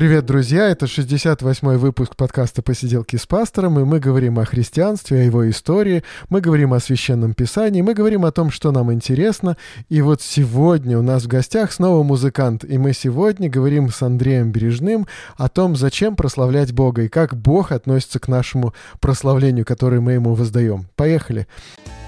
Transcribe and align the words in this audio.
Привет, 0.00 0.24
друзья! 0.24 0.70
Это 0.70 0.86
68-й 0.86 1.76
выпуск 1.76 2.16
подкаста 2.16 2.62
«Посиделки 2.62 3.16
с 3.16 3.26
пастором», 3.26 3.78
и 3.78 3.84
мы 3.84 4.00
говорим 4.00 4.38
о 4.38 4.46
христианстве, 4.46 5.20
о 5.20 5.24
его 5.24 5.50
истории, 5.50 6.04
мы 6.30 6.40
говорим 6.40 6.72
о 6.72 6.80
Священном 6.80 7.34
Писании, 7.34 7.82
мы 7.82 7.92
говорим 7.92 8.24
о 8.24 8.32
том, 8.32 8.50
что 8.50 8.72
нам 8.72 8.90
интересно. 8.94 9.58
И 9.90 10.00
вот 10.00 10.22
сегодня 10.22 10.98
у 10.98 11.02
нас 11.02 11.24
в 11.24 11.28
гостях 11.28 11.70
снова 11.70 12.02
музыкант, 12.02 12.64
и 12.64 12.78
мы 12.78 12.94
сегодня 12.94 13.50
говорим 13.50 13.90
с 13.90 14.00
Андреем 14.00 14.52
Бережным 14.52 15.06
о 15.36 15.50
том, 15.50 15.76
зачем 15.76 16.16
прославлять 16.16 16.72
Бога 16.72 17.02
и 17.02 17.08
как 17.08 17.36
Бог 17.36 17.70
относится 17.70 18.18
к 18.20 18.28
нашему 18.28 18.72
прославлению, 19.00 19.66
которое 19.66 20.00
мы 20.00 20.12
ему 20.12 20.32
воздаем. 20.32 20.86
Поехали! 20.96 21.46
Поехали! 21.76 21.99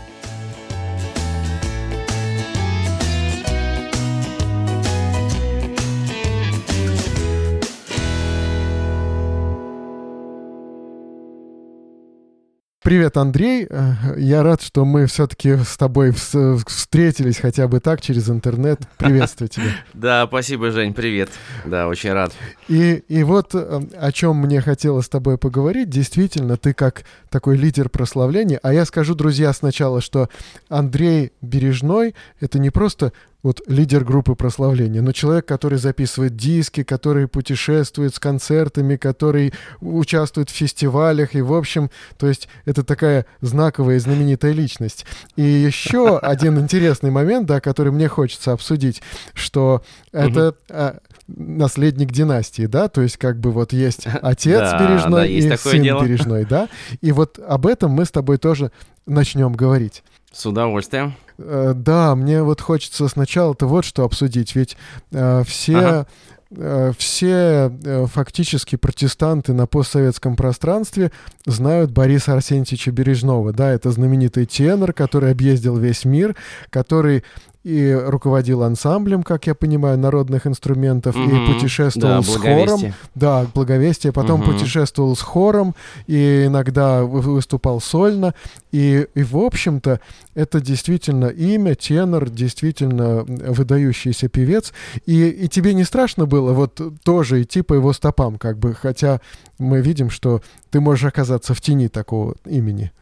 Привет, 12.83 13.17
Андрей. 13.17 13.69
Э, 13.71 13.93
я 14.17 14.43
рад, 14.43 14.61
что 14.61 14.85
мы 14.85 15.07
все-таки 15.07 15.57
с 15.57 15.77
тобой 15.77 16.11
встретились 16.11 17.39
хотя 17.39 17.69
бы 17.69 17.79
так 17.79 18.01
через 18.01 18.29
интернет. 18.29 18.81
Приветствую 18.99 19.49
тебя. 19.49 19.71
Да, 19.95 20.27
спасибо, 20.27 20.73
Жень, 20.73 20.93
привет. 20.93 21.31
Да, 21.65 21.87
очень 21.87 22.13
рад. 22.13 22.33
И, 22.67 23.05
и 23.07 23.23
вот 23.23 23.55
э, 23.55 23.83
о 24.01 24.11
чем 24.11 24.39
мне 24.39 24.61
хотелось 24.61 25.07
с 25.07 25.09
тобой 25.09 25.39
поговорить. 25.39 25.91
Действительно, 25.91 26.57
ты 26.57 26.75
как 26.75 27.05
такой 27.31 27.57
лидер 27.57 27.89
прославления. 27.89 28.59
А 28.65 28.75
я 28.75 28.85
скажу, 28.85 29.15
друзья, 29.15 29.53
сначала, 29.53 30.01
что 30.01 30.29
Андрей 30.69 31.31
Бережной— 31.41 32.17
это 32.41 32.59
не 32.59 32.71
просто 32.71 33.13
вот 33.43 33.61
лидер 33.67 34.05
группы 34.05 34.35
прославления, 34.35 35.03
но 35.03 35.13
человек, 35.13 35.47
который 35.47 35.79
записывает 35.79 36.37
диски, 36.37 36.83
который 36.85 37.27
путешествует 37.27 38.15
с 38.15 38.19
концертами, 38.19 38.97
который 38.97 39.53
участвует 39.81 40.51
в 40.51 40.55
фестивалях, 40.55 41.35
и 41.35 41.43
в 41.43 41.53
общем, 41.53 41.91
то 42.19 42.29
есть 42.29 42.49
это 42.65 42.85
такая 42.85 43.27
знаковая 43.41 43.97
и 43.97 43.99
знаменитая 43.99 44.53
личность. 44.53 45.07
И 45.37 45.43
еще 45.43 46.19
один 46.23 46.59
интересный 46.59 47.11
момент, 47.11 47.47
да, 47.47 47.61
который 47.61 47.93
мне 47.93 48.09
хочется 48.09 48.53
обсудить, 48.53 49.03
что 49.35 49.83
это 50.13 50.55
а, 50.71 50.99
наследник 51.27 52.13
династии, 52.13 52.67
да, 52.67 52.89
то 52.89 53.03
есть 53.03 53.17
как 53.17 53.41
бы 53.41 53.51
вот 53.51 53.73
есть 53.73 54.07
отец 54.23 54.73
бережной 54.75 55.31
и 55.31 55.57
сын 55.57 55.83
бережной, 55.83 56.45
да, 56.45 56.69
и 57.01 57.13
вот 57.13 57.39
об 57.39 57.67
этом 57.67 57.91
мы 57.91 58.05
с 58.05 58.11
тобой 58.11 58.39
тоже 58.39 58.71
начнем 59.07 59.53
говорить. 59.53 60.05
С 60.33 60.47
удовольствием. 60.47 61.15
Э, 61.39 61.73
да, 61.75 62.15
мне 62.15 62.43
вот 62.43 62.61
хочется 62.61 63.07
сначала-то 63.09 63.67
вот 63.67 63.85
что 63.85 64.05
обсудить, 64.05 64.55
ведь 64.55 64.77
э, 65.13 65.43
все... 65.47 65.77
Ага 65.77 66.07
э, 66.55 66.93
все 66.99 67.73
э, 67.83 68.07
фактически 68.13 68.77
протестанты 68.77 69.55
на 69.55 69.67
постсоветском 69.67 70.37
пространстве 70.37 71.11
знают 71.47 71.91
Бориса 71.91 72.35
Арсентьевича 72.35 72.91
Бережного. 72.91 73.55
Да, 73.55 73.71
это 73.71 73.91
знаменитый 73.91 74.45
тенор, 74.45 74.93
который 74.93 75.31
объездил 75.31 75.79
весь 75.79 76.05
мир, 76.05 76.37
который 76.69 77.25
и 77.65 77.93
руководил 77.93 78.63
ансамблем, 78.65 79.23
как 79.23 79.47
я 79.47 79.55
понимаю, 79.55 79.97
народных 79.97 80.47
инструментов, 80.47 81.15
угу. 81.15 81.25
и 81.25 81.53
путешествовал 81.53 82.17
да, 82.17 82.23
с 82.23 82.37
хором. 82.37 82.81
Да, 83.15 83.47
благовестие. 83.55 84.13
Потом 84.13 84.41
угу. 84.41 84.53
путешествовал 84.53 85.15
с 85.15 85.21
хором, 85.21 85.75
и 86.07 86.47
иногда 86.47 87.05
выступал 87.05 87.81
сольно. 87.81 88.35
И, 88.73 89.07
и 89.15 89.23
в 89.23 89.37
общем-то, 89.37 90.01
это 90.35 90.61
действительно 90.61 91.27
имя, 91.27 91.75
тенор, 91.75 92.31
действительно 92.31 93.25
выдающийся 93.25 94.29
певец. 94.29 94.73
И, 95.07 95.29
и 95.29 95.49
тебе 95.49 95.75
не 95.75 95.85
страшно 95.85 96.27
было 96.27 96.53
вот 96.53 96.81
тоже 97.05 97.43
идти 97.43 97.63
по 97.63 97.75
его 97.75 97.93
стопам, 97.93 98.39
как 98.39 98.59
бы, 98.59 98.75
хотя 98.75 99.21
мы 99.59 99.81
видим, 99.81 100.11
что 100.11 100.43
ты 100.71 100.81
можешь 100.81 101.05
оказаться 101.05 101.55
в 101.55 101.61
тени 101.61 101.89
такого 101.89 102.35
имени. 102.45 102.93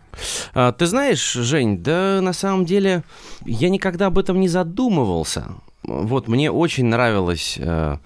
А, 0.54 0.72
ты 0.72 0.87
знаешь, 0.87 1.32
Жень, 1.32 1.82
да 1.82 2.21
на 2.21 2.32
самом 2.32 2.65
деле 2.65 3.04
я 3.44 3.69
никогда 3.69 4.06
об 4.06 4.19
этом 4.19 4.41
не 4.41 4.48
задумывался. 4.48 5.48
Вот 5.82 6.28
мне 6.28 6.50
очень 6.50 6.86
нравилось 6.86 7.56
э, 7.58 7.96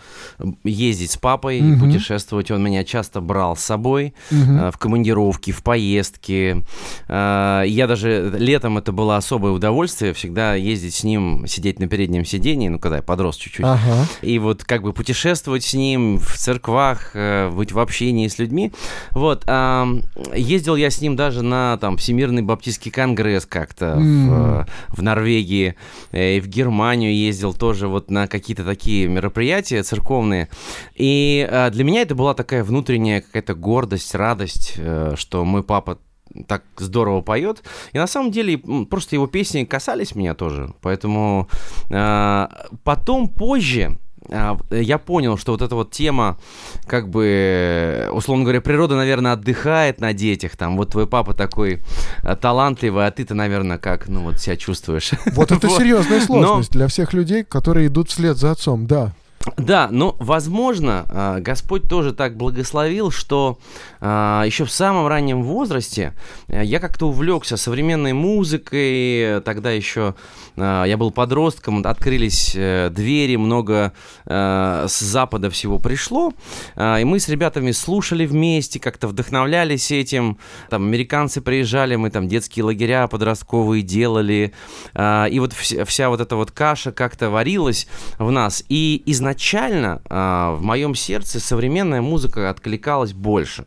ездить 0.63 1.11
с 1.11 1.17
папой, 1.17 1.61
угу. 1.61 1.87
путешествовать. 1.87 2.51
Он 2.53 2.63
меня 2.63 2.85
часто 2.85 3.21
брал 3.21 3.57
с 3.57 3.61
собой 3.61 4.15
угу. 4.31 4.39
э, 4.41 4.71
в 4.71 4.79
командировки, 4.79 5.51
в 5.51 5.63
поездки. 5.63 6.65
Э, 7.09 7.65
я 7.67 7.87
даже 7.89 8.33
летом 8.39 8.79
это 8.79 8.93
было 8.93 9.17
особое 9.17 9.53
удовольствие 9.53 10.15
всегда 10.15 10.55
ездить 10.55 10.95
с 10.95 11.05
ним, 11.05 11.47
сидеть 11.49 11.81
на 11.81 11.89
переднем 11.89 12.25
сидении, 12.25 12.69
ну 12.69 12.79
когда 12.79 12.97
я 12.97 13.03
подрос 13.03 13.37
чуть-чуть, 13.37 13.65
ага. 13.65 14.07
и 14.23 14.39
вот 14.39 14.65
как 14.65 14.83
бы 14.83 14.93
путешествовать 14.93 15.65
с 15.65 15.75
ним 15.75 16.19
в 16.19 16.37
церквах, 16.37 17.11
э, 17.15 17.51
быть 17.51 17.73
в 17.73 17.79
общении 17.79 18.29
с 18.29 18.39
людьми. 18.39 18.73
Вот 19.11 19.45
э, 19.47 19.87
ездил 20.35 20.77
я 20.77 20.91
с 20.91 21.01
ним 21.01 21.17
даже 21.17 21.43
на 21.43 21.77
там 21.79 21.97
Всемирный 21.97 22.43
Баптистский 22.43 22.91
конгресс 22.91 23.47
как-то 23.47 23.97
mm. 23.99 24.29
в, 24.29 24.67
в 24.89 25.03
Норвегии, 25.03 25.75
э, 26.13 26.37
и 26.37 26.41
в 26.41 26.47
Германию 26.47 27.15
ездил 27.15 27.53
тоже 27.65 27.89
вот 27.89 28.11
на 28.11 28.29
какие-то 28.29 28.63
такие 28.63 29.09
мероприятия 29.09 29.83
церковные. 29.83 30.51
И 30.95 31.49
э, 31.51 31.71
для 31.71 31.83
меня 31.83 32.03
это 32.03 32.15
была 32.15 32.35
такая 32.35 32.63
внутренняя 32.63 33.23
какая-то 33.23 33.55
гордость, 33.55 34.15
радость, 34.15 34.75
э, 34.77 35.15
что 35.17 35.47
мой 35.47 35.63
папа 35.63 35.99
так 36.47 36.63
здорово 36.77 37.23
поет. 37.23 37.63
И 37.95 37.99
на 37.99 38.07
самом 38.07 38.33
деле 38.33 38.59
просто 38.59 39.17
его 39.17 39.27
песни 39.27 39.65
касались 39.65 40.15
меня 40.15 40.35
тоже. 40.35 40.75
Поэтому 40.83 41.49
э, 41.89 42.49
потом, 42.83 43.29
позже, 43.29 43.97
я 44.29 44.99
понял, 44.99 45.37
что 45.37 45.53
вот 45.53 45.63
эта 45.63 45.75
вот 45.75 45.91
тема, 45.91 46.39
как 46.87 47.09
бы, 47.09 48.09
условно 48.13 48.45
говоря, 48.45 48.61
природа, 48.61 48.97
наверное, 48.97 49.33
отдыхает 49.33 50.01
на 50.01 50.13
детях, 50.13 50.57
там, 50.57 50.77
вот 50.77 50.91
твой 50.91 51.07
папа 51.07 51.35
такой 51.35 51.83
а, 52.23 52.35
талантливый, 52.37 53.07
а 53.07 53.11
ты-то, 53.11 53.35
наверное, 53.35 53.79
как, 53.79 54.09
ну, 54.09 54.23
вот 54.23 54.41
себя 54.41 54.57
чувствуешь. 54.57 55.13
Вот 55.33 55.53
это 55.53 55.69
серьезная 55.79 56.21
сложность 56.21 56.73
для 56.73 56.89
всех 56.89 57.13
людей, 57.13 57.45
которые 57.45 57.89
идут 57.89 58.11
вслед 58.11 58.37
за 58.37 58.53
отцом, 58.53 58.87
да. 58.87 59.13
Да, 59.59 59.89
но, 59.91 60.17
возможно, 60.21 61.05
а, 61.11 61.41
Господь 61.41 61.87
тоже 61.87 62.15
так 62.15 62.37
благословил, 62.37 63.11
что 63.11 63.59
а, 64.01 64.43
еще 64.47 64.65
в 64.65 64.71
самом 64.71 65.07
раннем 65.07 65.43
возрасте 65.43 66.15
э, 66.49 66.65
я 66.65 66.81
как-то 66.81 67.09
увлекся 67.09 67.59
современной 67.59 68.15
музыкой, 68.15 69.43
тогда 69.43 69.71
еще 69.71 70.15
а, 70.57 70.85
я 70.85 70.97
был 70.97 71.11
подростком, 71.11 71.83
открылись 71.85 72.55
э, 72.57 72.89
двери, 72.91 73.37
много 73.37 73.93
с 74.27 75.01
запада 75.01 75.51
всего 75.51 75.79
пришло, 75.79 76.33
и 76.77 77.05
мы 77.05 77.19
с 77.19 77.29
ребятами 77.29 77.73
слушали 77.73 78.27
вместе, 78.27 78.79
как-то 78.81 79.09
вдохновлялись 79.09 79.91
этим, 79.91 80.39
там 80.71 80.85
американцы 80.85 81.41
приезжали, 81.41 81.97
мы 81.97 82.11
там 82.11 82.29
детские 82.29 82.65
лагеря 82.65 83.07
подростковые 83.07 83.83
делали, 83.83 84.53
и 84.97 85.39
вот 85.39 85.53
вся 85.53 86.09
вот 86.09 86.21
эта 86.21 86.37
вот 86.37 86.51
каша 86.53 86.93
как-то 86.93 87.31
варилась 87.31 87.87
в 88.19 88.31
нас, 88.31 88.65
и 88.69 89.03
изначально 89.07 89.34
изначально 89.35 90.01
э, 90.09 90.57
в 90.57 90.63
моем 90.63 90.95
сердце 90.95 91.41
современная 91.41 92.01
музыка 92.01 92.51
откликалась 92.51 93.13
больше. 93.13 93.67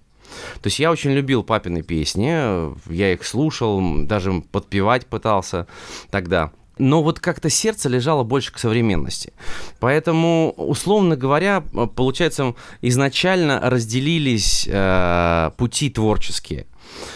То 0.62 0.68
есть 0.68 0.80
я 0.80 0.92
очень 0.92 1.12
любил 1.12 1.44
папины 1.44 1.82
песни, 1.82 2.30
я 2.94 3.14
их 3.14 3.26
слушал, 3.26 3.82
даже 4.06 4.42
подпевать 4.52 5.06
пытался 5.06 5.68
тогда. 6.10 6.52
Но 6.78 7.02
вот 7.02 7.20
как-то 7.20 7.50
сердце 7.50 7.90
лежало 7.90 8.24
больше 8.24 8.54
к 8.54 8.60
современности. 8.60 9.34
Поэтому, 9.80 10.54
условно 10.58 11.16
говоря, 11.16 11.64
получается, 11.96 12.54
изначально 12.82 13.60
разделились 13.64 14.68
э, 14.70 15.52
пути 15.58 15.90
творческие. 15.90 16.68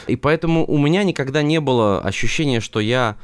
И 0.07 0.15
поэтому 0.15 0.65
у 0.65 0.77
меня 0.77 1.03
никогда 1.03 1.41
не 1.43 1.59
было 1.59 2.01
ощущения, 2.01 2.59
что 2.59 2.79
я, 2.79 3.17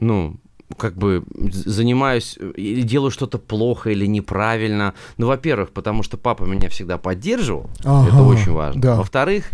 ну, 0.00 0.36
как 0.76 0.96
бы 0.96 1.24
занимаюсь 1.34 2.38
или 2.56 2.82
делаю 2.82 3.10
что-то 3.10 3.38
плохо 3.38 3.90
или 3.90 4.06
неправильно. 4.06 4.94
Ну, 5.16 5.26
во-первых, 5.26 5.70
потому 5.70 6.02
что 6.02 6.16
папа 6.16 6.44
меня 6.44 6.68
всегда 6.68 6.98
поддерживал, 6.98 7.70
ага, 7.84 8.08
это 8.08 8.22
очень 8.22 8.52
важно. 8.52 8.80
Да. 8.80 8.96
Во-вторых, 8.96 9.46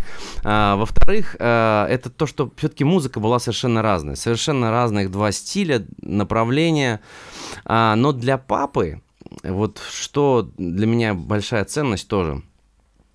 а, 0.43 0.75
во-вторых, 0.75 1.35
а, 1.39 1.87
это 1.87 2.09
то, 2.09 2.25
что 2.25 2.51
все-таки 2.57 2.83
музыка 2.83 3.19
была 3.19 3.39
совершенно 3.39 3.81
разная, 3.81 4.15
совершенно 4.15 4.71
разных 4.71 5.11
два 5.11 5.31
стиля, 5.31 5.85
направления. 6.01 7.01
А, 7.65 7.95
но 7.95 8.11
для 8.11 8.37
папы 8.37 9.01
вот 9.43 9.79
что 9.91 10.49
для 10.57 10.87
меня 10.87 11.13
большая 11.13 11.65
ценность 11.65 12.07
тоже 12.07 12.41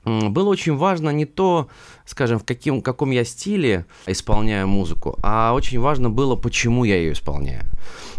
было 0.04 0.48
очень 0.48 0.76
важно 0.76 1.10
не 1.10 1.24
то, 1.24 1.68
скажем, 2.04 2.38
в 2.38 2.44
каким, 2.44 2.82
каком 2.82 3.10
я 3.10 3.24
стиле 3.24 3.86
исполняю 4.06 4.68
музыку, 4.68 5.18
а 5.22 5.52
очень 5.54 5.80
важно 5.80 6.10
было, 6.10 6.36
почему 6.36 6.84
я 6.84 6.96
ее 6.96 7.12
исполняю. 7.12 7.64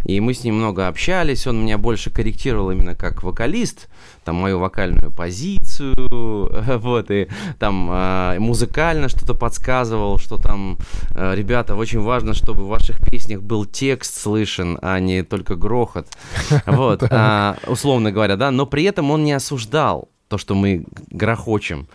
И 0.05 0.19
мы 0.19 0.33
с 0.33 0.43
ним 0.43 0.55
много 0.55 0.87
общались, 0.87 1.47
он 1.47 1.61
меня 1.63 1.77
больше 1.77 2.11
корректировал 2.11 2.71
именно 2.71 2.95
как 2.95 3.23
вокалист, 3.23 3.87
там, 4.23 4.35
мою 4.35 4.59
вокальную 4.59 5.11
позицию, 5.11 5.95
вот, 6.79 7.11
и 7.11 7.27
там 7.59 7.89
э, 7.91 8.39
музыкально 8.39 9.09
что-то 9.09 9.33
подсказывал, 9.33 10.19
что 10.19 10.37
там, 10.37 10.77
э, 11.11 11.33
ребята, 11.35 11.75
очень 11.75 12.01
важно, 12.01 12.33
чтобы 12.33 12.63
в 12.63 12.67
ваших 12.67 12.99
песнях 13.03 13.41
был 13.41 13.65
текст 13.65 14.21
слышен, 14.21 14.77
а 14.81 14.99
не 14.99 15.23
только 15.23 15.55
грохот, 15.55 16.07
вот, 16.67 17.03
а, 17.09 17.57
условно 17.67 18.11
говоря, 18.11 18.35
да, 18.35 18.51
но 18.51 18.65
при 18.67 18.83
этом 18.83 19.09
он 19.09 19.23
не 19.23 19.33
осуждал, 19.33 20.09
то, 20.27 20.37
что 20.37 20.55
мы 20.55 20.85
грохочем. 21.09 21.87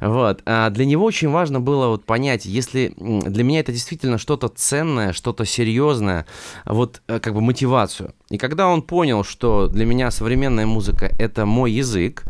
Вот. 0.00 0.42
А 0.46 0.70
для 0.70 0.84
него 0.84 1.04
очень 1.04 1.30
важно 1.30 1.60
было 1.60 1.88
вот 1.88 2.04
понять, 2.04 2.44
если 2.44 2.94
для 2.96 3.44
меня 3.44 3.60
это 3.60 3.72
действительно 3.72 4.18
что-то 4.18 4.48
ценное, 4.48 5.12
что-то 5.12 5.44
серьезное, 5.44 6.26
вот 6.64 7.02
э, 7.08 7.20
как 7.20 7.34
бы 7.34 7.40
мотивацию. 7.40 8.14
И 8.28 8.38
когда 8.38 8.68
он 8.68 8.82
понял, 8.82 9.24
что 9.24 9.66
для 9.66 9.86
меня 9.86 10.10
современная 10.10 10.66
музыка— 10.66 11.10
это 11.18 11.46
мой 11.46 11.72
язык, 11.72 12.24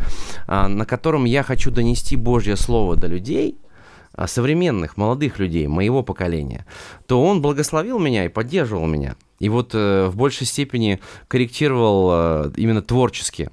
а, 0.47 0.69
на 0.69 0.87
котором 0.87 1.25
я 1.25 1.43
хочу 1.43 1.71
донести 1.71 2.17
Божье 2.17 2.57
Слово 2.57 2.97
до 2.97 3.07
людей, 3.07 3.59
а, 4.13 4.27
современных, 4.27 4.97
молодых 4.97 5.39
людей, 5.39 5.67
моего 5.67 6.03
поколения, 6.03 6.67
то 7.07 7.23
он 7.23 7.43
благословил 7.43 7.99
меня 7.99 8.25
и 8.25 8.29
поддерживал 8.29 8.87
меня. 8.87 9.17
И 9.39 9.49
вот 9.49 9.71
э, 9.75 10.07
в 10.07 10.17
большей 10.17 10.47
степени 10.47 11.01
корректировал 11.29 12.11
э, 12.13 12.53
именно 12.57 12.83
творчески. 12.83 13.51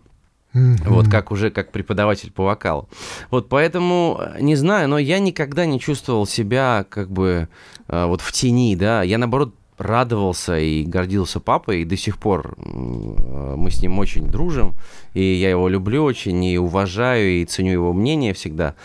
Вот 0.54 1.08
как 1.10 1.32
уже 1.32 1.52
как 1.52 1.72
преподаватель 1.72 2.32
по 2.32 2.44
вокалу. 2.44 2.90
Вот 3.30 3.50
поэтому, 3.50 4.22
не 4.40 4.56
знаю, 4.56 4.90
но 4.90 4.98
я 4.98 5.20
никогда 5.20 5.66
не 5.66 5.80
чувствовал 5.80 6.26
себя 6.26 6.86
как 6.90 7.12
бы 7.12 7.48
э, 7.88 8.06
вот 8.06 8.22
в 8.22 8.32
тени, 8.32 8.76
да. 8.76 9.04
Я 9.04 9.18
наоборот 9.18 9.54
радовался 9.77 10.57
и 10.57 10.83
гордился 10.83 11.39
папой, 11.39 11.81
и 11.81 11.85
до 11.85 11.97
сих 11.97 12.18
пор 12.18 12.56
мы 12.57 13.69
с 13.69 13.81
ним 13.81 14.00
очень 14.00 14.27
дружим, 14.27 14.75
и 15.13 15.24
я 15.24 15.50
его 15.50 15.68
люблю 15.68 16.03
очень, 16.03 16.44
и 16.44 16.57
уважаю, 16.57 17.41
и 17.41 17.45
ценю 17.45 17.71
его 17.71 17.94
мнение 17.94 18.33
всегда. 18.33 18.75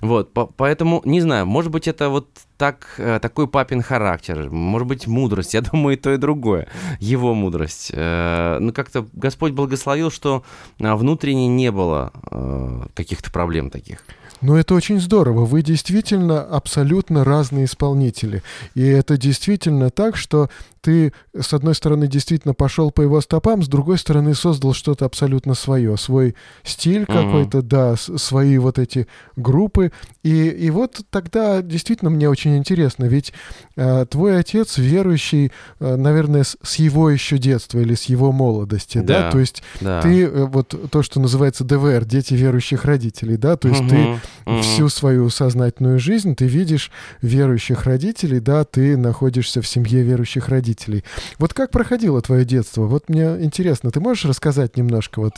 Вот, 0.00 0.32
по 0.32 0.46
поэтому, 0.46 1.02
не 1.04 1.20
знаю, 1.20 1.46
может 1.46 1.70
быть, 1.70 1.88
это 1.88 2.08
вот 2.08 2.28
так, 2.62 2.94
э, 2.98 3.18
такой 3.20 3.48
папин 3.48 3.82
характер, 3.82 4.48
может 4.50 4.86
быть, 4.86 5.06
мудрость, 5.06 5.54
я 5.54 5.62
думаю, 5.62 5.96
и 5.96 6.00
то, 6.00 6.12
и 6.12 6.16
другое, 6.16 6.68
его 7.00 7.34
мудрость. 7.34 7.90
Э, 7.92 8.58
ну, 8.60 8.72
как-то 8.72 9.08
Господь 9.14 9.52
благословил, 9.52 10.10
что 10.10 10.44
а, 10.80 10.96
внутренне 10.96 11.48
не 11.48 11.72
было 11.72 12.12
э, 12.30 12.82
каких-то 12.94 13.32
проблем 13.32 13.70
таких. 13.70 14.04
Ну, 14.42 14.56
это 14.56 14.74
очень 14.74 15.00
здорово. 15.00 15.44
Вы 15.44 15.62
действительно 15.62 16.42
абсолютно 16.42 17.24
разные 17.24 17.64
исполнители. 17.64 18.42
И 18.74 18.84
это 18.84 19.16
действительно 19.16 19.90
так, 19.90 20.16
что 20.16 20.50
ты, 20.82 21.12
с 21.38 21.54
одной 21.54 21.76
стороны, 21.76 22.08
действительно 22.08 22.54
пошел 22.54 22.90
по 22.90 23.02
его 23.02 23.20
стопам, 23.20 23.62
с 23.62 23.68
другой 23.68 23.98
стороны, 23.98 24.34
создал 24.34 24.74
что-то 24.74 25.04
абсолютно 25.04 25.54
свое, 25.54 25.96
свой 25.96 26.34
стиль 26.64 27.02
mm-hmm. 27.02 27.06
какой-то, 27.06 27.62
да, 27.62 27.94
свои 27.96 28.58
вот 28.58 28.80
эти 28.80 29.06
группы. 29.36 29.92
И, 30.24 30.48
и 30.48 30.70
вот 30.70 31.00
тогда 31.10 31.62
действительно 31.62 32.10
мне 32.10 32.28
очень 32.28 32.56
интересно, 32.56 33.04
ведь 33.04 33.32
э, 33.76 34.06
твой 34.10 34.38
отец 34.38 34.76
верующий, 34.76 35.52
э, 35.78 35.96
наверное, 35.96 36.42
с, 36.42 36.56
с 36.62 36.76
его 36.76 37.10
еще 37.10 37.38
детства 37.38 37.78
или 37.78 37.94
с 37.94 38.04
его 38.04 38.32
молодости, 38.32 38.98
да, 38.98 39.22
да? 39.22 39.30
то 39.30 39.38
есть 39.38 39.62
да. 39.80 40.02
ты 40.02 40.24
э, 40.24 40.44
вот 40.46 40.74
то, 40.90 41.02
что 41.04 41.20
называется 41.20 41.62
ДВР, 41.62 42.04
дети 42.04 42.34
верующих 42.34 42.84
родителей, 42.84 43.36
да, 43.36 43.56
то 43.56 43.68
есть 43.68 43.82
mm-hmm. 43.82 44.18
ты. 44.18 44.20
Всю 44.60 44.88
свою 44.88 45.30
сознательную 45.30 45.98
жизнь 45.98 46.34
ты 46.34 46.46
видишь 46.46 46.90
верующих 47.20 47.84
родителей, 47.84 48.40
да, 48.40 48.64
ты 48.64 48.96
находишься 48.96 49.62
в 49.62 49.66
семье 49.66 50.02
верующих 50.02 50.48
родителей. 50.48 51.04
Вот 51.38 51.54
как 51.54 51.70
проходило 51.70 52.20
твое 52.22 52.44
детство? 52.44 52.82
Вот 52.82 53.08
мне 53.08 53.24
интересно, 53.40 53.90
ты 53.90 54.00
можешь 54.00 54.24
рассказать 54.24 54.76
немножко? 54.76 55.20
Вот? 55.20 55.34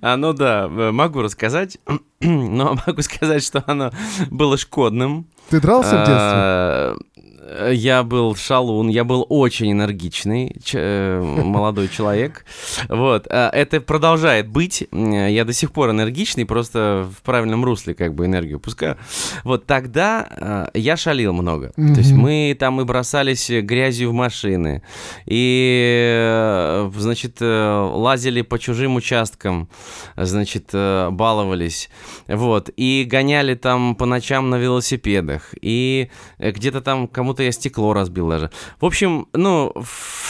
А, 0.00 0.16
ну 0.16 0.32
да, 0.32 0.68
могу 0.68 1.22
рассказать, 1.22 1.78
но 2.20 2.78
могу 2.86 3.02
сказать, 3.02 3.44
что 3.44 3.62
оно 3.66 3.92
было 4.30 4.56
шкодным. 4.58 5.26
Ты 5.50 5.60
дрался 5.60 6.02
в 6.02 6.96
детстве? 6.96 7.15
А, 7.48 7.70
я 7.70 8.02
был 8.02 8.34
шалун, 8.34 8.88
я 8.88 9.04
был 9.04 9.26
очень 9.28 9.72
энергичный 9.72 10.54
э, 10.72 11.20
молодой 11.20 11.88
человек. 11.88 12.44
Вот. 12.88 13.26
А 13.30 13.50
это 13.50 13.80
продолжает 13.80 14.48
быть. 14.48 14.86
Я 14.92 15.44
до 15.44 15.52
сих 15.52 15.72
пор 15.72 15.90
энергичный, 15.90 16.44
просто 16.44 17.08
в 17.16 17.22
правильном 17.22 17.64
русле 17.64 17.94
как 17.94 18.14
бы 18.14 18.26
энергию 18.26 18.60
пускаю. 18.60 18.96
Вот 19.44 19.66
тогда 19.66 20.68
э, 20.74 20.78
я 20.78 20.96
шалил 20.96 21.32
много. 21.32 21.72
То 21.76 21.82
есть 21.82 22.12
мы 22.12 22.56
там 22.58 22.80
и 22.80 22.84
бросались 22.84 23.50
грязью 23.50 24.10
в 24.10 24.12
машины, 24.12 24.82
и, 25.26 26.06
э, 26.18 26.90
значит, 26.96 27.38
лазили 27.40 28.42
по 28.42 28.58
чужим 28.58 28.96
участкам, 28.96 29.68
значит, 30.16 30.70
баловались. 30.72 31.90
Вот. 32.26 32.70
И 32.76 33.06
гоняли 33.08 33.54
там 33.54 33.94
по 33.94 34.06
ночам 34.06 34.50
на 34.50 34.56
велосипедах. 34.56 35.54
И 35.60 36.10
где-то 36.38 36.80
там 36.80 37.08
кому-то 37.08 37.35
кому-то 37.36 37.42
я 37.42 37.52
стекло 37.52 37.92
разбил 37.92 38.28
даже. 38.28 38.50
В 38.80 38.86
общем, 38.86 39.26
ну, 39.32 39.72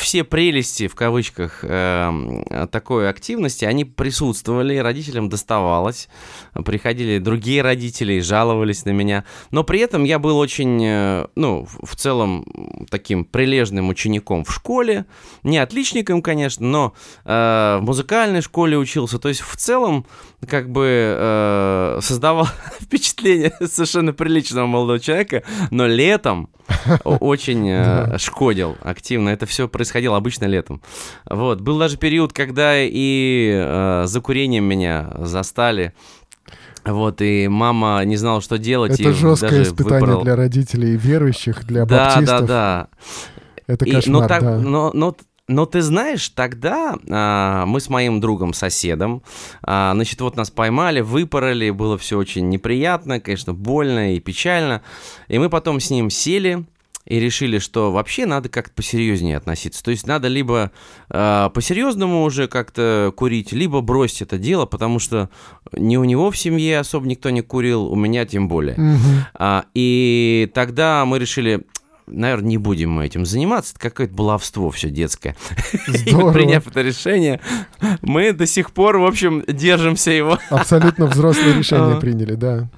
все 0.00 0.24
прелести, 0.24 0.88
в 0.88 0.94
кавычках, 0.94 1.60
э, 1.62 2.66
такой 2.70 3.08
активности, 3.08 3.64
они 3.64 3.84
присутствовали, 3.84 4.76
родителям 4.78 5.28
доставалось, 5.28 6.08
приходили 6.64 7.18
другие 7.18 7.62
родители, 7.62 8.20
жаловались 8.20 8.84
на 8.84 8.90
меня, 8.90 9.24
но 9.50 9.62
при 9.64 9.80
этом 9.80 10.04
я 10.04 10.18
был 10.18 10.38
очень, 10.38 10.82
э, 10.84 11.26
ну, 11.36 11.66
в 11.82 11.94
целом, 11.96 12.44
таким 12.90 13.24
прилежным 13.24 13.88
учеником 13.88 14.44
в 14.44 14.52
школе, 14.52 15.04
не 15.44 15.58
отличником, 15.58 16.22
конечно, 16.22 16.66
но 16.66 16.92
э, 17.24 17.78
в 17.80 17.84
музыкальной 17.84 18.42
школе 18.42 18.76
учился, 18.76 19.18
то 19.18 19.28
есть 19.28 19.40
в 19.40 19.56
целом, 19.56 20.06
как 20.48 20.70
бы, 20.70 20.86
э, 20.86 21.98
создавал 22.02 22.46
впечатление 22.80 23.52
совершенно 23.60 24.12
приличного 24.12 24.66
молодого 24.66 25.00
человека, 25.00 25.42
но 25.70 25.86
летом 25.86 26.50
очень 27.04 27.68
э, 27.68 28.18
шкодил 28.18 28.76
активно. 28.82 29.30
Это 29.30 29.46
все 29.46 29.68
происходило 29.68 30.16
обычно 30.16 30.44
летом. 30.44 30.82
Вот. 31.28 31.60
Был 31.60 31.78
даже 31.78 31.96
период, 31.96 32.32
когда 32.32 32.74
и 32.76 33.50
э, 33.54 34.04
за 34.06 34.20
курением 34.20 34.64
меня 34.64 35.12
застали. 35.18 35.92
Вот, 36.84 37.20
и 37.20 37.48
мама 37.48 38.04
не 38.04 38.16
знала, 38.16 38.40
что 38.40 38.58
делать. 38.58 39.00
Это 39.00 39.12
жесткое 39.12 39.64
испытание 39.64 40.00
выбрал... 40.00 40.22
для 40.22 40.36
родителей 40.36 40.96
верующих, 40.96 41.64
для 41.64 41.84
да, 41.84 42.14
баптистов. 42.14 42.26
Да, 42.26 42.46
да, 42.46 42.46
да. 42.46 42.88
Это 43.66 43.84
кошмар, 43.84 44.04
и, 44.06 44.10
но, 44.10 44.28
так, 44.28 44.42
да. 44.42 44.58
Но, 44.58 44.90
но, 44.94 45.16
но 45.48 45.64
ты 45.64 45.80
знаешь, 45.80 46.28
тогда 46.30 46.96
а, 47.08 47.66
мы 47.66 47.80
с 47.80 47.88
моим 47.88 48.20
другом, 48.20 48.52
соседом, 48.52 49.22
а, 49.62 49.92
значит, 49.94 50.20
вот 50.20 50.36
нас 50.36 50.50
поймали, 50.50 51.00
выпороли, 51.00 51.70
было 51.70 51.96
все 51.96 52.18
очень 52.18 52.48
неприятно, 52.48 53.20
конечно, 53.20 53.54
больно 53.54 54.14
и 54.14 54.20
печально. 54.20 54.82
И 55.28 55.38
мы 55.38 55.48
потом 55.48 55.78
с 55.78 55.90
ним 55.90 56.10
сели 56.10 56.64
и 57.06 57.20
решили, 57.20 57.58
что 57.58 57.92
вообще 57.92 58.26
надо 58.26 58.48
как-то 58.48 58.74
посерьезнее 58.74 59.36
относиться. 59.36 59.82
То 59.82 59.92
есть 59.92 60.06
надо 60.06 60.26
либо 60.26 60.72
э, 61.08 61.50
по-серьезному 61.54 62.24
уже 62.24 62.48
как-то 62.48 63.12
курить, 63.16 63.52
либо 63.52 63.80
бросить 63.80 64.22
это 64.22 64.38
дело, 64.38 64.66
потому 64.66 64.98
что 64.98 65.30
ни 65.72 65.96
у 65.96 66.04
него 66.04 66.32
в 66.32 66.36
семье 66.36 66.80
особо 66.80 67.06
никто 67.06 67.30
не 67.30 67.42
курил, 67.42 67.86
у 67.86 67.94
меня 67.94 68.26
тем 68.26 68.48
более. 68.48 68.74
Угу. 68.74 69.10
А, 69.34 69.66
и 69.74 70.50
тогда 70.52 71.04
мы 71.04 71.20
решили, 71.20 71.64
наверное, 72.06 72.48
не 72.48 72.58
будем 72.58 72.90
мы 72.90 73.06
этим 73.06 73.24
заниматься. 73.26 73.72
Это 73.72 73.80
какое-то 73.80 74.14
баловство 74.14 74.70
все 74.70 74.90
детское. 74.90 75.36
Здорово. 75.86 76.30
И 76.30 76.32
приняв 76.32 76.66
это 76.66 76.82
решение, 76.82 77.40
мы 78.02 78.32
до 78.32 78.46
сих 78.46 78.72
пор, 78.72 78.98
в 78.98 79.04
общем, 79.04 79.42
держимся 79.46 80.10
его. 80.10 80.38
Абсолютно 80.50 81.06
взрослое 81.06 81.54
решение 81.58 82.00
приняли, 82.00 82.34
да. 82.34 82.68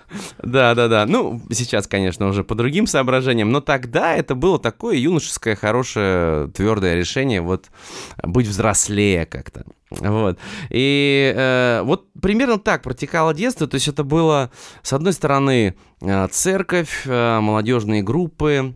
Да, 0.43 0.75
да, 0.75 0.89
да. 0.89 1.07
Ну, 1.07 1.41
сейчас, 1.51 1.87
конечно, 1.87 2.27
уже 2.27 2.45
по 2.45 2.55
другим 2.55 2.87
соображениям, 2.87 3.53
но 3.53 3.61
тогда 3.61 4.15
это 4.15 4.35
было 4.35 4.59
такое 4.59 4.97
юношеское, 4.97 5.57
хорошее, 5.57 6.49
твердое 6.49 6.95
решение, 6.95 7.41
вот 7.41 7.67
быть 8.23 8.47
взрослее 8.47 9.27
как-то. 9.27 9.65
Вот. 9.91 10.39
И 10.71 11.33
э, 11.35 11.83
вот 11.83 12.13
примерно 12.21 12.59
так 12.59 12.83
протекало 12.83 13.33
детство. 13.33 13.67
То 13.67 13.77
есть 13.77 13.89
это 13.89 14.05
было, 14.05 14.51
с 14.83 14.93
одной 14.93 15.13
стороны, 15.13 15.75
э, 16.01 16.29
церковь, 16.31 17.03
э, 17.07 17.41
молодежные 17.41 18.03
группы, 18.03 18.75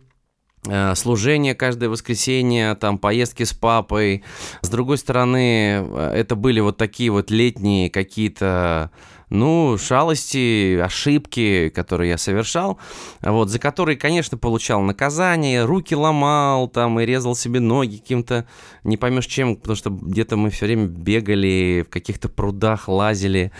служение 0.95 1.55
каждое 1.55 1.89
воскресенье, 1.89 2.77
там 2.77 2.99
поездки 2.99 3.43
с 3.43 3.53
папой. 3.53 4.23
С 4.61 4.69
другой 4.69 4.99
стороны, 4.99 5.85
э, 5.85 6.13
это 6.15 6.37
были 6.37 6.61
вот 6.61 6.77
такие 6.77 7.11
вот 7.11 7.31
летние 7.31 7.91
какие-то 7.91 8.93
ну, 9.33 9.79
шалости, 9.79 10.79
ошибки, 10.79 11.71
которые 11.75 12.11
я 12.11 12.19
совершал, 12.19 12.79
вот, 13.23 13.49
за 13.49 13.59
которые, 13.59 13.97
конечно, 13.97 14.37
получал 14.37 14.83
наказание, 14.83 15.65
руки 15.65 15.95
ломал 15.97 16.69
там 16.69 17.01
и 17.01 17.07
резал 17.07 17.35
себе 17.35 17.59
ноги 17.59 17.97
каким-то, 17.97 18.47
не 18.85 18.99
поймешь 18.99 19.27
чем, 19.27 19.57
потому 19.57 19.75
что 19.75 19.89
где-то 19.89 20.37
мы 20.37 20.51
все 20.51 20.67
время 20.67 20.87
бегали, 20.87 21.83
в 21.87 21.91
каких-то 21.91 22.29
прудах 22.29 22.89
лазили, 22.89 23.53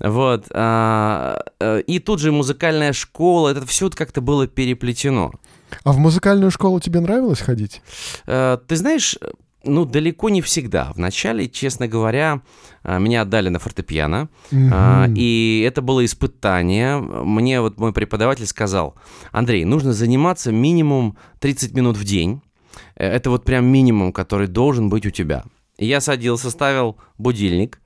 вот, 0.00 0.46
а, 0.50 1.44
э, 1.60 1.82
и 1.86 2.00
тут 2.00 2.18
же 2.18 2.32
музыкальная 2.32 2.92
школа, 2.92 3.50
это 3.50 3.64
все 3.64 3.90
как-то 3.90 4.20
было 4.20 4.48
переплетено. 4.48 5.32
А 5.84 5.92
в 5.92 5.98
музыкальную 5.98 6.50
школу 6.50 6.80
тебе 6.80 7.00
нравилось 7.00 7.40
ходить? 7.40 7.82
Э, 8.26 8.58
ты 8.66 8.76
знаешь, 8.76 9.16
ну, 9.64 9.84
далеко 9.84 10.28
не 10.28 10.42
всегда. 10.42 10.92
Вначале, 10.96 11.48
честно 11.48 11.86
говоря, 11.88 12.42
а, 12.82 12.98
меня 12.98 13.22
отдали 13.22 13.48
на 13.48 13.58
фортепиано, 13.58 14.28
mm-hmm. 14.50 15.14
и 15.16 15.64
это 15.66 15.82
было 15.82 16.04
испытание. 16.04 16.98
Мне 16.98 17.60
вот 17.60 17.78
мой 17.78 17.92
преподаватель 17.92 18.46
сказал, 18.46 18.96
Андрей, 19.30 19.64
нужно 19.64 19.92
заниматься 19.92 20.52
минимум 20.52 21.16
30 21.40 21.74
минут 21.74 21.96
в 21.96 22.04
день. 22.04 22.42
Э, 22.96 23.06
это 23.06 23.30
вот 23.30 23.44
прям 23.44 23.66
минимум, 23.66 24.12
который 24.12 24.48
должен 24.48 24.88
быть 24.88 25.06
у 25.06 25.10
тебя. 25.10 25.44
И 25.78 25.86
я 25.86 26.00
садился, 26.00 26.50
ставил 26.50 26.96
будильник, 27.18 27.80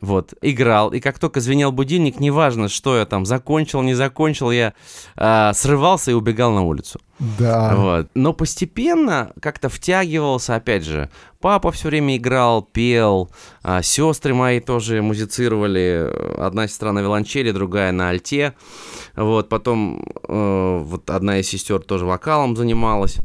вот, 0.00 0.34
играл, 0.42 0.92
и 0.92 1.00
как 1.00 1.18
только 1.18 1.40
звенел 1.40 1.72
будильник, 1.72 2.20
неважно, 2.20 2.68
что 2.68 2.96
я 2.96 3.06
там 3.06 3.24
закончил, 3.24 3.82
не 3.82 3.94
закончил, 3.94 4.50
я 4.50 4.74
э, 5.16 5.52
срывался 5.54 6.10
и 6.10 6.14
убегал 6.14 6.52
на 6.52 6.62
улицу. 6.62 7.00
Да. 7.38 7.74
Вот. 7.76 8.08
Но 8.14 8.32
постепенно 8.32 9.32
как-то 9.40 9.68
втягивался, 9.68 10.56
опять 10.56 10.84
же, 10.84 11.10
папа 11.40 11.70
все 11.70 11.88
время 11.88 12.16
играл, 12.16 12.62
пел, 12.62 13.30
а 13.62 13.82
сестры 13.82 14.34
мои 14.34 14.60
тоже 14.60 15.00
музицировали, 15.00 16.10
одна 16.38 16.66
сестра 16.66 16.92
на 16.92 16.98
виолончели, 17.00 17.52
другая 17.52 17.92
на 17.92 18.08
альте, 18.08 18.54
вот, 19.14 19.48
потом 19.48 20.04
э, 20.28 20.78
вот 20.82 21.08
одна 21.08 21.38
из 21.38 21.48
сестер 21.48 21.80
тоже 21.80 22.04
вокалом 22.04 22.56
занималась. 22.56 23.18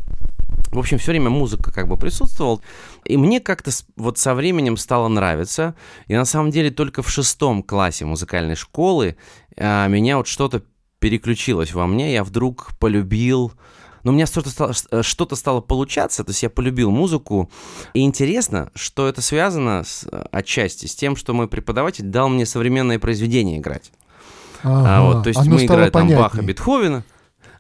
В 0.71 0.79
общем, 0.79 0.97
все 0.97 1.11
время 1.11 1.29
музыка 1.29 1.71
как 1.71 1.88
бы 1.88 1.97
присутствовала. 1.97 2.61
И 3.05 3.17
мне 3.17 3.39
как-то 3.39 3.71
вот 3.95 4.17
со 4.17 4.35
временем 4.35 4.77
стало 4.77 5.07
нравиться. 5.07 5.75
И 6.07 6.15
на 6.15 6.25
самом 6.25 6.51
деле 6.51 6.69
только 6.69 7.01
в 7.01 7.09
шестом 7.09 7.63
классе 7.63 8.05
музыкальной 8.05 8.55
школы 8.55 9.15
а, 9.57 9.88
меня 9.88 10.17
вот 10.17 10.27
что-то 10.27 10.63
переключилось 10.99 11.73
во 11.73 11.88
мне. 11.88 12.13
Я 12.13 12.23
вдруг 12.23 12.69
полюбил 12.79 13.53
но 14.03 14.11
у 14.11 14.15
меня 14.15 14.25
что-то 14.25 14.49
стало, 14.49 15.03
что 15.03 15.35
стало 15.35 15.61
получаться, 15.61 16.23
то 16.23 16.31
есть 16.31 16.43
я 16.43 16.49
полюбил 16.49 16.89
музыку. 16.91 17.49
И 17.93 18.01
интересно, 18.01 18.71
что 18.75 19.07
это 19.07 19.21
связано 19.21 19.83
с, 19.83 20.07
отчасти 20.31 20.85
с 20.85 20.95
тем, 20.95 21.15
что 21.15 21.33
мой 21.33 21.47
преподаватель 21.47 22.05
дал 22.05 22.29
мне 22.29 22.45
современное 22.45 22.99
произведение 22.99 23.57
играть. 23.57 23.91
Ага, 24.63 24.97
а 24.97 25.01
вот, 25.03 25.23
то 25.23 25.29
есть 25.29 25.45
мы 25.45 25.65
играли 25.65 25.89
там 25.89 26.09
Баха, 26.09 26.41
Бетховена. 26.41 27.03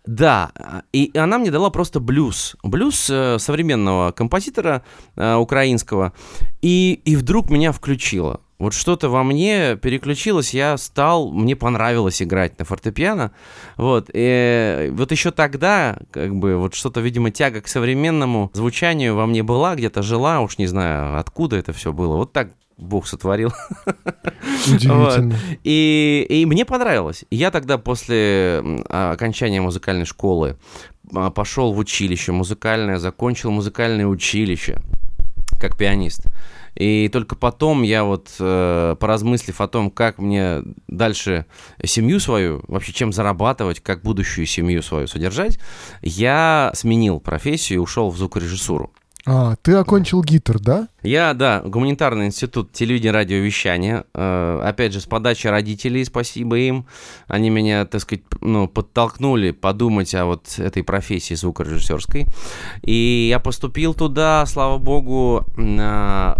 Да, 0.09 0.51
и 0.91 1.11
она 1.15 1.37
мне 1.37 1.51
дала 1.51 1.69
просто 1.69 1.99
блюз. 1.99 2.55
Блюз 2.63 3.11
э, 3.11 3.37
современного 3.37 4.11
композитора 4.11 4.81
э, 5.15 5.35
украинского. 5.35 6.13
И, 6.63 6.99
и 7.05 7.15
вдруг 7.15 7.51
меня 7.51 7.71
включило. 7.71 8.41
Вот 8.57 8.73
что-то 8.73 9.09
во 9.09 9.23
мне 9.23 9.75
переключилось, 9.75 10.51
я 10.55 10.77
стал, 10.77 11.31
мне 11.31 11.55
понравилось 11.55 12.23
играть 12.23 12.57
на 12.57 12.65
фортепиано. 12.65 13.33
Вот, 13.77 14.09
и 14.11 14.89
вот 14.93 15.11
еще 15.11 15.29
тогда, 15.29 15.99
как 16.09 16.33
бы, 16.35 16.57
вот 16.57 16.73
что-то, 16.73 17.01
видимо, 17.01 17.29
тяга 17.29 17.61
к 17.61 17.67
современному 17.67 18.49
звучанию 18.55 19.13
во 19.13 19.27
мне 19.27 19.43
была, 19.43 19.75
где-то 19.75 20.01
жила, 20.01 20.41
уж 20.41 20.57
не 20.57 20.65
знаю, 20.65 21.19
откуда 21.19 21.55
это 21.55 21.71
все 21.71 21.93
было. 21.93 22.15
Вот 22.15 22.33
так 22.33 22.49
Бог 22.79 23.07
сотворил. 23.07 23.51
Удивительно. 24.67 25.35
Вот. 25.35 25.59
И, 25.63 26.25
и 26.29 26.45
мне 26.45 26.65
понравилось. 26.65 27.25
Я 27.29 27.51
тогда 27.51 27.77
после 27.77 28.63
окончания 28.89 29.61
музыкальной 29.61 30.05
школы 30.05 30.57
а, 31.13 31.29
пошел 31.29 31.73
в 31.73 31.77
училище 31.77 32.31
музыкальное, 32.31 32.97
закончил 32.97 33.51
музыкальное 33.51 34.05
училище 34.05 34.81
как 35.59 35.77
пианист. 35.77 36.23
И 36.75 37.09
только 37.11 37.35
потом 37.35 37.81
я 37.81 38.05
вот, 38.05 38.29
э, 38.39 38.95
поразмыслив 38.97 39.59
о 39.59 39.67
том, 39.67 39.91
как 39.91 40.17
мне 40.17 40.61
дальше 40.87 41.45
семью 41.83 42.21
свою, 42.21 42.63
вообще 42.69 42.93
чем 42.93 43.11
зарабатывать, 43.11 43.81
как 43.81 44.01
будущую 44.01 44.45
семью 44.45 44.81
свою 44.81 45.07
содержать, 45.07 45.59
я 46.01 46.71
сменил 46.75 47.19
профессию 47.19 47.79
и 47.79 47.81
ушел 47.81 48.09
в 48.09 48.17
звукорежиссуру. 48.17 48.93
А, 49.25 49.55
ты 49.61 49.73
окончил 49.73 50.23
ГИТР, 50.23 50.59
да? 50.59 50.87
Я, 51.03 51.33
да, 51.33 51.61
гуманитарный 51.65 52.27
институт 52.27 52.71
телевидения, 52.71 53.11
радиовещания. 53.11 54.05
Э, 54.13 54.61
опять 54.63 54.93
же, 54.93 55.01
с 55.01 55.05
подачи 55.05 55.47
родителей, 55.47 56.05
спасибо 56.05 56.57
им. 56.57 56.85
Они 57.27 57.49
меня, 57.49 57.85
так 57.85 58.01
сказать, 58.01 58.23
ну, 58.39 58.67
подтолкнули 58.67 59.51
подумать 59.51 60.15
о 60.15 60.25
вот 60.25 60.57
этой 60.57 60.83
профессии 60.83 61.33
звукорежиссерской. 61.33 62.27
И 62.81 63.27
я 63.29 63.39
поступил 63.39 63.93
туда, 63.93 64.45
слава 64.45 64.77
богу, 64.77 65.45
на 65.57 66.37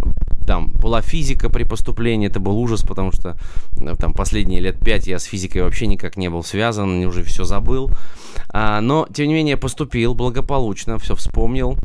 там 0.48 0.72
была 0.72 1.04
физика 1.04 1.48
при 1.48 1.64
поступлении, 1.64 2.28
это 2.28 2.40
был 2.40 2.58
ужас, 2.58 2.82
потому 2.82 3.12
что 3.12 3.38
э, 3.80 3.96
там 4.00 4.14
последние 4.14 4.62
лет 4.62 4.80
пять 4.80 5.06
я 5.06 5.20
с 5.20 5.26
физикой 5.26 5.62
вообще 5.62 5.86
никак 5.86 6.18
не 6.18 6.28
был 6.30 6.44
связан, 6.44 7.06
уже 7.06 7.24
все 7.24 7.44
забыл. 7.44 7.92
А, 8.52 8.82
но, 8.82 9.08
тем 9.14 9.28
не 9.28 9.36
менее, 9.36 9.58
поступил 9.58 10.16
благополучно, 10.16 10.98
все 10.98 11.14
вспомнил. 11.14 11.78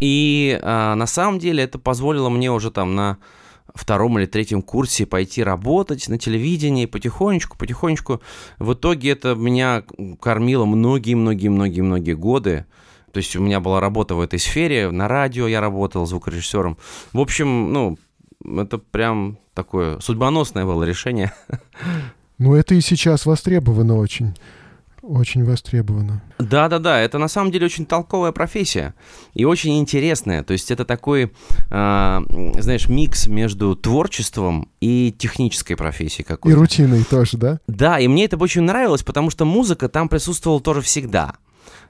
И 0.00 0.58
а, 0.62 0.94
на 0.94 1.06
самом 1.06 1.38
деле 1.38 1.64
это 1.64 1.78
позволило 1.78 2.28
мне 2.28 2.50
уже 2.50 2.70
там 2.70 2.94
на 2.94 3.18
втором 3.74 4.18
или 4.18 4.26
третьем 4.26 4.62
курсе 4.62 5.06
пойти 5.06 5.42
работать 5.42 6.08
на 6.08 6.18
телевидении 6.18 6.86
потихонечку, 6.86 7.56
потихонечку. 7.56 8.20
В 8.58 8.74
итоге 8.74 9.10
это 9.10 9.34
меня 9.34 9.84
кормило 10.20 10.64
многие-многие-многие-многие 10.64 12.14
годы. 12.14 12.66
То 13.12 13.18
есть 13.18 13.34
у 13.36 13.40
меня 13.40 13.60
была 13.60 13.80
работа 13.80 14.14
в 14.14 14.20
этой 14.20 14.38
сфере, 14.38 14.90
на 14.90 15.08
радио 15.08 15.46
я 15.46 15.60
работал 15.60 16.06
звукорежиссером. 16.06 16.76
В 17.12 17.20
общем, 17.20 17.72
ну, 17.72 17.98
это 18.44 18.78
прям 18.78 19.38
такое 19.54 19.98
судьбоносное 20.00 20.64
было 20.64 20.84
решение. 20.84 21.32
Ну, 22.36 22.54
это 22.54 22.76
и 22.76 22.80
сейчас 22.80 23.26
востребовано 23.26 23.96
очень. 23.96 24.36
Очень 25.08 25.42
востребовано. 25.42 26.20
Да-да-да, 26.38 27.00
это 27.00 27.16
на 27.16 27.28
самом 27.28 27.50
деле 27.50 27.64
очень 27.64 27.86
толковая 27.86 28.30
профессия 28.30 28.94
и 29.32 29.46
очень 29.46 29.78
интересная. 29.78 30.42
То 30.42 30.52
есть 30.52 30.70
это 30.70 30.84
такой, 30.84 31.24
э, 31.24 31.30
знаешь, 31.70 32.90
микс 32.90 33.26
между 33.26 33.74
творчеством 33.74 34.68
и 34.82 35.14
технической 35.16 35.76
профессией 35.76 36.26
какой-то. 36.26 36.54
И 36.54 36.60
рутиной 36.60 37.04
тоже, 37.04 37.38
да? 37.38 37.58
Да, 37.66 37.98
и 37.98 38.06
мне 38.06 38.26
это 38.26 38.36
очень 38.36 38.60
нравилось, 38.60 39.02
потому 39.02 39.30
что 39.30 39.46
музыка 39.46 39.88
там 39.88 40.10
присутствовала 40.10 40.60
тоже 40.60 40.82
всегда. 40.82 41.36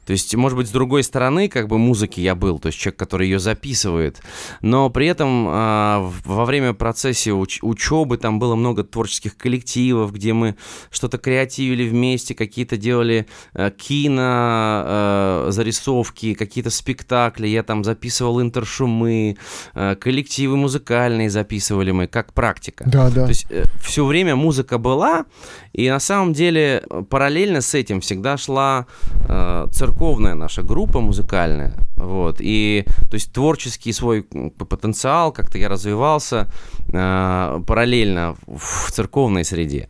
То 0.08 0.12
есть, 0.12 0.34
может 0.36 0.56
быть, 0.56 0.68
с 0.68 0.70
другой 0.70 1.02
стороны, 1.02 1.50
как 1.50 1.68
бы 1.68 1.76
музыки 1.76 2.18
я 2.18 2.34
был, 2.34 2.58
то 2.58 2.68
есть 2.68 2.78
человек, 2.78 2.98
который 2.98 3.28
ее 3.28 3.38
записывает, 3.38 4.22
но 4.62 4.88
при 4.88 5.06
этом 5.06 5.46
э, 5.46 6.10
во 6.24 6.46
время 6.46 6.72
процесса 6.72 7.28
уч- 7.32 7.58
учебы 7.60 8.16
там 8.16 8.38
было 8.38 8.54
много 8.54 8.84
творческих 8.84 9.36
коллективов, 9.36 10.14
где 10.14 10.32
мы 10.32 10.56
что-то 10.90 11.18
креативили 11.18 11.86
вместе, 11.86 12.34
какие-то 12.34 12.78
делали 12.78 13.26
э, 13.52 13.70
кино, 13.76 14.82
э, 14.86 15.46
зарисовки, 15.50 16.32
какие-то 16.32 16.70
спектакли, 16.70 17.46
я 17.46 17.62
там 17.62 17.84
записывал 17.84 18.40
интершумы, 18.40 19.36
э, 19.74 19.94
коллективы 19.96 20.56
музыкальные 20.56 21.28
записывали 21.28 21.90
мы, 21.90 22.06
как 22.06 22.32
практика. 22.32 22.84
Да, 22.86 23.10
да. 23.10 23.24
То 23.24 23.28
есть 23.28 23.46
э, 23.50 23.64
все 23.82 24.06
время 24.06 24.36
музыка 24.36 24.78
была, 24.78 25.26
и 25.74 25.90
на 25.90 26.00
самом 26.00 26.32
деле 26.32 26.82
параллельно 27.10 27.60
с 27.60 27.74
этим 27.74 28.00
всегда 28.00 28.38
шла 28.38 28.86
э, 29.28 29.66
церковь 29.70 29.97
церковная 29.98 30.34
наша 30.34 30.62
группа 30.62 31.00
музыкальная, 31.00 31.74
вот, 31.96 32.36
и, 32.38 32.84
то 33.10 33.14
есть, 33.14 33.32
творческий 33.32 33.92
свой 33.92 34.22
потенциал, 34.22 35.32
как-то 35.32 35.58
я 35.58 35.68
развивался 35.68 36.46
э, 36.92 37.60
параллельно 37.66 38.36
в 38.46 38.92
церковной 38.92 39.44
среде, 39.44 39.88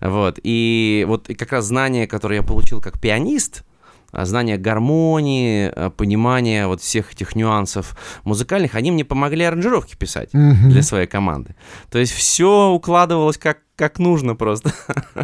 вот, 0.00 0.38
и 0.42 1.04
вот 1.06 1.28
и 1.28 1.34
как 1.34 1.52
раз 1.52 1.66
знания, 1.66 2.06
которые 2.06 2.38
я 2.38 2.42
получил 2.42 2.80
как 2.80 2.98
пианист, 2.98 3.64
знание 4.12 4.58
гармонии, 4.58 5.70
а, 5.74 5.90
понимание 5.90 6.66
вот 6.66 6.80
всех 6.80 7.12
этих 7.12 7.34
нюансов 7.36 7.96
музыкальных, 8.24 8.74
они 8.74 8.90
мне 8.90 9.04
помогли 9.04 9.44
аранжировки 9.44 9.96
писать 9.96 10.30
mm-hmm. 10.32 10.68
для 10.68 10.82
своей 10.82 11.06
команды. 11.06 11.54
То 11.90 11.98
есть 11.98 12.12
все 12.12 12.70
укладывалось 12.70 13.38
как 13.38 13.58
как 13.80 13.98
нужно 13.98 14.36
просто. 14.36 14.74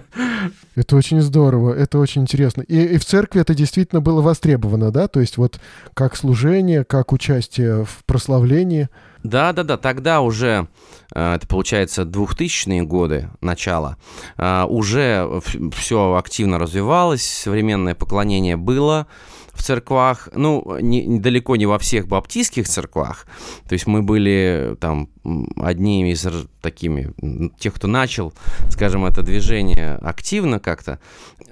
Это 0.77 0.97
очень 0.97 1.21
здорово, 1.21 1.75
это 1.75 1.99
очень 1.99 2.23
интересно. 2.23 2.63
И, 2.63 2.95
и 2.95 2.97
в 2.97 3.05
церкви 3.05 3.43
это 3.43 3.55
действительно 3.55 4.01
было 4.01 4.23
востребовано, 4.23 4.91
да? 4.91 5.09
То 5.09 5.21
есть 5.21 5.37
вот 5.37 5.61
как 5.93 6.17
служение, 6.17 6.83
как 6.83 7.13
участие 7.13 7.85
в 7.85 8.03
прославлении. 8.07 8.89
Да, 9.27 9.53
да, 9.53 9.65
да, 9.65 9.77
тогда 9.77 10.21
уже, 10.21 10.69
э, 11.13 11.35
это 11.35 11.47
получается 11.49 12.03
2000-е 12.03 12.83
годы, 12.83 13.29
начало, 13.41 13.97
э, 14.37 14.65
уже 14.69 15.43
все 15.75 16.15
активно 16.15 16.59
развивалось, 16.59 17.25
современное 17.25 17.97
поклонение 17.97 18.57
было, 18.57 19.09
в 19.57 19.63
церквах, 19.63 20.29
ну, 20.35 20.79
не, 20.81 21.19
далеко 21.19 21.57
не 21.57 21.67
во 21.67 21.79
всех 21.79 22.07
баптистских 22.07 22.69
церквах. 22.69 23.27
То 23.69 23.73
есть 23.73 23.87
мы 23.87 24.03
были 24.03 24.77
там 24.81 25.09
одними 25.57 26.13
из 26.13 26.27
такими, 26.61 27.13
тех, 27.59 27.75
кто 27.75 27.89
начал, 27.89 28.33
скажем, 28.71 29.07
это 29.07 29.23
движение 29.23 29.95
активно 29.97 30.61
как-то. 30.61 31.01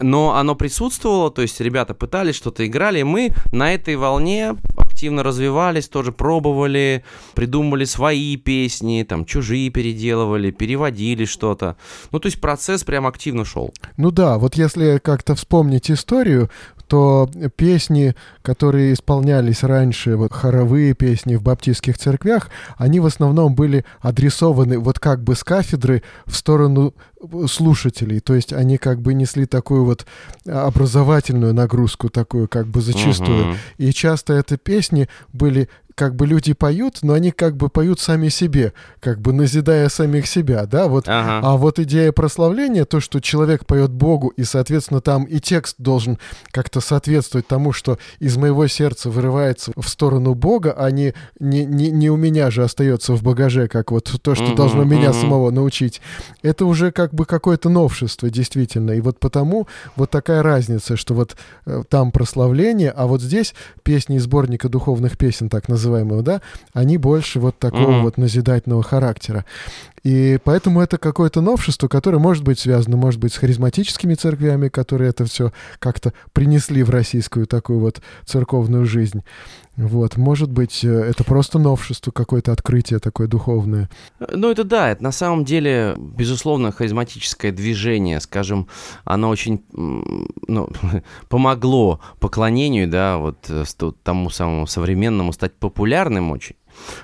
Но 0.00 0.34
оно 0.34 0.54
присутствовало, 0.54 1.30
то 1.30 1.42
есть 1.42 1.60
ребята 1.60 1.94
пытались, 1.94 2.34
что-то 2.34 2.66
играли, 2.66 3.00
и 3.00 3.04
мы 3.04 3.32
на 3.52 3.72
этой 3.72 3.96
волне 3.96 4.56
активно 4.94 5.24
развивались, 5.24 5.88
тоже 5.88 6.12
пробовали, 6.12 7.02
придумывали 7.34 7.84
свои 7.84 8.36
песни, 8.36 9.04
там, 9.06 9.24
чужие 9.24 9.68
переделывали, 9.70 10.52
переводили 10.52 11.24
что-то. 11.24 11.76
Ну, 12.12 12.20
то 12.20 12.26
есть 12.26 12.40
процесс 12.40 12.84
прям 12.84 13.04
активно 13.08 13.44
шел. 13.44 13.74
Ну 13.96 14.12
да, 14.12 14.38
вот 14.38 14.54
если 14.54 15.00
как-то 15.02 15.34
вспомнить 15.34 15.90
историю, 15.90 16.48
то 16.86 17.30
песни, 17.56 18.14
которые 18.42 18.92
исполнялись 18.92 19.62
раньше, 19.62 20.16
вот 20.16 20.32
хоровые 20.32 20.94
песни 20.94 21.36
в 21.36 21.42
баптистских 21.42 21.98
церквях, 21.98 22.50
они 22.76 23.00
в 23.00 23.06
основном 23.06 23.54
были 23.54 23.84
адресованы 24.00 24.78
вот 24.78 24.98
как 24.98 25.22
бы 25.22 25.34
с 25.34 25.44
кафедры 25.44 26.02
в 26.26 26.34
сторону 26.34 26.94
слушателей, 27.48 28.20
то 28.20 28.34
есть 28.34 28.52
они 28.52 28.76
как 28.76 29.00
бы 29.00 29.14
несли 29.14 29.46
такую 29.46 29.84
вот 29.84 30.06
образовательную 30.46 31.54
нагрузку, 31.54 32.08
такую 32.08 32.48
как 32.48 32.66
бы 32.66 32.80
зачастую. 32.80 33.46
Uh-huh. 33.46 33.56
И 33.78 33.92
часто 33.92 34.34
это 34.34 34.56
песни 34.56 35.08
были 35.32 35.68
как 35.94 36.16
бы 36.16 36.26
люди 36.26 36.52
поют, 36.52 36.98
но 37.02 37.12
они 37.12 37.30
как 37.30 37.56
бы 37.56 37.68
поют 37.68 38.00
сами 38.00 38.28
себе, 38.28 38.72
как 39.00 39.20
бы 39.20 39.32
назидая 39.32 39.88
самих 39.88 40.26
себя, 40.26 40.66
да, 40.66 40.88
вот. 40.88 41.08
Ага. 41.08 41.40
А 41.42 41.56
вот 41.56 41.78
идея 41.78 42.12
прославления, 42.12 42.84
то, 42.84 43.00
что 43.00 43.20
человек 43.20 43.64
поет 43.66 43.90
Богу, 43.90 44.28
и, 44.28 44.44
соответственно, 44.44 45.00
там 45.00 45.24
и 45.24 45.38
текст 45.38 45.76
должен 45.78 46.18
как-то 46.50 46.80
соответствовать 46.80 47.46
тому, 47.46 47.72
что 47.72 47.98
из 48.18 48.36
моего 48.36 48.66
сердца 48.66 49.10
вырывается 49.10 49.72
в 49.76 49.88
сторону 49.88 50.34
Бога, 50.34 50.74
а 50.76 50.90
не, 50.90 51.14
не, 51.38 51.64
не, 51.64 51.90
не 51.90 52.10
у 52.10 52.16
меня 52.16 52.50
же 52.50 52.64
остается 52.64 53.14
в 53.14 53.22
багаже, 53.22 53.68
как 53.68 53.90
вот 53.90 54.12
то, 54.22 54.34
что 54.34 54.44
угу, 54.44 54.54
должно 54.54 54.84
меня 54.84 55.10
угу. 55.10 55.20
самого 55.20 55.50
научить. 55.50 56.00
Это 56.42 56.66
уже 56.66 56.90
как 56.90 57.14
бы 57.14 57.24
какое-то 57.24 57.68
новшество, 57.68 58.30
действительно. 58.30 58.92
И 58.92 59.00
вот 59.00 59.20
потому 59.20 59.68
вот 59.96 60.10
такая 60.10 60.42
разница, 60.42 60.96
что 60.96 61.14
вот 61.14 61.36
э, 61.66 61.82
там 61.88 62.10
прославление, 62.10 62.90
а 62.90 63.06
вот 63.06 63.22
здесь 63.22 63.54
песни 63.82 64.16
из 64.16 64.24
сборника 64.24 64.68
духовных 64.68 65.16
песен, 65.16 65.48
так 65.48 65.68
называемых, 65.68 65.83
называемого, 65.84 66.22
да, 66.22 66.40
они 66.72 66.98
больше 66.98 67.40
вот 67.40 67.58
такого 67.58 67.90
mm-hmm. 67.90 68.02
вот 68.02 68.16
назидательного 68.16 68.82
характера. 68.82 69.44
И 70.02 70.38
поэтому 70.44 70.82
это 70.82 70.98
какое-то 70.98 71.40
новшество, 71.40 71.88
которое 71.88 72.18
может 72.18 72.44
быть 72.44 72.58
связано, 72.58 72.96
может 72.96 73.20
быть, 73.20 73.32
с 73.32 73.38
харизматическими 73.38 74.14
церквями, 74.14 74.68
которые 74.68 75.10
это 75.10 75.24
все 75.24 75.52
как-то 75.78 76.12
принесли 76.32 76.82
в 76.82 76.90
российскую 76.90 77.46
такую 77.46 77.78
вот 77.78 78.00
церковную 78.26 78.84
жизнь. 78.84 79.22
Вот, 79.76 80.16
может 80.16 80.52
быть, 80.52 80.84
э, 80.84 80.88
это 80.88 81.24
просто 81.24 81.58
новшество, 81.58 82.12
какое-то 82.12 82.52
открытие 82.52 83.00
такое 83.00 83.26
духовное. 83.26 83.90
Ну, 84.20 84.50
это 84.50 84.62
да, 84.62 84.90
это 84.90 85.02
на 85.02 85.10
самом 85.10 85.44
деле, 85.44 85.94
безусловно, 85.98 86.70
харизматическое 86.70 87.50
движение, 87.50 88.20
скажем, 88.20 88.68
оно 89.04 89.28
очень 89.28 89.64
ну, 89.72 90.68
помогло 91.28 92.00
поклонению, 92.20 92.88
да, 92.88 93.18
вот 93.18 93.46
э, 93.48 93.64
тому 94.04 94.30
самому 94.30 94.66
современному 94.68 95.32
стать 95.32 95.54
популярным 95.54 96.30
очень. 96.30 96.56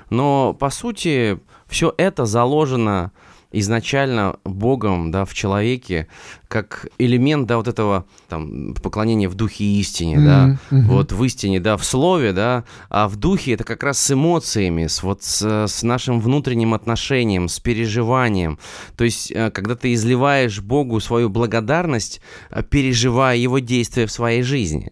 Но, 0.09 0.53
по 0.53 0.69
сути, 0.69 1.39
все 1.67 1.93
это 1.97 2.25
заложено 2.25 3.11
изначально 3.51 4.37
Богом, 4.43 5.11
да, 5.11 5.25
в 5.25 5.33
человеке, 5.33 6.07
как 6.47 6.87
элемент, 6.97 7.47
да, 7.47 7.57
вот 7.57 7.67
этого 7.67 8.05
там 8.27 8.73
поклонения 8.73 9.29
в 9.29 9.35
духе 9.35 9.63
и 9.63 9.79
истине, 9.79 10.15
mm-hmm. 10.15 10.25
да, 10.25 10.59
mm-hmm. 10.71 10.81
вот 10.87 11.11
в 11.11 11.23
истине, 11.23 11.59
да, 11.59 11.77
в 11.77 11.83
слове, 11.83 12.33
да, 12.33 12.63
а 12.89 13.07
в 13.07 13.15
духе 13.15 13.53
это 13.53 13.63
как 13.63 13.83
раз 13.83 13.99
с 13.99 14.11
эмоциями, 14.11 14.87
с 14.87 15.03
вот 15.03 15.23
с, 15.23 15.67
с 15.67 15.83
нашим 15.83 16.19
внутренним 16.19 16.73
отношением, 16.73 17.47
с 17.47 17.59
переживанием. 17.59 18.59
То 18.97 19.03
есть, 19.03 19.31
э, 19.31 19.51
когда 19.51 19.75
ты 19.75 19.93
изливаешь 19.93 20.61
Богу 20.61 20.99
свою 20.99 21.29
благодарность, 21.29 22.21
э, 22.49 22.63
переживая 22.63 23.37
Его 23.37 23.59
действия 23.59 24.05
в 24.05 24.11
своей 24.11 24.43
жизни. 24.43 24.91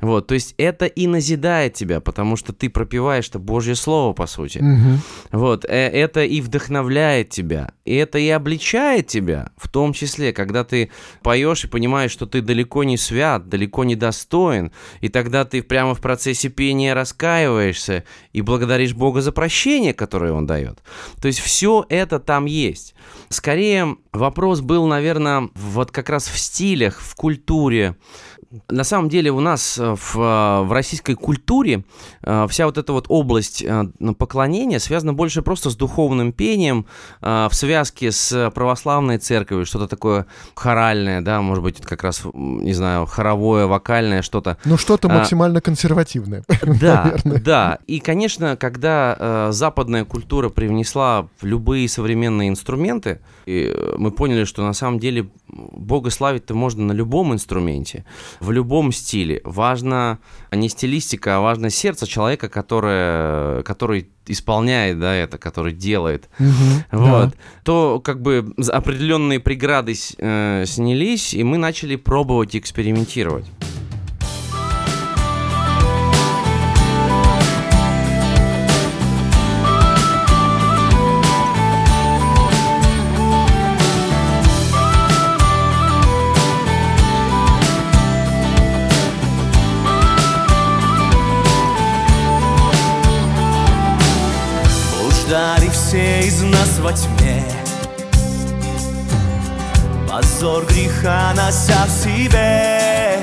Вот, 0.00 0.26
то 0.28 0.34
есть 0.34 0.54
это 0.56 0.86
и 0.86 1.06
назидает 1.06 1.74
тебя, 1.74 2.00
потому 2.00 2.36
что 2.36 2.52
ты 2.52 2.70
пропиваешь 2.70 3.28
это 3.28 3.38
Божье 3.38 3.74
Слово, 3.74 4.12
по 4.12 4.26
сути. 4.26 4.58
Угу. 4.58 5.38
Вот, 5.38 5.64
э, 5.64 5.68
это 5.68 6.24
и 6.24 6.40
вдохновляет 6.40 7.30
тебя, 7.30 7.72
и 7.84 7.94
это 7.94 8.18
и 8.18 8.28
обличает 8.28 9.06
тебя, 9.08 9.50
в 9.56 9.68
том 9.68 9.92
числе, 9.92 10.32
когда 10.32 10.64
ты 10.64 10.90
поешь 11.22 11.64
и 11.64 11.68
понимаешь, 11.68 12.10
что 12.10 12.26
ты 12.26 12.40
далеко 12.40 12.84
не 12.84 12.96
свят, 12.96 13.48
далеко 13.48 13.84
не 13.84 13.94
достоин, 13.94 14.72
и 15.00 15.08
тогда 15.08 15.44
ты 15.44 15.62
прямо 15.62 15.94
в 15.94 16.00
процессе 16.00 16.48
пения 16.48 16.94
раскаиваешься 16.94 18.04
и 18.32 18.40
благодаришь 18.40 18.94
Бога 18.94 19.20
за 19.20 19.32
прощение, 19.32 19.92
которое 19.92 20.32
Он 20.32 20.46
дает. 20.46 20.78
То 21.20 21.28
есть 21.28 21.40
все 21.40 21.84
это 21.88 22.18
там 22.18 22.46
есть. 22.46 22.94
Скорее, 23.28 23.96
вопрос 24.12 24.60
был, 24.60 24.86
наверное, 24.86 25.48
вот 25.54 25.90
как 25.90 26.08
раз 26.08 26.28
в 26.28 26.38
стилях, 26.38 27.00
в 27.00 27.14
культуре, 27.14 27.96
на 28.68 28.82
самом 28.82 29.08
деле 29.08 29.30
у 29.30 29.38
нас 29.38 29.78
э, 29.78 29.94
в, 29.94 30.16
э, 30.16 30.62
в 30.64 30.72
российской 30.72 31.14
культуре 31.14 31.84
э, 32.22 32.46
вся 32.48 32.66
вот 32.66 32.78
эта 32.78 32.92
вот 32.92 33.06
область 33.08 33.64
поклонения 34.18 34.80
связана 34.80 35.14
больше 35.14 35.42
просто 35.42 35.70
с 35.70 35.76
духовным 35.76 36.32
пением 36.32 36.86
в 37.20 37.50
связке 37.52 38.10
с 38.10 38.50
православной 38.50 39.18
церковью, 39.18 39.66
что-то 39.66 39.86
такое 39.86 40.26
хоральное, 40.54 41.20
да, 41.20 41.40
может 41.40 41.62
быть, 41.62 41.80
как 41.80 42.02
раз, 42.02 42.22
не 42.34 42.72
знаю, 42.72 43.06
хоровое, 43.06 43.66
вокальное, 43.66 44.22
что-то. 44.22 44.58
Ну, 44.64 44.76
что-то 44.76 45.08
максимально 45.08 45.60
консервативное. 45.60 46.44
Да, 46.62 47.16
да. 47.24 47.78
И, 47.86 48.00
конечно, 48.00 48.56
когда 48.56 49.50
западная 49.52 50.04
культура 50.04 50.48
привнесла 50.48 51.28
любые 51.42 51.88
современные 51.88 52.48
инструменты, 52.48 53.20
мы 53.46 54.10
поняли, 54.10 54.44
что 54.44 54.62
на 54.62 54.72
самом 54.72 54.98
деле 54.98 55.28
Бога 55.48 56.10
славить-то 56.10 56.54
можно 56.54 56.84
на 56.84 56.92
любом 56.92 57.32
инструменте 57.32 58.04
в 58.40 58.50
любом 58.50 58.90
стиле. 58.90 59.40
Важно 59.44 60.18
не 60.50 60.68
стилистика, 60.68 61.36
а 61.36 61.40
важно 61.40 61.70
сердце 61.70 62.06
человека, 62.06 62.48
которое, 62.48 63.62
который 63.62 64.08
исполняет, 64.26 64.98
да, 64.98 65.14
это, 65.14 65.38
который 65.38 65.72
делает, 65.72 66.28
угу, 66.38 66.48
вот, 66.92 67.30
да. 67.30 67.32
то 67.64 68.00
как 68.00 68.22
бы 68.22 68.54
определенные 68.68 69.40
преграды 69.40 69.94
э, 70.18 70.64
снялись, 70.66 71.34
и 71.34 71.42
мы 71.44 71.58
начали 71.58 71.96
пробовать 71.96 72.56
экспериментировать. 72.56 73.46
Все 95.70 96.22
из 96.22 96.42
нас 96.42 96.78
во 96.80 96.92
тьме. 96.92 97.44
Позор 100.08 100.64
греха 100.66 101.32
нося 101.36 101.86
в 101.86 101.90
себе. 101.90 103.20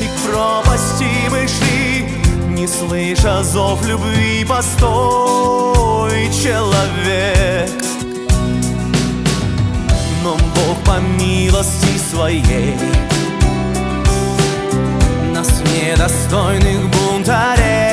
И 0.00 0.06
к 0.06 0.30
пропасти 0.30 1.10
мы 1.30 1.48
шли 1.48 2.06
Не 2.50 2.66
слыша 2.66 3.42
зов 3.42 3.84
любви 3.86 4.44
Постой, 4.44 6.30
человек. 6.30 7.70
Но 10.22 10.36
Бог 10.36 10.84
по 10.84 11.00
милости 11.00 11.98
своей 12.10 12.76
Нас 15.32 15.48
недостойных 15.72 16.88
бунтарей 16.90 17.83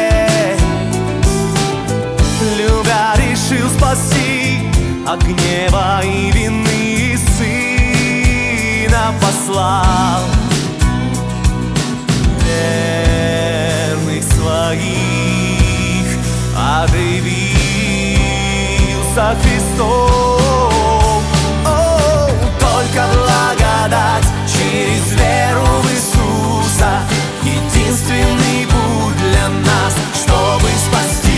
решил 3.52 3.70
спасти 3.70 4.60
от 5.08 5.22
гнева 5.24 6.02
и 6.04 6.32
вины 6.32 7.18
Сына 7.38 9.14
послал. 9.20 10.24
Верных 12.46 14.24
своих 14.24 14.88
объявился 16.56 17.26
Христом. 19.42 21.24
О, 21.66 22.30
Только 22.60 23.02
благодать 23.14 24.28
через 24.48 25.04
веру 25.14 25.66
в 25.82 25.86
Иисуса. 25.92 26.92
Единственный 27.44 28.66
путь 28.66 29.18
для 29.18 29.48
нас, 29.50 29.94
чтобы 30.24 30.70
Божий 30.92 31.31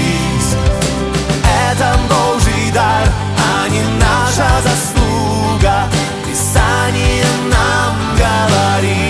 дар, 2.74 3.08
а 3.38 3.70
не 3.70 3.82
наша 4.00 4.50
заслуга 4.64 5.88
Писание 6.28 7.26
нам 7.52 7.94
говорит 8.18 9.04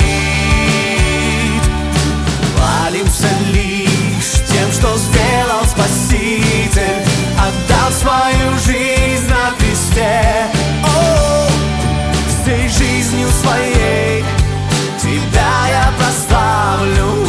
Валимся 2.58 3.30
лишь 3.54 4.34
тем, 4.48 4.72
что 4.72 4.98
сделал 4.98 5.64
Спаситель 5.66 7.02
Отдав 7.40 7.94
свою 7.94 8.58
жизнь 8.60 9.30
на 9.30 9.52
кресте 9.58 10.48
О, 10.84 11.48
всей 12.28 12.68
жизнью 12.68 13.30
своей 13.30 14.26
Тебя 15.02 15.68
я 15.70 15.92
прославлю 15.98 17.28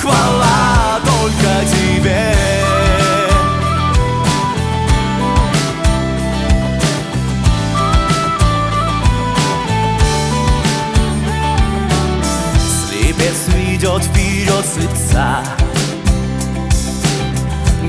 Хвала 0.00 1.00
только 1.04 1.50
тебе 1.66 2.61
лица. 14.76 15.42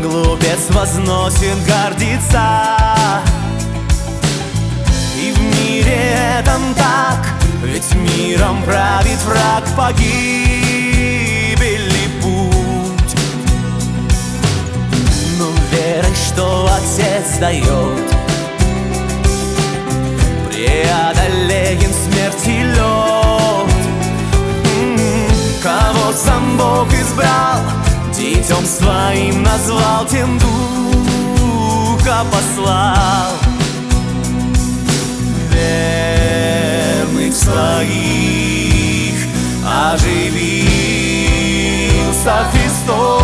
Глупец 0.02 0.70
возносит, 0.70 1.58
гордится. 1.66 2.44
И 5.16 5.32
в 5.32 5.40
мире 5.40 6.16
этом 6.40 6.74
так 6.76 7.26
Ведь 7.64 7.94
миром 7.96 8.62
правит 8.64 9.22
враг 9.26 9.64
погибели 9.78 10.10
путь. 12.22 13.16
Но 15.40 15.50
верой 15.72 16.16
что 16.16 16.70
отец 16.76 17.38
дает 17.40 18.13
Бог 26.84 26.94
избрал 26.94 27.62
Детем 28.14 28.66
своим 28.66 29.42
назвал, 29.42 30.06
тем 30.06 30.38
Духа 30.38 32.26
послал. 32.30 33.32
Верных 35.50 37.34
своих 37.34 39.16
оживился 39.66 40.74
Христос 42.52 43.24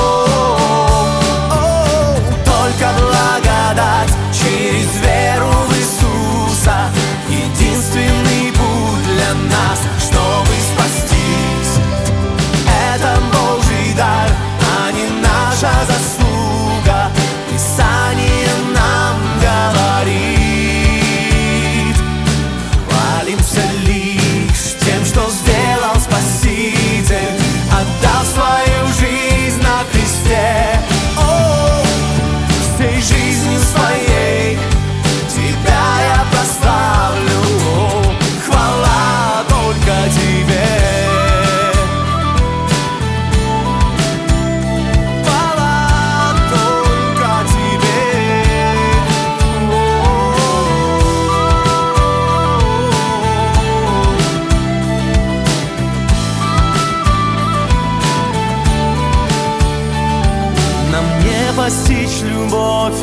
Только 2.45 2.87
благодать 2.97 4.13
через 4.31 4.89
веру 5.01 5.51
в 5.67 5.73
Иисуса 5.75 6.77
Единственный 7.27 8.53
путь 8.53 9.03
для 9.03 9.33
нас, 9.49 9.79
olvidar 13.99 14.38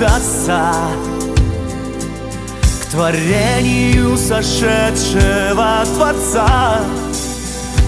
Отца 0.04 0.74
К 2.82 2.90
творению 2.90 4.16
сошедшего 4.18 5.84
Творца. 5.94 6.80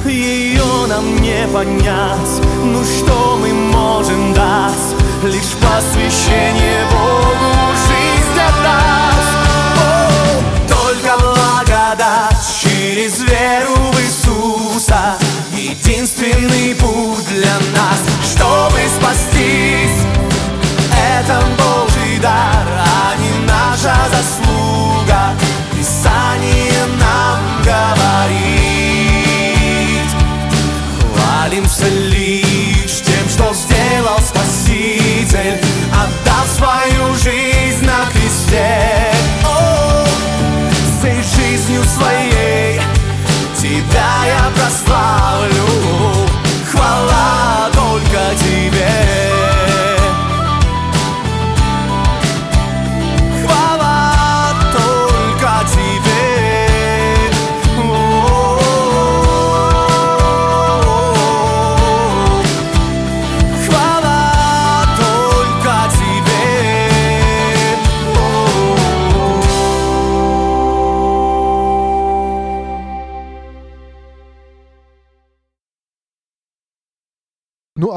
Ее 0.07 0.87
нам 0.88 1.21
не 1.21 1.47
понять 1.53 2.40
Ну 2.64 2.83
что 2.83 3.38
мы 3.40 3.53
можем 3.53 4.33
дать? 4.33 4.73
Лишь 5.25 5.53
посвящение 5.61 6.87
Богу 6.90 7.75
жизнь 7.87 8.40
отдаст 8.40 9.37
О, 9.77 10.09
Только 10.66 11.18
благодать 11.18 12.38
через 12.62 13.21
веру 13.21 13.75
в 13.92 14.01
Иисуса. 14.01 15.18
Единственный 15.53 16.75
путь 16.77 17.27
для 17.29 17.55
нас, 17.77 18.01
чтобы 18.25 18.79
спастись. 18.99 20.07
Это 20.90 21.42
Отдав 36.09 36.47
свою 36.57 37.14
жизнь 37.14 37.47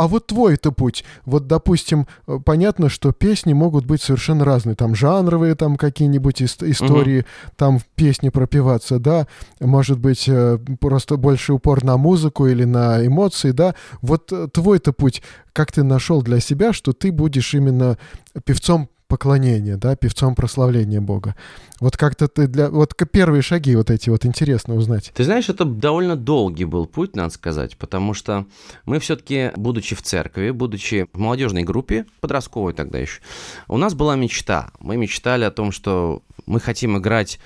а 0.01 0.07
вот 0.07 0.25
твой-то 0.25 0.71
путь. 0.71 1.05
Вот, 1.25 1.45
допустим, 1.45 2.07
э, 2.27 2.39
понятно, 2.43 2.89
что 2.89 3.11
песни 3.11 3.53
могут 3.53 3.85
быть 3.85 4.01
совершенно 4.01 4.43
разные. 4.43 4.75
Там 4.75 4.95
жанровые, 4.95 5.53
там 5.53 5.75
какие-нибудь 5.75 6.41
ис- 6.41 6.67
истории, 6.71 7.25
там 7.55 7.79
песни 7.93 8.29
пропиваться, 8.29 8.97
да. 8.97 9.27
Может 9.59 9.99
быть, 9.99 10.27
э, 10.27 10.57
просто 10.79 11.17
больше 11.17 11.53
упор 11.53 11.83
на 11.83 11.97
музыку 11.97 12.47
или 12.47 12.63
на 12.63 13.05
эмоции, 13.05 13.51
да. 13.51 13.75
Вот 14.01 14.31
э, 14.31 14.47
твой-то 14.51 14.91
путь, 14.91 15.21
как 15.53 15.71
ты 15.71 15.83
нашел 15.83 16.23
для 16.23 16.39
себя, 16.39 16.73
что 16.73 16.93
ты 16.93 17.11
будешь 17.11 17.53
именно 17.53 17.99
певцом 18.43 18.89
поклонения, 19.11 19.75
да, 19.75 19.97
певцом 19.97 20.35
прославления 20.35 21.01
Бога. 21.01 21.35
Вот 21.81 21.97
как-то 21.97 22.29
ты 22.29 22.47
для... 22.47 22.69
Вот 22.69 22.95
первые 23.11 23.41
шаги 23.41 23.75
вот 23.75 23.91
эти 23.91 24.09
вот 24.09 24.25
интересно 24.25 24.75
узнать. 24.75 25.11
Ты 25.13 25.25
знаешь, 25.25 25.49
это 25.49 25.65
довольно 25.65 26.15
долгий 26.15 26.63
был 26.63 26.85
путь, 26.85 27.13
надо 27.13 27.33
сказать, 27.33 27.75
потому 27.75 28.13
что 28.13 28.45
мы 28.85 28.99
все-таки, 28.99 29.51
будучи 29.57 29.95
в 29.95 30.01
церкви, 30.01 30.51
будучи 30.51 31.07
в 31.11 31.19
молодежной 31.19 31.63
группе, 31.63 32.05
подростковой 32.21 32.71
тогда 32.71 32.99
еще, 32.99 33.19
у 33.67 33.75
нас 33.77 33.95
была 33.95 34.15
мечта. 34.15 34.71
Мы 34.79 34.95
мечтали 34.95 35.43
о 35.43 35.51
том, 35.51 35.73
что 35.73 36.23
мы 36.45 36.61
хотим 36.61 36.97
играть 36.97 37.37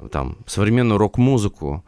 э, 0.00 0.08
там 0.10 0.38
современную 0.46 0.98
рок-музыку, 0.98 1.84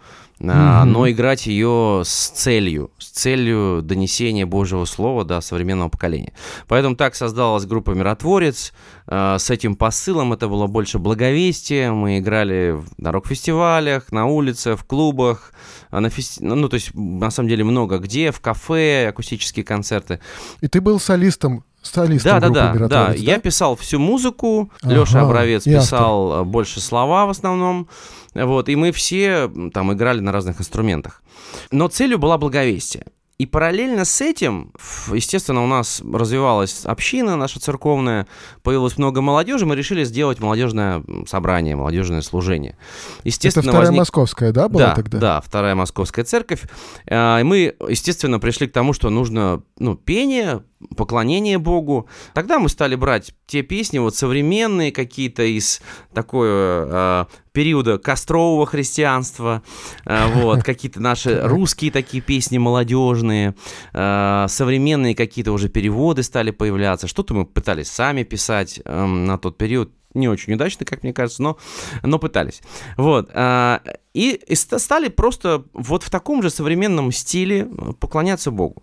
Мгм. 0.52 0.92
но 0.92 1.10
играть 1.10 1.46
ее 1.46 2.02
с 2.04 2.28
целью, 2.28 2.90
с 2.98 3.06
целью 3.08 3.80
донесения 3.82 4.44
Божьего 4.44 4.84
Слова 4.84 5.24
до 5.24 5.40
современного 5.40 5.88
поколения. 5.88 6.32
Поэтому 6.68 6.96
так 6.96 7.14
создалась 7.14 7.64
группа 7.64 7.92
«Миротворец». 7.92 8.72
а, 9.06 9.38
С 9.38 9.50
этим 9.50 9.76
посылом 9.76 10.32
это 10.32 10.48
было 10.48 10.66
больше 10.66 10.98
благовестие. 10.98 11.92
Мы 11.92 12.18
играли 12.18 12.78
на 12.98 13.12
рок-фестивалях, 13.12 14.12
на 14.12 14.26
улице, 14.26 14.76
в 14.76 14.84
клубах, 14.84 15.52
а, 15.90 16.00
на 16.00 16.10
фести... 16.10 16.42
ну, 16.42 16.68
то 16.68 16.74
есть, 16.74 16.94
на 16.94 17.30
самом 17.30 17.48
деле, 17.48 17.64
много 17.64 17.98
где, 17.98 18.30
в 18.32 18.40
кафе, 18.40 19.06
акустические 19.08 19.64
концерты. 19.64 20.20
И 20.60 20.68
ты 20.68 20.80
был 20.80 20.98
солистом, 20.98 21.64
солистом 21.82 22.40
Да, 22.40 22.40
да, 22.40 22.48
да, 22.48 22.66
да. 22.66 22.72
«Миротворец», 22.74 23.20
Я 23.20 23.38
писал 23.38 23.76
всю 23.76 23.98
музыку, 23.98 24.70
Ага, 24.82 24.94
Леша 24.94 25.20
Обровец 25.22 25.66
и 25.66 25.72
автор. 25.74 25.82
писал 25.84 26.40
э, 26.40 26.44
больше 26.44 26.80
слова 26.80 27.26
в 27.26 27.30
основном. 27.30 27.88
Вот, 28.34 28.68
и 28.68 28.76
мы 28.76 28.92
все 28.92 29.50
там 29.72 29.92
играли 29.92 30.20
на 30.20 30.32
разных 30.32 30.60
инструментах. 30.60 31.22
Но 31.70 31.88
целью 31.88 32.18
была 32.18 32.36
благовестие. 32.38 33.06
И 33.36 33.46
параллельно 33.46 34.04
с 34.04 34.20
этим, 34.20 34.72
естественно, 35.12 35.64
у 35.64 35.66
нас 35.66 36.00
развивалась 36.08 36.84
община 36.84 37.34
наша 37.34 37.58
церковная, 37.58 38.28
появилось 38.62 38.96
много 38.96 39.22
молодежи, 39.22 39.66
мы 39.66 39.74
решили 39.74 40.04
сделать 40.04 40.38
молодежное 40.38 41.02
собрание, 41.26 41.74
молодежное 41.74 42.22
служение. 42.22 42.72
Это 43.18 43.20
Естественно, 43.24 43.62
вторая 43.72 43.88
возник- 43.88 43.98
московская, 43.98 44.52
да, 44.52 44.68
была 44.68 44.86
да, 44.86 44.94
тогда? 44.94 45.18
да, 45.18 45.40
вторая 45.40 45.74
московская 45.74 46.22
церковь. 46.24 46.62
А, 47.10 47.40
И 47.40 47.42
мы, 47.42 47.74
естественно, 47.88 48.38
пришли 48.38 48.68
к 48.68 48.72
тому, 48.72 48.92
что 48.92 49.10
нужно, 49.10 49.64
ну, 49.80 49.96
пение, 49.96 50.62
поклонение 50.96 51.58
Богу. 51.58 52.08
Тогда 52.34 52.58
мы 52.58 52.68
стали 52.68 52.94
брать 52.94 53.34
те 53.46 53.62
песни, 53.62 53.98
вот 53.98 54.14
современные 54.14 54.92
какие-то 54.92 55.42
из 55.42 55.80
такой 56.12 56.48
э, 56.50 57.24
периода 57.52 57.98
кострового 57.98 58.66
христианства, 58.66 59.62
э, 60.04 60.26
вот, 60.34 60.62
какие-то 60.64 61.00
наши 61.00 61.40
русские 61.42 61.90
такие 61.90 62.22
песни 62.22 62.58
молодежные, 62.58 63.54
э, 63.92 64.46
современные 64.48 65.14
какие-то 65.14 65.52
уже 65.52 65.68
переводы 65.68 66.22
стали 66.22 66.50
появляться. 66.50 67.06
Что-то 67.06 67.34
мы 67.34 67.46
пытались 67.46 67.88
сами 67.88 68.22
писать 68.22 68.80
э, 68.84 69.04
на 69.06 69.38
тот 69.38 69.56
период, 69.56 69.92
не 70.14 70.28
очень 70.28 70.54
удачно, 70.54 70.86
как 70.86 71.02
мне 71.02 71.12
кажется, 71.12 71.42
но, 71.42 71.58
но 72.02 72.18
пытались. 72.18 72.62
Вот. 72.96 73.30
Э, 73.32 73.78
и, 74.12 74.40
и 74.46 74.54
стали 74.54 75.08
просто 75.08 75.64
вот 75.72 76.02
в 76.04 76.10
таком 76.10 76.42
же 76.42 76.50
современном 76.50 77.10
стиле 77.10 77.68
поклоняться 77.98 78.50
Богу. 78.50 78.82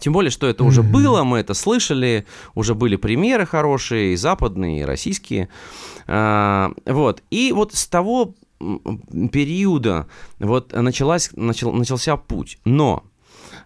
Тем 0.00 0.12
более, 0.12 0.30
что 0.30 0.46
это 0.46 0.64
уже 0.64 0.82
было, 0.82 1.24
мы 1.24 1.38
это 1.38 1.54
слышали, 1.54 2.26
уже 2.54 2.74
были 2.74 2.96
примеры 2.96 3.46
хорошие, 3.46 4.12
и 4.12 4.16
западные, 4.16 4.80
и 4.80 4.84
российские. 4.84 5.48
А, 6.06 6.72
вот. 6.86 7.22
И 7.30 7.52
вот 7.52 7.74
с 7.74 7.86
того 7.86 8.34
периода 8.58 10.08
вот 10.38 10.72
началась, 10.72 11.30
начал, 11.34 11.72
начался 11.72 12.16
путь. 12.16 12.58
Но 12.64 13.04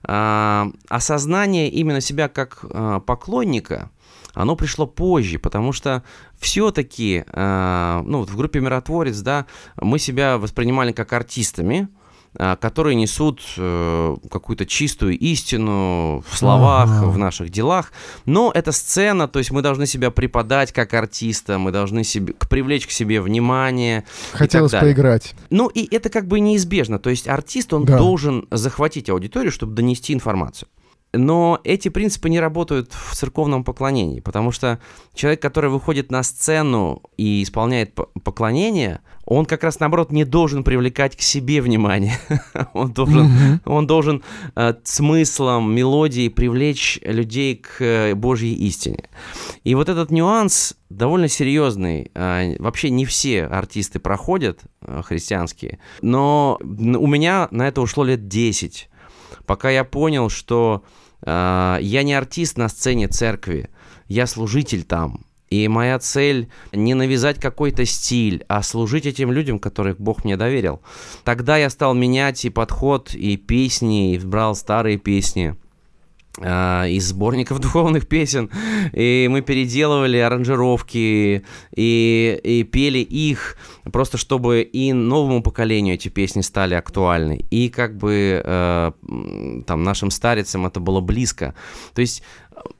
а, 0.05 0.69
осознание 0.89 1.69
именно 1.71 2.01
себя 2.01 2.29
как 2.29 2.65
а, 2.71 3.01
поклонника, 3.01 3.91
оно 4.35 4.57
пришло 4.57 4.87
позже, 4.87 5.39
потому 5.39 5.73
что 5.73 6.03
все-таки, 6.39 7.23
ну, 7.37 8.25
в 8.25 8.35
группе 8.35 8.61
«Миротворец», 8.61 9.21
да, 9.21 9.45
мы 9.77 9.99
себя 9.99 10.39
воспринимали 10.39 10.93
как 10.93 11.13
артистами, 11.13 11.89
которые 12.37 12.95
несут 12.95 13.43
э, 13.59 14.17
какую-то 14.31 14.65
чистую 14.65 15.19
истину 15.19 16.25
в 16.27 16.37
словах, 16.37 16.89
ага. 16.91 17.07
в 17.09 17.19
наших 17.19 17.51
делах. 17.51 17.93
Но 18.25 18.51
это 18.55 18.73
сцена, 18.73 19.29
то 19.29 19.39
есть 19.39 19.51
мы 19.51 19.61
должны 19.61 19.87
себя 19.87 20.11
преподать 20.11 20.73
как 20.73 20.95
артиста, 20.95 21.59
мы 21.59 21.73
должны 21.73 22.05
себе, 22.05 22.35
привлечь 22.49 22.87
к 22.87 22.91
себе 22.91 23.21
внимание. 23.21 24.05
Хотелось 24.33 24.73
поиграть. 24.73 25.35
Ну 25.51 25.69
и 25.69 25.95
это 25.95 26.09
как 26.09 26.27
бы 26.27 26.41
неизбежно. 26.41 26.99
То 26.99 27.11
есть 27.11 27.29
артист, 27.29 27.73
он 27.75 27.85
да. 27.85 27.99
должен 27.99 28.47
захватить 28.51 29.11
аудиторию, 29.11 29.53
чтобы 29.53 29.75
донести 29.75 30.15
информацию. 30.15 30.69
Но 31.15 31.61
эти 31.63 31.89
принципы 31.89 32.31
не 32.31 32.41
работают 32.41 32.93
в 32.93 33.15
церковном 33.15 33.65
поклонении, 33.65 34.21
потому 34.21 34.51
что 34.51 34.81
человек, 35.15 35.43
который 35.43 35.69
выходит 35.69 36.11
на 36.11 36.23
сцену 36.23 37.03
и 37.19 37.43
исполняет 37.43 37.95
поклонение, 37.95 39.01
он 39.27 39.45
как 39.45 39.63
раз 39.63 39.79
наоборот 39.79 40.11
не 40.11 40.25
должен 40.25 40.65
привлекать 40.65 41.17
к 41.17 41.21
себе 41.21 41.61
внимание. 41.61 42.19
он 42.73 42.93
должен, 42.93 43.27
mm-hmm. 43.27 43.61
он 43.67 43.87
должен 43.87 44.23
э, 44.57 44.75
смыслом, 44.85 45.75
мелодией 45.75 46.31
привлечь 46.31 46.99
людей 47.03 47.57
к 47.57 47.81
э, 47.81 48.15
Божьей 48.15 48.55
истине. 48.55 49.11
И 49.65 49.75
вот 49.75 49.91
этот 49.91 50.11
нюанс 50.11 50.77
довольно 50.89 51.29
серьезный. 51.29 52.11
Э, 52.15 52.57
вообще 52.59 52.89
не 52.89 53.05
все 53.05 53.45
артисты 53.45 54.01
проходят 54.01 54.61
э, 54.81 55.03
христианские, 55.05 55.79
но 56.01 56.59
у 56.63 57.07
меня 57.07 57.49
на 57.51 57.69
это 57.69 57.83
ушло 57.83 58.03
лет 58.03 58.29
10, 58.29 58.89
пока 59.47 59.71
я 59.71 59.85
понял, 59.85 60.31
что 60.31 60.83
я 61.25 62.03
не 62.03 62.15
артист 62.15 62.59
на 62.59 62.69
сцене 62.69 63.09
церкви, 63.09 63.71
я 64.09 64.27
служитель 64.27 64.85
там. 64.85 65.25
И 65.51 65.69
моя 65.69 65.99
цель 65.99 66.49
не 66.73 66.95
навязать 66.95 67.39
какой-то 67.39 67.85
стиль, 67.85 68.43
а 68.49 68.63
служить 68.63 69.05
этим 69.05 69.31
людям, 69.31 69.59
которых 69.59 70.01
Бог 70.01 70.25
мне 70.25 70.39
доверил. 70.39 70.81
Тогда 71.25 71.59
я 71.59 71.69
стал 71.69 71.93
менять 71.93 72.47
и 72.47 72.51
подход, 72.51 73.15
и 73.15 73.37
песни, 73.37 74.15
и 74.15 74.19
брал 74.19 74.55
старые 74.55 74.97
песни 74.97 75.55
а, 75.55 75.72
из 76.39 77.09
сборников 77.09 77.59
духовных 77.61 78.09
песен, 78.09 78.51
и 78.93 79.29
мы 79.31 79.43
переделывали 79.43 80.17
аранжировки 80.17 81.45
и, 81.77 82.41
и 82.43 82.63
пели 82.65 82.99
их, 82.99 83.59
просто 83.93 84.17
чтобы 84.17 84.63
и 84.63 84.93
новому 84.93 85.43
поколению 85.43 85.95
эти 85.95 86.09
песни 86.09 86.41
стали 86.41 86.75
актуальны, 86.75 87.45
и 87.51 87.69
как 87.69 87.99
бы 87.99 88.43
э, 88.43 88.93
там 89.67 89.83
нашим 89.83 90.11
старицам 90.11 90.67
это 90.67 90.81
было 90.81 91.01
близко. 91.01 91.55
То 91.95 92.01
есть 92.01 92.23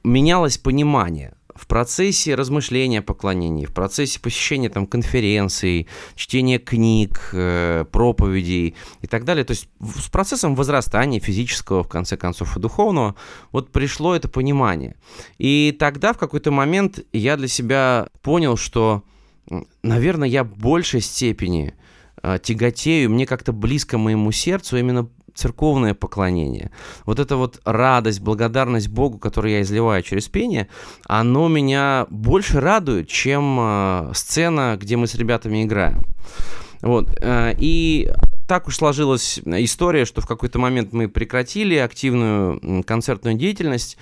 менялось 0.03 0.57
понимание 0.57 1.35
в 1.55 1.67
процессе 1.67 2.35
размышления 2.35 2.99
о 2.99 3.01
поклонении, 3.01 3.65
в 3.65 3.73
процессе 3.73 4.19
посещения 4.19 4.69
там 4.69 4.87
конференций, 4.87 5.87
чтения 6.15 6.59
книг, 6.59 7.29
э, 7.33 7.85
проповедей 7.91 8.75
и 9.01 9.07
так 9.07 9.25
далее, 9.25 9.43
то 9.45 9.51
есть 9.51 9.69
с 9.79 10.09
процессом 10.09 10.55
возрастания 10.55 11.19
физического, 11.19 11.83
в 11.83 11.89
конце 11.89 12.17
концов, 12.17 12.57
и 12.57 12.59
духовного, 12.59 13.15
вот 13.51 13.71
пришло 13.71 14.15
это 14.15 14.29
понимание. 14.29 14.95
И 15.37 15.75
тогда 15.77 16.13
в 16.13 16.17
какой-то 16.17 16.51
момент 16.51 16.99
я 17.11 17.37
для 17.37 17.47
себя 17.47 18.07
понял, 18.21 18.57
что, 18.57 19.03
наверное, 19.83 20.27
я 20.27 20.43
в 20.43 20.57
большей 20.57 21.01
степени 21.01 21.73
э, 22.21 22.39
тяготею, 22.41 23.09
мне 23.09 23.25
как-то 23.25 23.53
близко 23.53 23.97
моему 23.97 24.31
сердцу 24.31 24.77
именно 24.77 25.09
церковное 25.33 25.93
поклонение, 25.93 26.71
вот 27.05 27.19
эта 27.19 27.35
вот 27.35 27.59
радость, 27.65 28.21
благодарность 28.21 28.89
Богу, 28.89 29.17
которую 29.17 29.53
я 29.53 29.61
изливаю 29.61 30.01
через 30.03 30.27
пение, 30.27 30.67
оно 31.05 31.47
меня 31.47 32.07
больше 32.09 32.59
радует, 32.59 33.07
чем 33.07 33.57
э, 33.59 34.11
сцена, 34.13 34.77
где 34.79 34.97
мы 34.97 35.07
с 35.07 35.15
ребятами 35.15 35.63
играем. 35.63 36.03
Вот. 36.81 37.17
Э, 37.21 37.53
и 37.57 38.11
так 38.47 38.67
уж 38.67 38.75
сложилась 38.75 39.39
история, 39.45 40.05
что 40.05 40.21
в 40.21 40.27
какой-то 40.27 40.59
момент 40.59 40.91
мы 40.91 41.07
прекратили 41.07 41.75
активную 41.75 42.83
концертную 42.83 43.35
деятельность. 43.35 43.97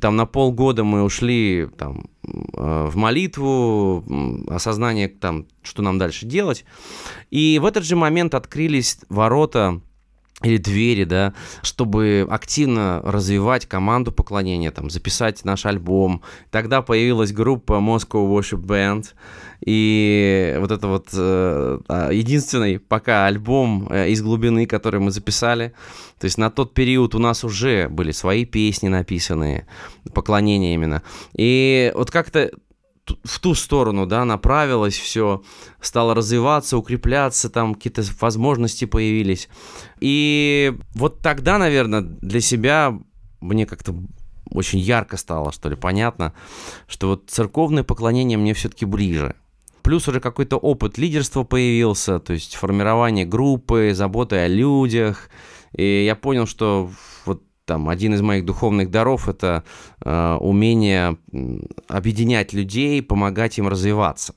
Там 0.00 0.16
на 0.16 0.26
полгода 0.26 0.84
мы 0.84 1.02
ушли 1.02 1.68
там, 1.78 2.04
э, 2.22 2.88
в 2.92 2.96
молитву, 2.96 4.04
осознание, 4.48 5.08
там, 5.08 5.46
что 5.62 5.82
нам 5.82 5.98
дальше 5.98 6.26
делать. 6.26 6.64
И 7.30 7.58
в 7.60 7.64
этот 7.64 7.84
же 7.84 7.96
момент 7.96 8.34
открылись 8.34 8.98
ворота 9.08 9.80
или 10.42 10.56
двери, 10.56 11.04
да, 11.04 11.34
чтобы 11.62 12.26
активно 12.30 13.00
развивать 13.04 13.66
команду 13.66 14.12
поклонения, 14.12 14.70
там, 14.70 14.88
записать 14.88 15.44
наш 15.44 15.66
альбом. 15.66 16.22
Тогда 16.50 16.80
появилась 16.80 17.32
группа 17.32 17.74
Moscow 17.74 18.28
Worship 18.28 18.64
Band, 18.64 19.06
и 19.66 20.56
вот 20.60 20.70
это 20.70 20.86
вот 20.86 21.08
э, 21.12 21.78
а, 21.88 22.10
единственный 22.10 22.78
пока 22.78 23.26
альбом 23.26 23.88
э, 23.90 24.10
из 24.10 24.22
глубины, 24.22 24.66
который 24.66 25.00
мы 25.00 25.10
записали. 25.10 25.72
То 26.20 26.26
есть 26.26 26.38
на 26.38 26.50
тот 26.50 26.72
период 26.72 27.16
у 27.16 27.18
нас 27.18 27.42
уже 27.42 27.88
были 27.88 28.12
свои 28.12 28.44
песни 28.44 28.86
написанные, 28.86 29.66
поклонения 30.14 30.74
именно. 30.74 31.02
И 31.36 31.92
вот 31.96 32.12
как-то 32.12 32.52
в 33.24 33.40
ту 33.40 33.54
сторону, 33.54 34.06
да, 34.06 34.24
направилось 34.24 34.96
все, 34.98 35.42
стало 35.80 36.14
развиваться, 36.14 36.76
укрепляться, 36.76 37.50
там 37.50 37.74
какие-то 37.74 38.02
возможности 38.20 38.84
появились. 38.84 39.48
И 40.00 40.74
вот 40.94 41.20
тогда, 41.20 41.58
наверное, 41.58 42.00
для 42.00 42.40
себя 42.40 42.98
мне 43.40 43.66
как-то 43.66 43.94
очень 44.50 44.78
ярко 44.78 45.16
стало, 45.16 45.52
что 45.52 45.68
ли, 45.68 45.76
понятно, 45.76 46.32
что 46.86 47.08
вот 47.08 47.24
церковное 47.28 47.84
поклонение 47.84 48.38
мне 48.38 48.54
все-таки 48.54 48.84
ближе. 48.84 49.34
Плюс 49.82 50.08
уже 50.08 50.20
какой-то 50.20 50.56
опыт 50.56 50.98
лидерства 50.98 51.44
появился, 51.44 52.18
то 52.18 52.32
есть 52.32 52.56
формирование 52.56 53.24
группы, 53.24 53.92
заботы 53.94 54.36
о 54.36 54.48
людях. 54.48 55.30
И 55.72 56.04
я 56.04 56.14
понял, 56.14 56.46
что 56.46 56.90
там 57.68 57.88
один 57.88 58.14
из 58.14 58.22
моих 58.22 58.44
духовных 58.44 58.90
даров 58.90 59.28
это 59.28 59.62
э, 60.04 60.36
умение 60.40 61.18
объединять 61.86 62.52
людей, 62.54 63.02
помогать 63.02 63.58
им 63.58 63.68
развиваться, 63.68 64.34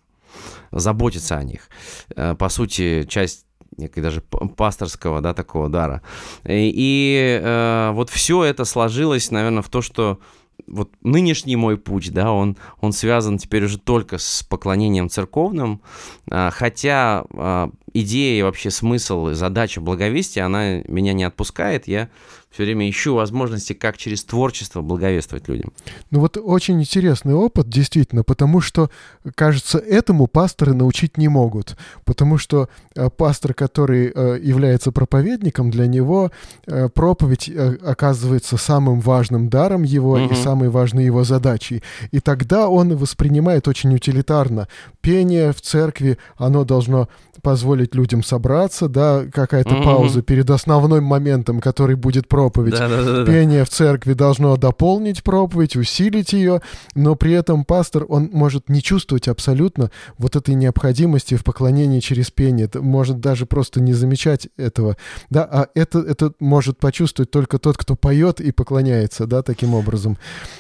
заботиться 0.72 1.38
о 1.38 1.44
них. 1.44 1.70
Э, 2.16 2.36
по 2.36 2.50
сути, 2.50 3.06
часть 3.08 3.46
некой 3.78 4.04
даже 4.04 4.22
пасторского, 4.22 5.22
да, 5.22 5.34
такого 5.34 5.70
дара. 5.70 6.02
И, 6.44 6.72
и 6.76 7.40
э, 7.42 7.92
вот 7.94 8.10
все 8.10 8.44
это 8.44 8.66
сложилось, 8.66 9.32
наверное, 9.32 9.62
в 9.64 9.70
то, 9.70 9.82
что 9.82 10.20
вот 10.68 10.92
нынешний 11.02 11.56
мой 11.56 11.78
путь, 11.78 12.12
да, 12.12 12.32
он, 12.34 12.58
он 12.82 12.92
связан 12.92 13.38
теперь 13.38 13.64
уже 13.64 13.80
только 13.80 14.18
с 14.18 14.44
поклонением 14.44 15.10
церковным, 15.10 15.82
э, 16.30 16.50
хотя 16.52 17.24
э, 17.34 17.70
идея 17.94 18.40
и 18.40 18.44
вообще 18.44 18.72
смысл 18.72 19.30
и 19.30 19.34
задача 19.34 19.82
благовестия, 19.82 20.46
она 20.46 20.80
меня 20.88 21.14
не 21.14 21.24
отпускает, 21.24 21.88
я 21.88 22.10
все 22.52 22.64
время 22.64 22.90
ищу 22.90 23.16
возможности, 23.16 23.72
как 23.72 23.98
через 23.98 24.26
творчество 24.26 24.82
благовествовать 24.82 25.48
людям. 25.48 25.72
Ну 26.12 26.20
вот 26.20 26.38
очень 26.38 26.82
интересный 26.82 27.34
опыт, 27.34 27.70
действительно, 27.70 28.24
потому 28.24 28.60
что, 28.60 28.90
кажется, 29.36 29.78
этому 29.80 30.28
пасторы 30.28 30.74
научить 30.74 31.18
не 31.18 31.30
могут. 31.30 31.78
Потому 32.04 32.38
что 32.38 32.68
э, 32.96 33.10
пастор, 33.10 33.54
который 33.54 34.12
э, 34.14 34.40
является 34.42 34.92
проповедником, 34.92 35.72
для 35.72 35.88
него 35.88 36.32
э, 36.68 36.90
проповедь 36.90 37.50
оказывается 37.50 38.58
самым 38.58 39.00
важным 39.00 39.50
даром 39.50 39.84
его 39.84 40.14
угу. 40.14 40.34
и 40.34 40.36
самой 40.36 40.70
важной 40.70 41.06
его 41.06 41.24
задачей. 41.24 41.82
И 42.12 42.20
тогда 42.20 42.68
он 42.68 42.98
воспринимает 42.98 43.70
очень 43.70 43.96
утилитарно. 43.96 44.68
Пение 45.00 45.54
в 45.54 45.62
церкви, 45.62 46.18
оно 46.36 46.66
должно 46.66 47.08
позволить 47.42 47.81
позволить 47.82 47.96
людям 47.96 48.24
собраться, 48.24 48.88
да, 48.88 49.26
какая-то 49.32 49.76
Мгм. 49.76 49.84
пауза 49.84 50.22
перед 50.22 50.50
основным 50.50 51.04
моментом, 51.04 51.60
который 51.60 51.96
будет 51.96 52.28
проповедь. 52.28 52.74
Да-да-да-да. 52.74 53.26
Пение 53.26 53.64
в 53.64 53.70
церкви 53.70 54.14
должно 54.14 54.56
дополнить 54.58 55.24
проповедь, 55.24 55.76
усилить 55.76 56.34
ее, 56.34 56.62
но 56.96 57.16
при 57.16 57.34
этом 57.34 57.66
пастор, 57.66 58.06
он 58.08 58.30
может 58.34 58.70
не 58.70 58.82
чувствовать 58.82 59.28
абсолютно 59.28 59.90
вот 60.18 60.36
этой 60.36 60.56
необходимости 60.56 61.36
в 61.36 61.44
поклонении 61.44 62.00
через 62.00 62.30
пение, 62.32 62.66
Это 62.66 62.82
может 62.82 63.20
даже 63.20 63.46
просто 63.46 63.82
не 63.82 63.94
замечать 63.94 64.50
этого, 64.58 64.96
да, 65.30 65.44
а 65.44 65.68
это, 65.76 66.00
это 66.00 66.34
может 66.40 66.78
почувствовать 66.78 67.32
только 67.32 67.58
тот, 67.58 67.78
кто 67.78 67.96
поет 67.96 68.40
и 68.42 68.52
поклоняется, 68.52 69.26
да, 69.26 69.42
таким 69.42 69.74
образом. 69.74 70.18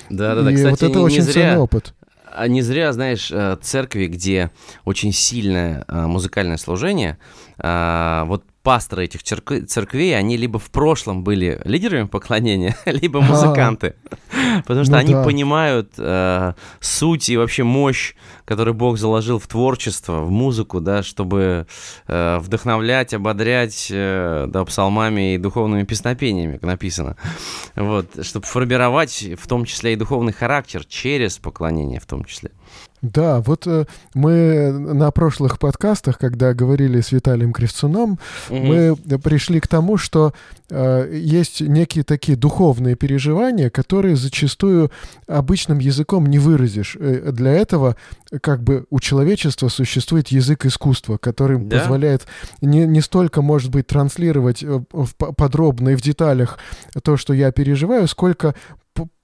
Да-да-да, 0.10 0.52
и 0.52 0.56
кстати, 0.56 0.72
вот 0.72 0.84
это 0.84 1.00
не 1.00 1.06
очень 1.06 1.24
зря... 1.24 1.34
ценный 1.34 1.58
опыт. 1.58 1.94
А 2.34 2.48
не 2.48 2.62
зря, 2.62 2.94
знаешь, 2.94 3.32
э, 3.32 3.58
церкви, 3.62 4.08
где 4.08 4.52
очень 4.86 5.12
сильное 5.12 5.86
э, 5.88 6.08
музыкальное 6.08 6.58
служение, 6.58 7.18
а, 7.58 8.26
вот 8.26 8.44
пасторы 8.64 9.06
этих 9.06 9.24
церкв- 9.24 9.66
церквей, 9.68 10.18
они 10.18 10.38
либо 10.38 10.60
в 10.60 10.70
прошлом 10.70 11.24
были 11.24 11.60
лидерами 11.66 12.08
поклонения, 12.08 12.76
либо 12.86 13.20
А. 13.20 13.22
музыканты. 13.24 13.96
Потому 14.66 14.84
что 14.84 14.94
Ну 14.94 15.00
они 15.00 15.14
да. 15.14 15.24
понимают 15.24 15.94
э, 15.98 16.54
суть 16.80 17.30
и 17.30 17.38
вообще 17.38 17.64
мощь, 17.64 18.14
которую 18.46 18.74
Бог 18.74 18.98
заложил 18.98 19.40
в 19.40 19.48
творчество, 19.48 20.20
в 20.22 20.30
музыку, 20.32 20.80
да, 20.82 21.04
чтобы 21.04 21.66
э, 22.08 22.38
вдохновлять, 22.40 23.14
ободрять, 23.14 23.88
э, 23.90 24.46
да, 24.48 24.64
псалмами 24.66 25.36
и 25.36 25.38
духовными 25.38 25.84
песнопениями, 25.84 26.54
как 26.54 26.64
написано. 26.64 27.18
Вот, 27.76 28.26
чтобы 28.26 28.46
формировать 28.46 29.24
в 29.40 29.48
том 29.48 29.66
числе 29.66 29.94
и 29.94 29.96
духовный 29.96 30.34
характер 30.34 30.86
через 30.86 31.38
поклонение 31.38 32.00
в 32.00 32.06
том 32.06 32.26
числе. 32.26 32.52
Да, 33.02 33.42
вот 33.42 33.66
э, 33.66 33.86
мы 34.14 34.72
на 34.72 35.10
прошлых 35.12 35.58
подкастах, 35.58 36.20
когда 36.20 36.54
говорили 36.54 37.02
с 37.02 37.12
Виталием 37.12 37.52
Кривцуном, 37.52 38.20
мы 38.50 38.96
пришли 39.24 39.60
к 39.60 39.68
тому, 39.68 39.98
что 39.98 40.34
э, 40.70 41.10
есть 41.14 41.62
некие 41.62 42.04
такие 42.04 42.38
духовные 42.38 42.96
переживания, 42.96 43.72
которые 43.72 44.16
зачастую 44.16 44.92
обычным 45.28 45.80
языком 45.80 46.28
не 46.28 46.38
выразишь. 46.38 46.96
Э, 47.00 47.32
Для 47.32 47.52
этого 47.54 47.96
как 48.42 48.62
бы 48.64 48.86
у 48.92 49.00
человечества 49.00 49.68
существует 49.70 50.28
язык 50.28 50.66
искусства, 50.66 51.18
который 51.18 51.58
Да. 51.58 51.80
позволяет 51.80 52.28
не, 52.62 52.86
не 52.86 53.02
столько, 53.02 53.42
может 53.42 53.72
быть, 53.72 53.88
транслировать 53.88 54.64
э, 54.64 54.80
в 54.92 55.16
по- 55.16 55.34
подробно 55.34 55.90
и 55.90 55.96
в 55.96 56.02
деталях 56.02 56.60
то, 57.04 57.18
что 57.18 57.34
я 57.34 57.52
переживаю, 57.52 58.08
сколько 58.08 58.54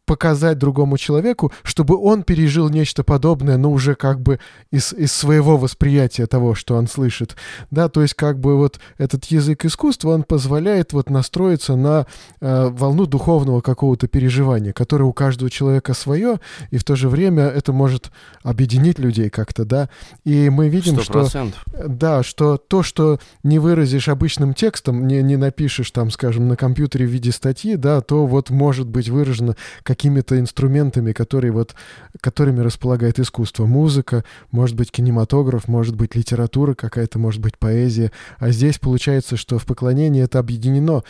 показать 0.07 0.57
другому 0.57 0.97
человеку, 0.97 1.51
чтобы 1.63 1.97
он 1.97 2.23
пережил 2.23 2.69
нечто 2.69 3.03
подобное, 3.03 3.57
но 3.57 3.71
уже 3.71 3.93
как 3.93 4.21
бы 4.21 4.39
из, 4.71 4.93
из 4.93 5.11
своего 5.11 5.57
восприятия 5.57 6.25
того, 6.25 6.55
что 6.55 6.75
он 6.75 6.87
слышит. 6.87 7.35
Да, 7.69 7.89
то 7.89 8.01
есть 8.01 8.13
как 8.13 8.39
бы 8.39 8.57
вот 8.57 8.79
этот 8.97 9.25
язык 9.25 9.65
искусства, 9.65 10.11
он 10.11 10.23
позволяет 10.23 10.93
вот 10.93 11.09
настроиться 11.09 11.75
на 11.75 12.07
э, 12.39 12.69
волну 12.69 13.05
духовного 13.05 13.59
какого-то 13.59 14.07
переживания, 14.07 14.71
которое 14.71 15.03
у 15.03 15.13
каждого 15.13 15.51
человека 15.51 15.93
свое, 15.93 16.39
и 16.71 16.77
в 16.77 16.85
то 16.85 16.95
же 16.95 17.09
время 17.09 17.43
это 17.43 17.73
может 17.73 18.09
объединить 18.43 18.99
людей 18.99 19.29
как-то, 19.29 19.65
да. 19.65 19.89
И 20.23 20.49
мы 20.49 20.69
видим, 20.69 20.93
Сто 20.93 21.03
что 21.03 21.13
процентов. 21.13 21.63
да, 21.85 22.23
что 22.23 22.55
то, 22.55 22.81
что 22.81 23.19
не 23.43 23.59
выразишь 23.59 24.07
обычным 24.07 24.53
текстом, 24.53 25.05
не, 25.05 25.21
не 25.21 25.35
напишешь 25.35 25.91
там, 25.91 26.11
скажем, 26.11 26.47
на 26.47 26.55
компьютере 26.55 27.05
в 27.05 27.09
виде 27.09 27.33
статьи, 27.33 27.75
да, 27.75 27.99
то 27.99 28.25
вот 28.25 28.49
может 28.49 28.87
быть 28.87 29.09
выражено 29.09 29.57
какими-то 29.97 30.39
инструментами, 30.39 31.12
которые 31.12 31.51
вот, 31.51 31.75
которыми 32.21 32.60
располагает 32.60 33.19
искусство. 33.19 33.65
Музыка, 33.65 34.23
может 34.51 34.75
быть 34.75 34.91
кинематограф, 34.91 35.67
может 35.67 35.95
быть 35.95 36.15
литература 36.15 36.75
какая-то, 36.75 37.17
может 37.17 37.41
быть 37.41 37.57
поэзия. 37.57 38.12
А 38.38 38.51
здесь 38.51 38.77
получается, 38.77 39.38
что 39.38 39.57
в 39.57 39.65
поклонении 39.65 40.23
это 40.23 40.38
объединено. 40.38 41.03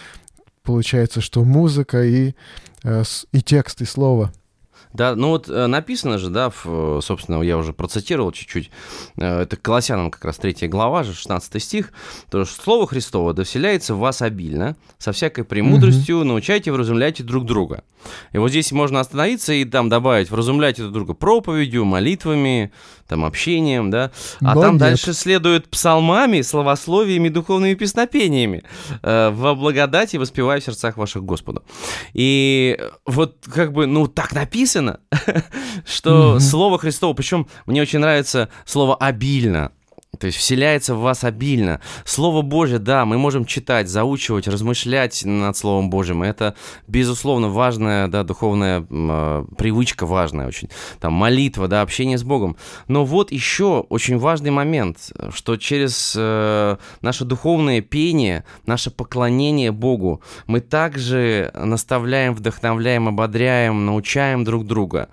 Получается, 0.64 1.20
что 1.20 1.44
музыка 1.44 2.04
и, 2.04 2.34
э, 2.84 3.04
и 3.34 3.42
текст, 3.42 3.82
и 3.82 3.86
слово. 3.86 4.32
Да, 4.94 5.16
ну 5.16 5.30
вот 5.30 5.50
э, 5.50 5.68
написано 5.68 6.18
же, 6.18 6.30
да, 6.30 6.50
в, 6.50 6.66
э, 6.66 7.00
собственно, 7.04 7.42
я 7.42 7.58
уже 7.58 7.74
процитировал 7.74 8.32
чуть-чуть, 8.32 8.72
э, 9.18 9.42
это 9.42 9.56
Колоссянам 9.58 10.12
как 10.12 10.26
раз 10.26 10.38
3 10.38 10.68
глава, 10.68 11.04
же 11.04 11.14
16 11.14 11.62
стих, 11.62 11.92
то 12.30 12.46
что 12.46 12.62
Слово 12.62 12.88
Христово 12.88 13.34
доселяется 13.34 13.96
в 13.96 14.00
вас 14.00 14.22
обильно, 14.22 14.76
со 14.98 15.12
всякой 15.12 15.44
премудростью 15.44 16.24
научайте, 16.24 16.72
вразумляйте 16.72 17.24
друг 17.24 17.46
друга. 17.46 17.84
И 18.32 18.38
вот 18.38 18.50
здесь 18.50 18.72
можно 18.72 19.00
остановиться 19.00 19.54
и 19.54 19.66
там 19.66 19.90
добавить, 19.90 20.32
вразумляйте 20.32 20.84
друг 20.84 20.94
друга 20.94 21.14
проповедью, 21.14 21.86
молитвами, 21.86 22.72
там, 23.08 23.24
общением, 23.24 23.90
да, 23.90 24.12
а 24.42 24.56
Но 24.56 24.62
там 24.62 24.74
нет. 24.74 24.80
дальше 24.82 25.14
следует 25.14 25.70
псалмами, 25.70 26.42
словословиями, 26.42 27.30
духовными 27.30 27.74
песнопениями, 27.74 28.64
э, 29.02 29.30
во 29.30 29.56
благодати 29.56 30.18
воспевая 30.18 30.60
в 30.60 30.64
сердцах 30.64 30.98
ваших 30.98 31.24
Господу. 31.24 31.64
И 32.14 32.78
вот 33.06 33.38
как 33.54 33.74
бы, 33.74 33.86
ну, 33.86 34.08
так 34.08 34.34
написано, 34.34 34.77
что 35.86 36.32
Мгм. 36.32 36.40
Слово 36.40 36.78
Христово, 36.78 37.14
причем 37.14 37.48
мне 37.66 37.82
очень 37.82 38.00
нравится 38.00 38.50
слово 38.66 38.96
«обильно», 38.96 39.72
то 40.20 40.28
есть 40.28 40.38
вселяется 40.40 40.96
в 40.96 41.02
вас 41.02 41.24
обильно. 41.24 41.80
Слово 42.06 42.42
Божье, 42.42 42.80
да, 42.80 43.06
мы 43.06 43.18
можем 43.18 43.46
читать, 43.46 43.88
заучивать, 43.88 44.48
размышлять 44.48 45.24
над 45.24 45.56
Словом 45.56 45.90
Божьим. 45.90 46.24
Это, 46.24 46.56
безусловно, 46.88 47.50
важная, 47.50 48.08
да, 48.08 48.24
духовная 48.24 48.86
э, 48.90 49.46
привычка 49.58 50.06
важная 50.06 50.48
очень. 50.48 50.70
Там 51.00 51.14
молитва, 51.14 51.68
да, 51.68 51.82
общение 51.82 52.18
с 52.18 52.24
Богом. 52.24 52.58
Но 52.88 53.06
вот 53.06 53.32
еще 53.32 53.86
очень 53.90 54.18
важный 54.18 54.52
момент, 54.52 55.12
что 55.34 55.58
через 55.58 56.16
э, 56.18 56.78
наше 57.02 57.26
духовное 57.26 57.82
пение, 57.82 58.44
наше 58.66 58.90
поклонение 58.90 59.72
Богу, 59.72 60.22
мы 60.48 60.62
также 60.62 61.52
наставляем, 61.54 62.34
вдохновляем, 62.34 63.08
ободряем, 63.08 63.86
научаем 63.86 64.44
друг 64.44 64.66
друга. 64.66 65.10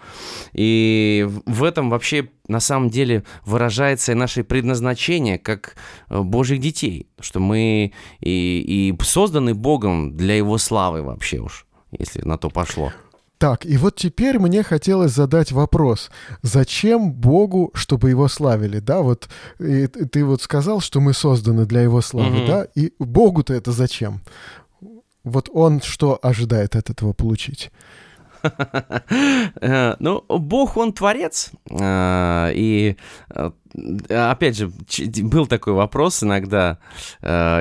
И 0.54 1.28
в 1.46 1.64
этом 1.64 1.90
вообще 1.90 2.28
на 2.48 2.60
самом 2.60 2.90
деле 2.90 3.24
выражается 3.46 4.12
и 4.12 4.14
наше 4.14 4.44
предназначение 4.44 5.38
как 5.38 5.76
э, 6.10 6.20
Божьих 6.20 6.60
детей, 6.60 7.08
что 7.20 7.40
мы 7.40 7.92
и, 8.20 8.90
и 8.90 9.02
созданы 9.02 9.54
Богом 9.54 10.16
для 10.16 10.36
Его 10.36 10.58
славы 10.58 11.02
вообще 11.02 11.38
уж, 11.38 11.66
если 11.98 12.22
на 12.22 12.36
то 12.38 12.50
пошло. 12.50 12.92
Так, 13.38 13.66
и 13.66 13.76
вот 13.76 13.96
теперь 13.96 14.38
мне 14.38 14.62
хотелось 14.62 15.12
задать 15.12 15.52
вопрос. 15.52 16.10
Зачем 16.42 17.12
Богу, 17.12 17.70
чтобы 17.74 18.08
его 18.10 18.28
славили? 18.28 18.78
Да, 18.78 19.00
вот 19.00 19.28
и 19.58 19.86
т- 19.86 20.04
ты 20.06 20.24
вот 20.24 20.40
сказал, 20.40 20.80
что 20.80 21.00
мы 21.00 21.12
созданы 21.12 21.66
для 21.66 21.82
его 21.82 22.00
славы, 22.00 22.36
Мгм. 22.38 22.46
да? 22.46 22.66
И 22.74 22.92
Богу-то 22.98 23.52
это 23.52 23.72
зачем? 23.72 24.20
Вот 25.24 25.48
он 25.52 25.80
что 25.82 26.18
ожидает 26.22 26.76
от 26.76 26.90
этого 26.90 27.12
получить? 27.12 27.70
Э, 29.60 29.96
Ну, 29.98 30.24
Бог, 30.28 30.76
Он 30.76 30.92
творец. 30.92 31.50
э, 31.70 32.52
И, 32.54 32.96
э, 33.34 33.50
опять 34.08 34.56
же, 34.56 34.70
был 35.22 35.46
такой 35.46 35.72
вопрос 35.72 36.22
иногда 36.22 36.78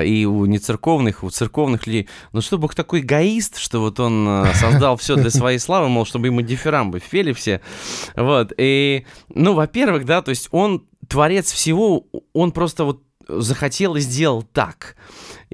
и 0.04 0.26
у 0.26 0.46
нецерковных, 0.46 1.22
и 1.22 1.26
у 1.26 1.30
церковных 1.30 1.86
людей. 1.86 2.08
Ну, 2.32 2.40
что 2.40 2.58
Бог 2.58 2.74
такой 2.74 3.00
эгоист, 3.00 3.58
что 3.58 3.80
вот 3.80 3.98
Он 4.00 4.46
создал 4.54 4.96
все 4.96 5.16
для 5.16 5.30
своей 5.30 5.58
славы, 5.58 5.88
мол, 5.88 6.04
чтобы 6.04 6.28
ему 6.28 6.42
дифирамбы 6.42 7.00
пели 7.00 7.32
все. 7.32 7.60
Вот. 8.16 8.52
И, 8.58 9.06
ну, 9.28 9.54
во-первых, 9.54 10.04
да, 10.04 10.22
то 10.22 10.30
есть 10.30 10.48
Он 10.52 10.86
творец 11.08 11.50
всего, 11.52 12.06
Он 12.32 12.52
просто 12.52 12.84
вот 12.84 13.02
захотел 13.28 13.96
и 13.96 14.00
сделал 14.00 14.42
так. 14.42 14.96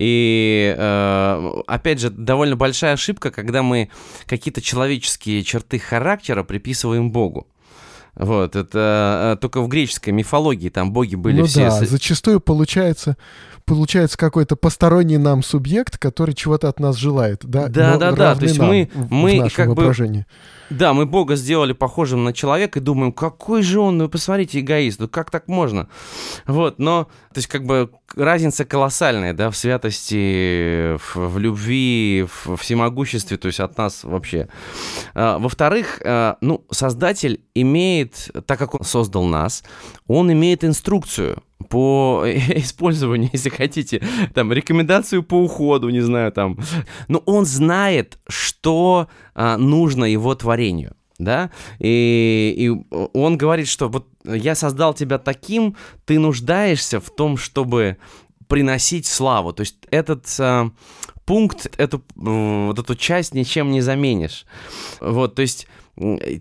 И, 0.01 0.75
э, 0.79 1.53
опять 1.67 2.01
же, 2.01 2.09
довольно 2.09 2.57
большая 2.57 2.95
ошибка, 2.95 3.31
когда 3.31 3.63
мы 3.63 3.91
какие-то 4.25 4.63
человеческие 4.63 5.43
черты 5.43 5.79
характера 5.79 6.43
приписываем 6.43 7.13
Богу. 7.13 7.47
Вот, 8.15 8.57
это 8.57 9.35
э, 9.37 9.41
только 9.41 9.61
в 9.61 9.69
греческой 9.69 10.15
мифологии 10.15 10.71
там 10.71 10.91
боги 10.93 11.17
были 11.17 11.41
ну 11.41 11.47
все... 11.47 11.69
да, 11.69 11.85
зачастую 11.85 12.41
получается, 12.41 13.19
получается 13.65 14.17
какой-то 14.19 14.57
посторонний 14.57 15.19
нам 15.19 15.43
субъект, 15.43 15.99
который 15.99 16.35
чего-то 16.35 16.69
от 16.69 16.81
нас 16.81 16.97
желает, 16.97 17.41
да? 17.45 17.69
Да, 17.69 17.93
но 17.93 17.99
да, 17.99 18.13
да, 18.13 18.35
то 18.35 18.43
есть 18.45 18.59
мы- 18.59 18.91
в- 18.93 19.07
в 19.09 19.13
мы 19.13 19.39
нашем 19.41 19.57
как 19.57 19.69
бы 19.69 19.75
воображении. 19.75 20.27
Да, 20.71 20.93
мы 20.95 21.05
Бога 21.05 21.35
сделали 21.35 21.73
похожим 21.73 22.23
на 22.23 22.33
человека 22.33 22.79
и 22.79 22.83
думаем, 22.83 23.13
какой 23.13 23.63
же 23.63 23.81
он, 23.81 23.99
ну 23.99 24.09
посмотрите, 24.09 24.61
эгоист, 24.61 25.01
ну 25.01 25.09
как 25.09 25.31
так 25.31 25.49
можно? 25.49 25.89
Вот, 26.47 26.79
но, 26.79 27.05
то 27.35 27.39
есть 27.39 27.49
как 27.49 27.65
бы 27.65 27.91
разница 28.15 28.65
колоссальная, 28.65 29.35
да, 29.35 29.51
в 29.51 29.57
святости, 29.57 30.97
в, 30.97 31.17
в 31.17 31.39
любви, 31.39 32.25
в 32.45 32.57
всемогуществе, 32.57 33.37
то 33.37 33.47
есть 33.49 33.61
от 33.61 33.77
нас 33.79 34.05
вообще. 34.05 34.49
А, 35.15 35.39
Во-вторых, 35.39 36.01
а, 36.05 36.37
ну, 36.41 36.65
Создатель 36.71 37.43
имеет, 37.55 38.31
так 38.47 38.59
как 38.59 38.75
он 38.75 38.85
создал 38.85 39.25
нас, 39.25 39.65
он 40.07 40.33
имеет 40.33 40.65
инструкцию 40.65 41.43
по 41.69 42.25
использованию, 42.27 43.31
если 43.33 43.51
хотите, 43.51 44.03
там, 44.35 44.53
рекомендацию 44.53 45.23
по 45.23 45.35
уходу, 45.35 45.89
не 45.91 46.01
знаю, 46.01 46.33
там. 46.33 46.59
Но 47.09 47.19
он 47.27 47.45
знает, 47.45 48.19
что 48.29 49.09
а, 49.35 49.57
нужно 49.57 50.05
его 50.05 50.35
творению, 50.35 50.95
да, 51.19 51.51
и, 51.79 52.55
и 52.57 52.95
он 53.13 53.37
говорит, 53.37 53.69
что 53.69 53.89
вот 53.89 54.07
я 54.25 54.55
создал 54.55 54.95
тебя 54.95 55.19
таким, 55.19 55.77
ты 56.05 56.19
нуждаешься 56.19 57.01
в 57.01 57.11
том, 57.11 57.37
чтобы 57.37 57.99
приносить 58.49 59.07
славу. 59.07 59.53
То 59.53 59.61
есть 59.61 59.77
этот 59.91 60.27
э, 60.41 60.71
пункт, 61.25 61.73
эту, 61.79 62.03
вот 62.17 62.79
эту 62.79 62.97
часть 62.97 63.35
ничем 63.35 63.71
не 63.71 63.81
заменишь. 63.81 64.45
Вот, 65.01 65.37
то 65.37 65.43
есть 65.43 65.69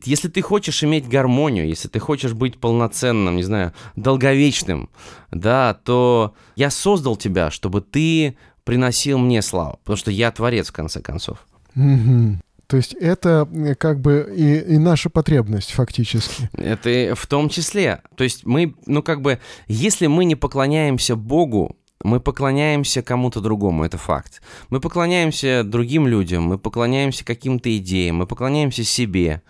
если 0.06 0.30
ты 0.30 0.42
хочешь 0.42 0.84
иметь 0.84 1.08
гармонию, 1.08 1.68
если 1.68 1.88
ты 1.88 2.00
хочешь 2.00 2.34
быть 2.34 2.60
полноценным, 2.60 3.36
не 3.36 3.44
знаю, 3.44 3.74
долговечным, 3.96 4.90
да, 5.32 5.74
то 5.74 6.34
я 6.56 6.70
создал 6.70 7.18
тебя, 7.18 7.52
чтобы 7.52 7.82
ты 7.82 8.38
приносил 8.64 9.18
мне 9.18 9.42
славу, 9.42 9.80
потому 9.84 9.98
что 9.98 10.12
я 10.12 10.32
творец, 10.32 10.70
в 10.70 10.74
конце 10.74 11.02
концов. 11.02 11.46
Угу. 11.76 12.40
То 12.68 12.78
есть 12.78 12.94
это 12.94 13.50
как 13.80 14.00
бы 14.00 14.32
и, 14.36 14.76
и 14.76 14.78
наша 14.78 15.10
потребность 15.10 15.72
фактически. 15.72 16.50
Это 16.54 17.16
в 17.16 17.26
том 17.26 17.50
числе. 17.50 18.02
То 18.16 18.24
есть 18.24 18.46
мы, 18.46 18.76
ну 18.86 19.02
как 19.02 19.22
бы, 19.22 19.40
если 19.68 20.06
мы 20.06 20.24
не 20.26 20.36
поклоняемся 20.36 21.16
Богу, 21.16 21.79
мы 22.04 22.20
поклоняемся 22.20 23.02
кому-то 23.02 23.42
другому, 23.42 23.84
это 23.84 23.98
факт. 23.98 24.42
Мы 24.70 24.80
поклоняемся 24.80 25.64
другим 25.64 26.08
людям, 26.08 26.44
мы 26.44 26.58
поклоняемся 26.58 27.26
каким-то 27.26 27.76
идеям, 27.78 28.18
мы 28.18 28.28
поклоняемся 28.28 28.84
себе, 28.84 29.42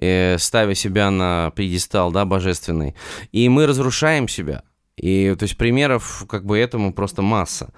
э, 0.00 0.38
ставя 0.38 0.74
себя 0.74 1.10
на 1.10 1.52
пьедестал, 1.54 2.10
да, 2.10 2.24
божественный. 2.24 2.94
И 3.32 3.48
мы 3.48 3.66
разрушаем 3.66 4.28
себя. 4.28 4.62
И, 4.96 5.34
то 5.38 5.44
есть, 5.44 5.56
примеров 5.56 6.26
как 6.28 6.44
бы 6.44 6.58
этому 6.58 6.92
просто 6.92 7.22
масса. 7.22 7.72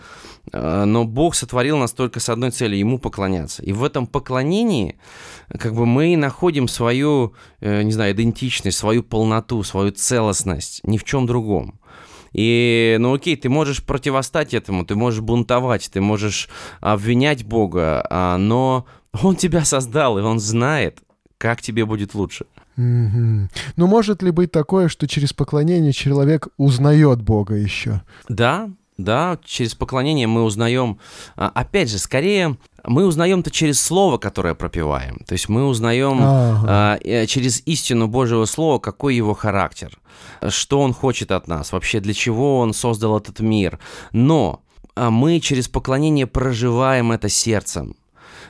Э, 0.53 0.85
но 0.85 1.05
Бог 1.05 1.35
сотворил 1.35 1.79
нас 1.79 1.93
только 1.93 2.21
с 2.21 2.29
одной 2.29 2.51
целью– 2.51 2.79
Ему 2.81 2.99
поклоняться. 2.99 3.63
И 3.63 3.73
в 3.73 3.83
этом 3.83 4.07
поклонении 4.07 4.99
как 5.59 5.75
бы 5.75 5.85
мы 5.85 6.17
находим 6.17 6.69
свою, 6.69 7.35
э, 7.61 7.83
не 7.83 7.93
знаю, 7.93 8.13
идентичность, 8.15 8.79
свою 8.79 9.03
полноту, 9.03 9.63
свою 9.65 9.91
целостность, 9.91 10.81
ни 10.85 10.97
в 10.97 11.05
чем 11.05 11.27
другом. 11.27 11.81
И, 12.33 12.97
ну 12.99 13.15
окей, 13.15 13.37
ты 13.37 13.49
можешь 13.49 13.83
противостать 13.83 14.55
этому, 14.55 14.85
ты 14.85 14.95
можешь 14.95 15.21
бунтовать, 15.21 15.91
ты 15.93 16.01
можешь 16.01 16.49
обвинять 16.81 17.45
Бога, 17.45 18.07
а, 18.09 18.37
но 18.39 18.87
Он 19.23 19.37
тебя 19.37 19.65
создал, 19.65 20.19
и 20.19 20.23
Он 20.23 20.39
знает, 20.39 21.01
как 21.39 21.61
тебе 21.61 21.85
будет 21.85 22.15
лучше. 22.15 22.47
Mm-hmm. 22.79 23.49
Ну, 23.77 23.87
может 23.87 24.23
ли 24.23 24.31
быть 24.31 24.51
такое, 24.51 24.89
что 24.89 25.07
через 25.07 25.33
поклонение 25.33 25.93
человек 25.93 26.49
узнает 26.57 27.21
Бога 27.21 27.55
еще? 27.55 28.01
Да, 28.29 28.71
да, 28.97 29.39
через 29.45 29.75
поклонение 29.75 30.27
мы 30.27 30.43
узнаем, 30.43 30.99
а, 31.37 31.49
опять 31.49 31.91
же, 31.91 31.99
скорее 31.99 32.57
мы 32.85 33.07
узнаем-то 33.07 33.51
через 33.51 33.81
слово, 33.81 34.19
которое 34.19 34.55
пропиваем. 34.55 35.23
То 35.27 35.35
есть 35.35 35.49
мы 35.49 35.67
узнаем 35.67 36.19
ага. 36.21 36.99
э, 37.03 37.27
через 37.27 37.63
истину 37.67 38.09
Божьего 38.09 38.45
Слова, 38.45 38.79
какой 38.79 39.15
его 39.15 39.35
характер, 39.35 39.99
что 40.49 40.81
он 40.81 40.93
хочет 40.93 41.31
от 41.31 41.49
нас, 41.49 41.73
вообще 41.73 42.01
для 42.01 42.15
чего 42.15 42.59
он 42.59 42.75
создал 42.75 43.17
этот 43.19 43.41
мир. 43.41 43.79
Но 44.13 44.63
а 44.95 45.11
мы 45.11 45.41
через 45.41 45.69
поклонение 45.69 46.27
проживаем 46.27 47.13
это 47.13 47.29
сердцем. 47.29 47.97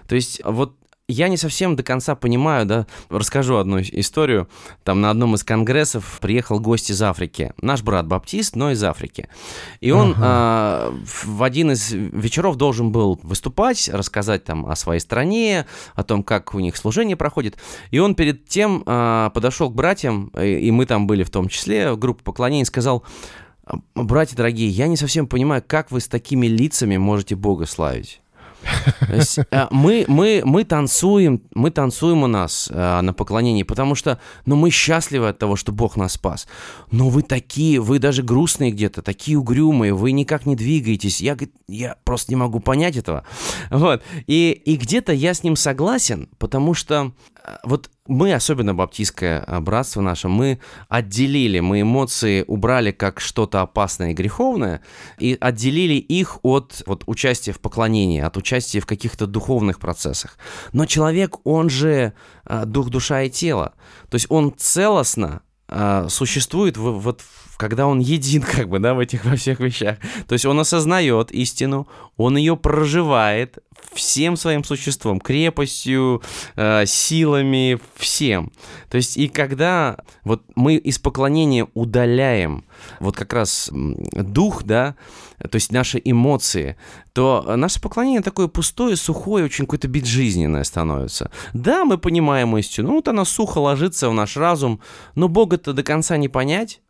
То 0.09 0.17
есть 0.17 0.41
вот 0.45 0.75
я 1.09 1.29
не 1.29 1.37
совсем 1.37 1.77
до 1.77 1.83
конца 1.83 2.15
понимаю, 2.15 2.65
да, 2.65 2.87
расскажу 3.11 3.57
одну 3.57 3.81
историю. 3.81 4.49
Там 4.85 5.01
на 5.01 5.11
одном 5.11 5.35
из 5.35 5.45
конгрессов 5.45 6.19
приехал 6.21 6.61
гость 6.61 6.91
из 6.91 7.03
Африки. 7.03 7.53
Наш 7.61 7.83
брат 7.83 8.07
баптист, 8.07 8.57
но 8.57 8.71
из 8.71 8.83
Африки. 8.83 9.29
И 9.81 9.91
он 9.91 10.13
ага. 10.13 10.21
а, 10.23 10.95
в 11.25 11.43
один 11.43 11.73
из 11.73 11.91
вечеров 11.93 12.57
должен 12.57 12.93
был 12.93 13.19
выступать, 13.23 13.91
рассказать 13.93 14.45
там 14.45 14.67
о 14.67 14.77
своей 14.77 15.01
стране, 15.01 15.67
о 15.95 16.05
том, 16.05 16.23
как 16.23 16.55
у 16.55 16.61
них 16.61 16.77
служение 16.77 17.17
проходит. 17.17 17.57
И 17.91 17.99
он 17.99 18.15
перед 18.15 18.47
тем 18.47 18.83
а, 18.87 19.31
подошел 19.31 19.71
к 19.71 19.75
братьям, 19.75 20.29
и 20.29 20.71
мы 20.71 20.87
там 20.87 21.07
были 21.07 21.25
в 21.25 21.31
том 21.31 21.49
числе, 21.49 21.97
группа 21.97 22.23
поклонений, 22.23 22.65
сказал, 22.65 23.05
братья 23.95 24.37
дорогие, 24.37 24.69
я 24.69 24.87
не 24.87 24.97
совсем 24.97 25.27
понимаю, 25.27 25.63
как 25.67 25.91
вы 25.91 26.01
с 26.01 26.09
такими 26.09 26.47
лицами 26.47 26.97
можете 26.97 27.35
Бога 27.35 27.67
славить. 27.67 28.22
Э, 29.51 29.67
мы, 29.71 30.05
мы, 30.09 30.43
мы 30.45 30.65
танцуем, 30.65 31.43
мы 31.55 31.71
танцуем 31.71 32.23
у 32.23 32.27
нас 32.27 32.71
э, 32.73 33.01
на 33.01 33.13
поклонении, 33.13 33.63
потому 33.63 33.95
что, 33.95 34.19
ну, 34.47 34.57
мы 34.57 34.71
счастливы 34.71 35.29
от 35.29 35.39
того, 35.39 35.57
что 35.57 35.73
Бог 35.73 35.97
нас 35.97 36.13
спас. 36.13 36.47
Но 36.91 37.09
вы 37.09 37.23
такие, 37.23 37.81
вы 37.81 37.99
даже 37.99 38.23
грустные 38.23 38.71
где-то, 38.71 39.03
такие 39.03 39.39
угрюмые, 39.39 39.95
вы 39.95 40.13
никак 40.13 40.47
не 40.47 40.57
двигаетесь. 40.57 41.21
Я, 41.21 41.37
я 41.69 41.97
просто 42.05 42.33
не 42.33 42.37
могу 42.37 42.61
понять 42.61 42.97
этого. 42.97 43.25
Вот. 43.71 44.03
И, 44.27 44.51
и 44.65 44.77
где-то 44.77 45.13
я 45.13 45.35
с 45.35 45.43
ним 45.43 45.57
согласен, 45.57 46.29
потому 46.39 46.75
что 46.75 47.13
э, 47.32 47.32
вот 47.65 47.91
мы, 48.07 48.35
особенно 48.35 48.75
баптистское 48.75 49.45
э, 49.47 49.61
братство 49.61 50.01
наше, 50.01 50.29
мы 50.29 50.61
отделили, 50.89 51.61
мы 51.61 51.83
эмоции 51.83 52.45
убрали 52.47 52.91
как 52.91 53.21
что-то 53.21 53.61
опасное 53.61 54.11
и 54.11 54.15
греховное, 54.15 54.81
и 55.19 55.37
отделили 55.41 55.95
их 55.95 56.39
от 56.43 56.83
вот, 56.87 57.05
участия 57.07 57.53
в 57.53 57.61
поклонении, 57.61 58.21
от 58.21 58.37
участия 58.37 58.81
в 58.81 58.87
каких-то 58.87 59.27
духовных 59.27 59.79
процессах. 59.79 60.39
Но 60.73 60.87
человек, 60.87 61.37
он 61.45 61.71
же 61.71 62.13
э, 62.45 62.65
дух, 62.65 62.91
душа 62.91 63.23
и 63.23 63.31
тело. 63.31 63.75
То 64.09 64.17
есть 64.17 64.27
он 64.29 64.55
целостно 64.57 65.43
э, 65.73 66.07
существует 66.09 66.77
вот 66.77 67.23
когда 67.63 67.87
он 67.87 68.01
един 68.01 68.43
как 68.57 68.69
бы, 68.69 68.81
да, 68.81 68.93
в 68.95 68.99
этих 68.99 69.25
во 69.25 69.37
всех 69.37 69.61
вещах. 69.61 69.99
То 70.27 70.33
есть 70.33 70.45
он 70.45 70.59
осознает 70.59 71.31
истину, 71.31 71.87
он 72.17 72.37
ее 72.37 72.57
проживает 72.57 73.59
всем 73.93 74.37
своим 74.37 74.65
существом, 74.65 75.21
крепостью, 75.21 76.23
э, 76.57 76.87
силами, 76.87 77.79
всем. 77.95 78.53
То 78.91 78.97
есть 78.97 79.17
и 79.17 79.29
когда 79.29 79.99
вот 80.25 80.43
мы 80.57 80.77
из 80.77 80.99
поклонения 80.99 81.69
удаляем 81.75 82.65
вот 83.01 83.17
как 83.17 83.33
раз 83.33 83.71
дух, 83.73 84.65
да, 84.65 84.95
то 85.39 85.57
есть 85.57 85.73
наши 85.73 86.01
эмоции, 86.05 86.77
то 87.15 87.55
наше 87.57 87.81
поклонение 87.81 88.21
такое 88.21 88.49
пустое, 88.49 88.97
сухое, 88.97 89.45
очень 89.45 89.65
какое-то 89.65 89.89
безжизненное 89.89 90.65
становится. 90.65 91.31
Да, 91.55 91.85
мы 91.85 91.97
понимаем 91.97 92.57
истину, 92.59 92.89
ну 92.89 92.95
вот 92.97 93.09
она 93.09 93.25
сухо 93.25 93.59
ложится 93.59 94.11
в 94.11 94.15
наш 94.15 94.37
разум, 94.37 94.81
но 95.15 95.29
Бога-то 95.29 95.73
до 95.73 95.83
конца 95.83 96.17
не 96.17 96.29
понять, 96.29 96.82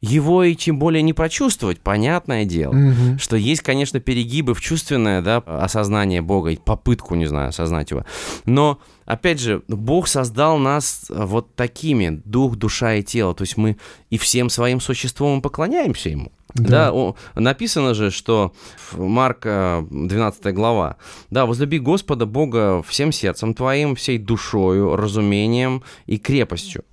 его 0.00 0.44
и 0.44 0.54
тем 0.54 0.78
более 0.78 1.02
не 1.02 1.12
прочувствовать, 1.12 1.80
понятное 1.80 2.44
дело, 2.44 2.72
угу. 2.72 3.18
что 3.18 3.36
есть, 3.36 3.62
конечно, 3.62 4.00
перегибы 4.00 4.54
в 4.54 4.60
чувственное, 4.60 5.22
да, 5.22 5.38
осознание 5.38 6.22
Бога, 6.22 6.50
и 6.50 6.56
попытку, 6.56 7.14
не 7.14 7.26
знаю, 7.26 7.48
осознать 7.48 7.90
его. 7.90 8.04
Но, 8.44 8.78
опять 9.06 9.40
же, 9.40 9.62
Бог 9.68 10.06
создал 10.06 10.58
нас 10.58 11.06
вот 11.08 11.54
такими, 11.54 12.22
дух, 12.24 12.56
душа 12.56 12.94
и 12.94 13.02
тело, 13.02 13.34
то 13.34 13.42
есть 13.42 13.56
мы 13.56 13.76
и 14.10 14.18
всем 14.18 14.50
своим 14.50 14.80
существом 14.80 15.42
поклоняемся 15.42 16.10
Ему. 16.10 16.32
Да, 16.54 16.68
да 16.68 16.92
о, 16.92 17.16
написано 17.34 17.94
же, 17.94 18.10
что 18.10 18.54
Марка 18.92 19.86
12 19.90 20.54
глава, 20.54 20.96
да, 21.30 21.44
возлюби 21.44 21.78
Господа 21.78 22.24
Бога 22.24 22.82
всем 22.86 23.12
сердцем 23.12 23.52
твоим, 23.54 23.94
всей 23.94 24.18
душою, 24.18 24.96
разумением 24.96 25.82
и 26.06 26.18
крепостью. 26.18 26.84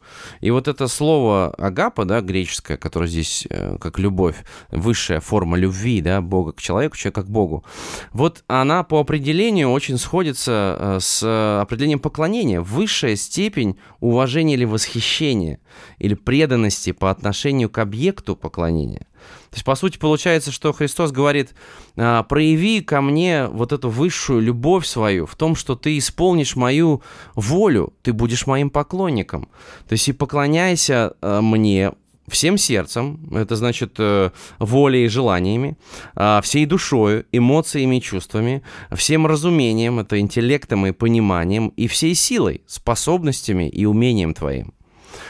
И 0.41 0.51
вот 0.51 0.67
это 0.67 0.87
слово 0.87 1.53
агапа, 1.57 2.05
да, 2.05 2.21
греческое, 2.21 2.77
которое 2.77 3.07
здесь 3.07 3.47
э, 3.49 3.77
как 3.79 3.97
любовь, 3.97 4.35
высшая 4.69 5.19
форма 5.19 5.57
любви, 5.57 6.01
да, 6.01 6.21
Бога 6.21 6.51
к 6.51 6.61
человеку, 6.61 6.97
человека 6.97 7.23
к 7.23 7.29
Богу, 7.29 7.63
вот 8.11 8.43
она 8.47 8.83
по 8.83 8.99
определению 8.99 9.71
очень 9.71 9.97
сходится 9.97 10.77
э, 10.79 10.97
с 11.01 11.61
определением 11.61 11.99
поклонения, 11.99 12.61
высшая 12.61 13.15
степень 13.15 13.77
уважения 13.99 14.55
или 14.55 14.65
восхищения, 14.65 15.59
или 15.97 16.13
преданности 16.13 16.91
по 16.91 17.09
отношению 17.09 17.69
к 17.69 17.77
объекту 17.77 18.35
поклонения. 18.35 19.07
То 19.49 19.55
есть, 19.55 19.65
по 19.65 19.75
сути, 19.75 19.97
получается, 19.97 20.51
что 20.51 20.73
Христос 20.73 21.11
говорит, 21.11 21.53
«А, 21.95 22.23
прояви 22.23 22.81
ко 22.81 23.01
мне 23.01 23.47
вот 23.47 23.71
эту 23.71 23.89
высшую 23.89 24.41
любовь 24.41 24.85
свою 24.85 25.25
в 25.25 25.35
том, 25.35 25.55
что 25.55 25.75
ты 25.75 25.97
исполнишь 25.97 26.55
мою 26.55 27.01
волю, 27.35 27.93
ты 28.01 28.13
будешь 28.13 28.47
моим 28.47 28.69
поклонником. 28.69 29.49
То 29.87 29.93
есть, 29.93 30.07
и 30.07 30.13
поклоняйся 30.13 31.13
а, 31.21 31.41
мне 31.41 31.93
всем 32.27 32.57
сердцем, 32.57 33.29
это 33.33 33.55
значит 33.55 33.95
э, 33.99 34.31
волей 34.59 35.05
и 35.05 35.09
желаниями, 35.09 35.77
а, 36.15 36.41
всей 36.41 36.65
душою, 36.65 37.25
эмоциями 37.31 37.97
и 37.97 38.01
чувствами, 38.01 38.63
всем 38.91 39.27
разумением, 39.27 39.99
это 39.99 40.19
интеллектом 40.19 40.87
и 40.87 40.91
пониманием, 40.91 41.69
и 41.69 41.87
всей 41.87 42.15
силой, 42.15 42.61
способностями 42.67 43.69
и 43.69 43.85
умением 43.85 44.33
твоим. 44.33 44.73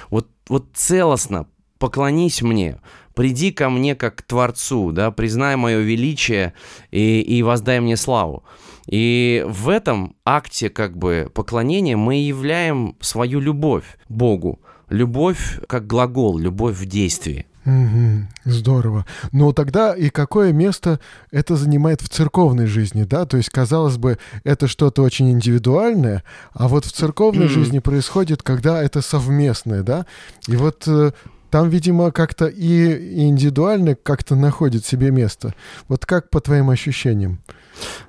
Вот, 0.10 0.30
вот 0.48 0.68
целостно 0.74 1.48
поклонись 1.80 2.42
мне, 2.42 2.80
приди 3.16 3.52
ко 3.52 3.70
мне 3.70 3.96
как 3.96 4.18
к 4.18 4.22
Творцу, 4.22 4.92
да, 4.92 5.12
признай 5.12 5.56
мое 5.56 5.80
величие 5.80 6.54
и, 6.92 7.22
и 7.22 7.42
воздай 7.44 7.80
мне 7.80 7.98
славу. 7.98 8.44
И 8.88 9.44
в 9.48 9.70
этом 9.70 10.16
акте 10.26 10.70
как 10.70 10.98
бы 10.98 11.32
поклонения 11.34 11.98
мы 11.98 12.16
являем 12.16 12.96
свою 13.00 13.40
любовь 13.40 13.98
Богу. 14.10 14.60
Любовь 14.90 15.60
как 15.68 15.88
глагол, 15.88 16.38
любовь 16.38 16.78
в 16.78 16.86
действии. 16.86 17.48
Угу, 17.66 18.28
здорово. 18.46 19.08
Но 19.32 19.52
тогда 19.52 19.96
и 19.96 20.10
какое 20.10 20.54
место 20.54 21.00
это 21.32 21.56
занимает 21.56 22.02
в 22.02 22.10
церковной 22.10 22.68
жизни, 22.68 23.04
да? 23.04 23.26
То 23.26 23.38
есть, 23.38 23.50
казалось 23.50 23.98
бы, 23.98 24.20
это 24.44 24.68
что-то 24.68 25.02
очень 25.02 25.32
индивидуальное, 25.32 26.24
а 26.54 26.68
вот 26.68 26.86
в 26.86 26.92
церковной 26.92 27.48
жизни 27.48 27.80
происходит, 27.80 28.44
когда 28.44 28.84
это 28.84 29.02
совместное, 29.02 29.82
да? 29.82 30.06
И 30.48 30.56
вот 30.56 30.84
э, 30.88 31.14
там, 31.56 31.70
видимо, 31.70 32.12
как-то 32.12 32.48
и 32.48 33.28
индивидуально 33.30 33.96
как-то 33.96 34.36
находит 34.36 34.86
себе 34.86 35.10
место. 35.10 35.56
Вот 35.88 36.06
как 36.06 36.30
по 36.30 36.42
твоим 36.42 36.70
ощущениям? 36.70 37.40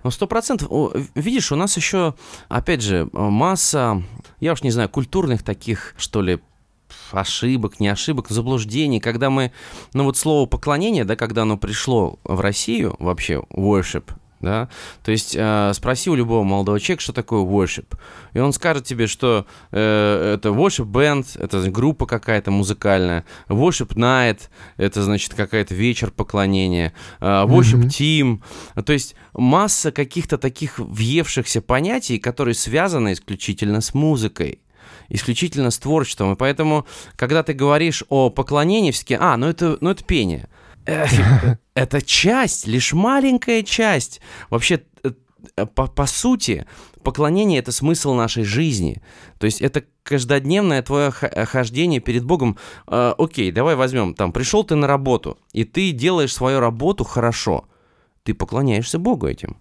Ну, 0.02 0.10
сто 0.10 0.26
процентов. 0.26 0.68
Видишь, 1.14 1.52
у 1.52 1.54
нас 1.54 1.76
еще, 1.76 2.16
опять 2.48 2.82
же, 2.82 3.08
масса, 3.12 4.02
я 4.40 4.52
уж 4.52 4.64
не 4.64 4.72
знаю, 4.72 4.88
культурных 4.88 5.44
таких, 5.44 5.94
что 5.96 6.22
ли, 6.22 6.40
ошибок, 7.12 7.78
не 7.78 7.86
ошибок, 7.86 8.30
заблуждений, 8.30 8.98
когда 8.98 9.30
мы, 9.30 9.52
ну 9.92 10.02
вот 10.02 10.16
слово 10.16 10.46
поклонение, 10.46 11.04
да, 11.04 11.14
когда 11.14 11.42
оно 11.42 11.56
пришло 11.56 12.18
в 12.24 12.40
Россию, 12.40 12.96
вообще 12.98 13.44
worship, 13.52 14.10
да, 14.46 14.68
то 15.02 15.10
есть 15.10 15.34
э, 15.36 15.72
спроси 15.74 16.08
у 16.08 16.14
любого 16.14 16.44
молодого 16.44 16.78
человека, 16.78 17.02
что 17.02 17.12
такое 17.12 17.40
worship, 17.40 17.98
и 18.32 18.38
он 18.38 18.52
скажет 18.52 18.84
тебе, 18.84 19.08
что 19.08 19.44
э, 19.72 20.34
это 20.34 20.50
worship 20.50 20.86
band, 20.86 21.26
это 21.38 21.68
группа 21.70 22.06
какая-то 22.06 22.52
музыкальная, 22.52 23.24
worship 23.48 23.94
night, 23.96 24.42
это 24.76 25.02
значит 25.02 25.34
какая-то 25.34 25.74
вечер 25.74 26.12
поклонения, 26.12 26.92
э, 27.20 27.24
worship 27.24 27.86
mm-hmm. 27.86 28.40
team, 28.76 28.82
то 28.82 28.92
есть 28.92 29.16
масса 29.34 29.90
каких-то 29.90 30.38
таких 30.38 30.78
въевшихся 30.78 31.60
понятий, 31.60 32.18
которые 32.18 32.54
связаны 32.54 33.12
исключительно 33.12 33.80
с 33.80 33.94
музыкой 33.94 34.60
исключительно 35.08 35.70
с 35.70 35.78
творчеством. 35.78 36.32
И 36.32 36.36
поэтому, 36.36 36.84
когда 37.14 37.44
ты 37.44 37.52
говоришь 37.52 38.02
о 38.08 38.28
поклонении, 38.28 38.90
все 38.90 39.16
а, 39.18 39.36
ну 39.36 39.46
это, 39.46 39.78
ну 39.80 39.90
это 39.90 40.02
пение. 40.02 40.48
Это 41.74 42.02
часть, 42.02 42.66
лишь 42.66 42.92
маленькая 42.92 43.62
часть. 43.62 44.20
Вообще, 44.50 44.82
э, 45.02 45.66
по, 45.66 45.86
по 45.86 46.06
сути, 46.06 46.66
поклонение— 47.02 47.58
это 47.60 47.72
смысл 47.72 48.14
нашей 48.14 48.44
жизни. 48.44 49.02
То 49.38 49.46
есть 49.46 49.60
это 49.60 49.84
каждодневное 50.02 50.82
твое 50.82 51.10
хождение 51.10 52.00
перед 52.00 52.24
Богом. 52.24 52.58
Э, 52.86 53.14
окей, 53.18 53.50
давай 53.52 53.74
возьмем, 53.74 54.14
там, 54.14 54.32
пришел 54.32 54.64
ты 54.64 54.74
на 54.76 54.86
работу, 54.86 55.38
и 55.52 55.64
ты 55.64 55.92
делаешь 55.92 56.34
свою 56.34 56.60
работу 56.60 57.04
хорошо. 57.04 57.68
Ты 58.22 58.34
поклоняешься 58.34 58.98
Богу 58.98 59.26
этим 59.26 59.58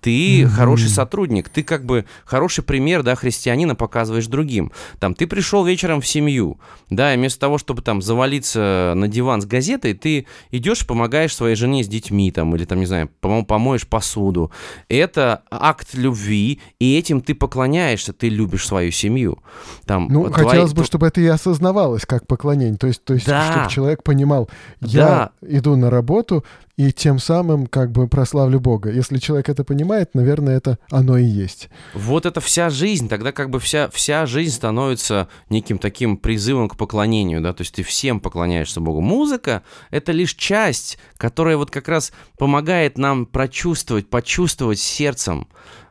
ты 0.00 0.42
mm-hmm. 0.42 0.48
хороший 0.48 0.88
сотрудник, 0.88 1.48
ты 1.48 1.62
как 1.62 1.84
бы 1.84 2.04
хороший 2.24 2.62
пример, 2.64 3.02
да, 3.02 3.14
христианина 3.14 3.74
показываешь 3.74 4.26
другим. 4.26 4.72
Там, 4.98 5.14
ты 5.14 5.26
пришел 5.26 5.64
вечером 5.64 6.00
в 6.00 6.06
семью, 6.06 6.58
да, 6.90 7.14
и 7.14 7.16
вместо 7.16 7.40
того, 7.40 7.58
чтобы 7.58 7.82
там 7.82 8.02
завалиться 8.02 8.92
на 8.96 9.08
диван 9.08 9.42
с 9.42 9.46
газетой, 9.46 9.94
ты 9.94 10.26
идешь, 10.50 10.86
помогаешь 10.86 11.34
своей 11.34 11.56
жене 11.56 11.84
с 11.84 11.88
детьми, 11.88 12.30
там, 12.30 12.54
или 12.54 12.64
там, 12.64 12.80
не 12.80 12.86
знаю, 12.86 13.10
пом- 13.20 13.44
помоешь 13.44 13.86
посуду. 13.86 14.50
Это 14.88 15.42
акт 15.50 15.94
любви, 15.94 16.60
и 16.78 16.96
этим 16.96 17.20
ты 17.20 17.34
поклоняешься, 17.34 18.12
ты 18.12 18.28
любишь 18.28 18.66
свою 18.66 18.90
семью. 18.90 19.38
Там, 19.84 20.08
ну, 20.10 20.30
твои... 20.30 20.46
хотелось 20.46 20.72
бы, 20.72 20.84
чтобы 20.84 21.06
это 21.06 21.20
и 21.20 21.26
осознавалось 21.26 22.06
как 22.06 22.26
поклонение, 22.26 22.78
то 22.78 22.86
есть, 22.86 23.04
то 23.04 23.14
есть 23.14 23.26
да. 23.26 23.52
чтобы 23.52 23.70
человек 23.70 24.02
понимал, 24.02 24.48
я 24.80 25.30
да. 25.40 25.56
иду 25.56 25.76
на 25.76 25.90
работу, 25.90 26.44
и 26.78 26.92
тем 26.92 27.18
самым 27.18 27.66
как 27.66 27.90
бы 27.90 28.06
прославлю 28.06 28.60
Бога. 28.60 28.90
Если 28.92 29.18
человек 29.18 29.48
это 29.48 29.64
понимает, 29.64 30.14
наверное, 30.14 30.56
это 30.56 30.78
оно 30.90 31.18
и 31.18 31.24
есть. 31.24 31.70
Вот 31.92 32.24
это 32.24 32.40
вся 32.40 32.70
жизнь, 32.70 33.08
тогда 33.08 33.32
как 33.32 33.50
бы 33.50 33.58
вся, 33.58 33.90
вся 33.90 34.26
жизнь 34.26 34.54
становится 34.54 35.28
неким 35.50 35.78
таким 35.78 36.16
призывом 36.16 36.68
к 36.68 36.76
поклонению, 36.76 37.40
да, 37.40 37.52
то 37.52 37.62
есть 37.62 37.74
ты 37.74 37.82
всем 37.82 38.20
поклоняешься 38.20 38.80
Богу. 38.80 39.00
Музыка— 39.00 39.64
это 39.90 40.12
лишь 40.12 40.34
часть, 40.34 40.98
которая 41.16 41.56
вот 41.56 41.72
как 41.72 41.88
раз 41.88 42.12
помогает 42.38 42.96
нам 42.96 43.26
прочувствовать, 43.26 44.08
почувствовать 44.08 44.78
сердцем, 44.78 45.48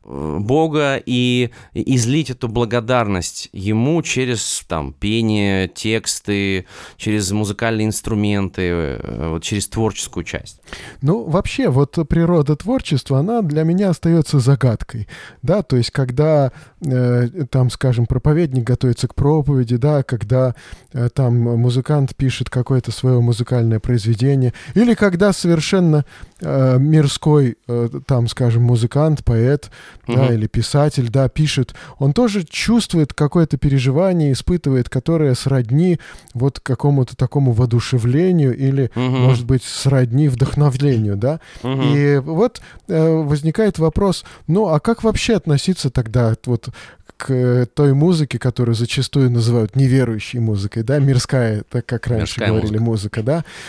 Бога 0.07 1.01
и 1.05 1.51
излить 1.73 2.29
эту 2.29 2.47
благодарность 2.47 3.49
Ему 3.51 4.01
через 4.01 4.63
там, 4.67 4.93
пение, 4.93 5.67
тексты, 5.67 6.65
через 6.95 7.31
музыкальные 7.31 7.87
инструменты, 7.87 8.61
э, 8.61 9.29
вот, 9.29 9.43
через 9.43 9.67
творческую 9.67 10.23
часть. 10.23 10.61
Ну, 11.01 11.23
вообще, 11.23 11.69
вот 11.69 11.97
природа 12.07 12.55
творчества, 12.55 13.19
она 13.19 13.41
для 13.41 13.63
меня 13.63 13.89
остается 13.89 14.39
загадкой. 14.39 15.07
Да, 15.41 15.61
то 15.61 15.75
есть, 15.75 15.91
когда 15.91 16.53
э, 16.81 17.27
там, 17.49 17.69
скажем, 17.69 18.05
проповедник 18.05 18.63
готовится 18.63 19.07
к 19.07 19.15
проповеди, 19.15 19.75
да, 19.75 20.03
когда 20.03 20.55
э, 20.93 21.09
там 21.13 21.35
музыкант 21.35 22.15
пишет 22.15 22.49
какое-то 22.49 22.91
свое 22.91 23.19
музыкальное 23.19 23.79
произведение, 23.79 24.53
или 24.73 24.93
когда 24.93 25.33
совершенно 25.33 26.05
э, 26.41 26.77
мирской, 26.79 27.57
э, 27.67 27.89
там, 28.05 28.27
скажем, 28.27 28.63
музыкант, 28.63 29.23
поэт, 29.23 29.69
угу. 30.07 30.17
да, 30.17 30.33
или 30.33 30.47
писатель, 30.47 31.09
да, 31.09 31.29
пишет, 31.29 31.75
он 31.99 32.13
тоже 32.13 32.43
чувствует 32.43 33.13
какое-то 33.13 33.57
переживание, 33.57 34.31
испытывает, 34.31 34.89
которое 34.89 35.35
сродни 35.35 35.99
вот 36.33 36.59
какому-то 36.59 37.15
такому 37.15 37.51
воодушевлению 37.51 38.55
или, 38.55 38.91
угу. 38.95 39.01
может 39.01 39.45
быть, 39.45 39.63
сродни 39.63 40.27
вдохновлению, 40.27 41.17
да. 41.17 41.39
Угу. 41.63 41.81
И 41.83 42.17
вот 42.17 42.61
э, 42.87 43.15
возникает 43.23 43.79
вопрос, 43.79 44.25
ну, 44.47 44.67
а 44.67 44.79
как 44.79 45.03
вообще 45.03 45.35
относиться 45.35 45.89
тогда 45.89 46.35
вот 46.45 46.69
к 47.17 47.67
той 47.73 47.93
музыке, 47.93 48.39
которую 48.39 48.75
зачастую 48.75 49.31
называют 49.31 49.75
неверующей 49.75 50.39
музыкой, 50.39 50.83
да, 50.83 50.99
мирская, 50.99 51.63
так 51.69 51.85
как 51.85 52.07
раньше 52.07 52.39
мирская 52.39 52.49
говорили, 52.49 52.77
музыка. 52.77 53.21
музыка, 53.21 53.23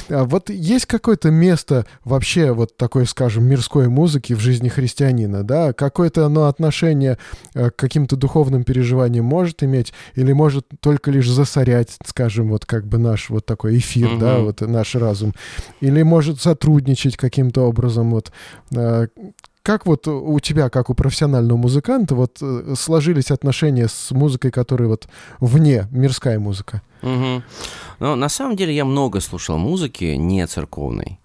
да. 0.08 0.16
А 0.16 0.24
вот 0.24 0.50
есть 0.50 0.86
какое-то 0.86 1.30
место 1.30 1.86
вообще 2.04 2.52
вот 2.52 2.76
такой, 2.76 3.06
скажем, 3.06 3.44
мирской 3.44 3.88
музыки 3.88 4.34
в 4.34 4.40
жизни 4.40 4.68
христианина, 4.68 5.42
да? 5.42 5.72
Какое-то 5.72 6.26
оно 6.26 6.44
отношение 6.44 7.18
э, 7.54 7.70
к 7.70 7.76
каким-то 7.76 8.16
духовным 8.16 8.64
переживаниям 8.64 9.24
может 9.24 9.62
иметь 9.62 9.92
или 10.14 10.32
может 10.32 10.66
только 10.80 11.10
лишь 11.10 11.28
засорять, 11.28 11.96
скажем, 12.04 12.50
вот 12.50 12.66
как 12.66 12.86
бы 12.86 12.98
наш 12.98 13.30
вот 13.30 13.46
такой 13.46 13.78
эфир, 13.78 14.12
угу. 14.12 14.18
да, 14.18 14.38
вот 14.38 14.60
наш 14.60 14.94
разум, 14.94 15.34
или 15.80 16.02
может 16.02 16.40
сотрудничать 16.40 17.16
каким-то 17.16 17.62
образом, 17.62 18.10
вот 18.10 18.30
э, 18.72 19.08
как 19.62 19.86
вот 19.86 20.08
у 20.08 20.40
тебя, 20.40 20.70
как 20.70 20.90
у 20.90 20.94
профессионального 20.94 21.58
музыканта, 21.58 22.14
вот 22.14 22.38
э, 22.40 22.74
сложились 22.76 23.30
отношения 23.30 23.88
с 23.88 24.10
музыкой, 24.12 24.50
которая 24.50 24.88
вот 24.88 25.08
вне, 25.40 25.88
мирская 25.90 26.38
музыка? 26.38 26.82
Угу. 27.02 27.42
Ну, 28.00 28.16
на 28.16 28.28
самом 28.28 28.56
деле 28.56 28.74
я 28.74 28.84
много 28.84 29.20
слушал 29.20 29.58
музыки 29.58 30.16
не 30.16 30.46
церковной. 30.46 31.20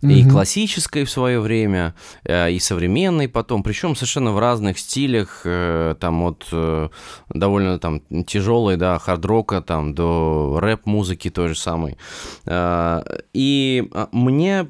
И 0.00 0.28
классической 0.28 1.04
в 1.04 1.10
свое 1.10 1.38
время, 1.38 1.94
э, 2.24 2.50
и 2.50 2.58
современной 2.58 3.28
потом, 3.28 3.62
причем 3.62 3.94
совершенно 3.94 4.32
в 4.32 4.38
разных 4.40 4.80
стилях, 4.80 5.42
э, 5.44 5.94
там 6.00 6.22
от 6.24 6.48
довольно 7.28 7.78
там 7.78 8.00
тяжелой, 8.24 8.76
да, 8.76 8.98
хард-рока, 8.98 9.62
там 9.62 9.94
до 9.94 10.58
рэп-музыки 10.60 11.30
той 11.30 11.48
же 11.48 11.54
самой. 11.54 11.96
И 12.48 13.88
а, 13.92 14.08
мне 14.10 14.66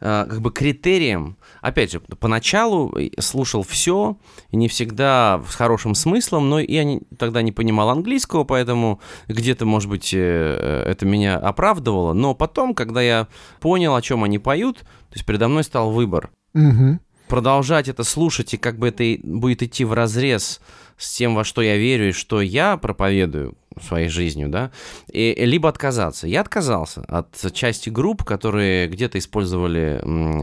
как 0.00 0.40
бы 0.40 0.52
критерием 0.52 1.36
опять 1.60 1.92
же, 1.92 2.00
поначалу 2.00 2.94
слушал 3.18 3.62
все, 3.62 4.16
не 4.52 4.68
всегда 4.68 5.42
с 5.48 5.54
хорошим 5.54 5.94
смыслом, 5.94 6.48
но 6.48 6.60
я 6.60 6.84
не, 6.84 7.02
тогда 7.18 7.42
не 7.42 7.52
понимал 7.52 7.90
английского, 7.90 8.44
поэтому 8.44 9.00
где-то, 9.28 9.66
может 9.66 9.88
быть, 9.88 10.12
э, 10.14 10.18
э, 10.18 10.90
это 10.90 11.06
меня 11.06 11.36
оправдывало. 11.36 12.12
Но 12.12 12.34
потом, 12.34 12.74
когда 12.74 13.02
я 13.02 13.28
понял, 13.60 13.94
о 13.94 14.02
чем 14.02 14.24
они 14.24 14.38
поют, 14.38 14.78
то 14.78 15.14
есть 15.14 15.26
передо 15.26 15.48
мной 15.48 15.64
стал 15.64 15.90
выбор. 15.90 16.30
Угу. 16.54 16.98
Продолжать 17.28 17.88
это 17.88 18.04
слушать, 18.04 18.54
и 18.54 18.56
как 18.56 18.78
бы 18.78 18.88
это 18.88 19.04
будет 19.22 19.62
идти 19.62 19.84
в 19.84 19.92
разрез 19.92 20.60
с 20.96 21.16
тем, 21.16 21.34
во 21.34 21.44
что 21.44 21.62
я 21.62 21.76
верю 21.76 22.08
и 22.08 22.12
что 22.12 22.40
я 22.40 22.76
проповедую, 22.76 23.56
своей 23.80 24.08
жизнью, 24.08 24.48
да, 24.48 24.70
и, 25.12 25.34
либо 25.38 25.68
отказаться. 25.68 26.26
Я 26.26 26.40
отказался 26.40 27.02
от 27.02 27.52
части 27.52 27.90
групп, 27.90 28.24
которые 28.24 28.88
где-то 28.88 29.18
использовали 29.18 30.00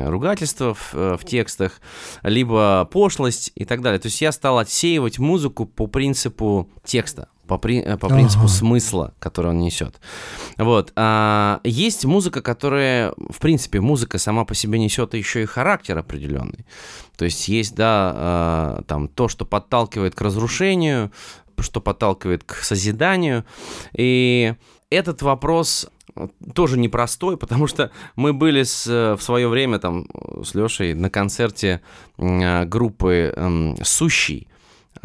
ругательства 0.08 0.74
в, 0.74 0.94
э, 0.94 1.18
в 1.18 1.26
текстах, 1.26 1.82
либо 2.24 2.88
пошлость 2.92 3.52
и 3.56 3.66
так 3.66 3.82
далее. 3.82 4.00
То 4.00 4.08
есть 4.08 4.22
я 4.22 4.32
стал 4.32 4.60
отсеивать 4.60 5.20
музыку 5.20 5.66
по 5.66 5.88
принципу 5.88 6.70
текста 6.84 7.28
по, 7.48 7.58
при, 7.58 7.80
э, 7.80 7.98
по 7.98 8.10
принципу 8.10 8.46
ага. 8.46 8.54
смысла, 8.54 9.14
который 9.20 9.52
он 9.52 9.60
несет. 9.60 10.00
Вот. 10.58 10.92
А, 10.96 11.60
есть 11.64 12.06
музыка, 12.06 12.42
которая, 12.42 13.14
в 13.18 13.40
принципе, 13.40 13.82
музыка 13.82 14.18
сама 14.18 14.46
по 14.46 14.56
себе 14.56 14.80
несет 14.80 15.14
еще 15.14 15.44
и 15.44 15.46
характер 15.46 15.98
определенный. 15.98 16.66
То 17.18 17.26
есть 17.26 17.48
есть, 17.48 17.76
да, 17.76 18.14
а, 18.16 18.82
там 18.88 19.08
то, 19.08 19.28
что 19.28 19.46
подталкивает 19.46 20.16
к 20.16 20.22
разрушению, 20.22 21.12
что 21.60 21.82
подталкивает 21.82 22.44
к 22.44 22.56
созиданию. 22.56 23.46
И 23.94 24.56
этот 24.90 25.22
вопрос 25.22 25.90
тоже 26.54 26.78
непростой, 26.78 27.38
потому 27.38 27.68
что 27.68 27.92
мы 28.16 28.34
были 28.34 28.64
с, 28.64 28.86
в 28.88 29.22
свое 29.22 29.48
время 29.48 29.80
там 29.80 30.08
с 30.44 30.54
Лешей 30.56 30.94
на 30.94 31.10
концерте 31.10 31.82
группы 32.18 33.34
эм, 33.36 33.78
«Сущий», 33.84 34.48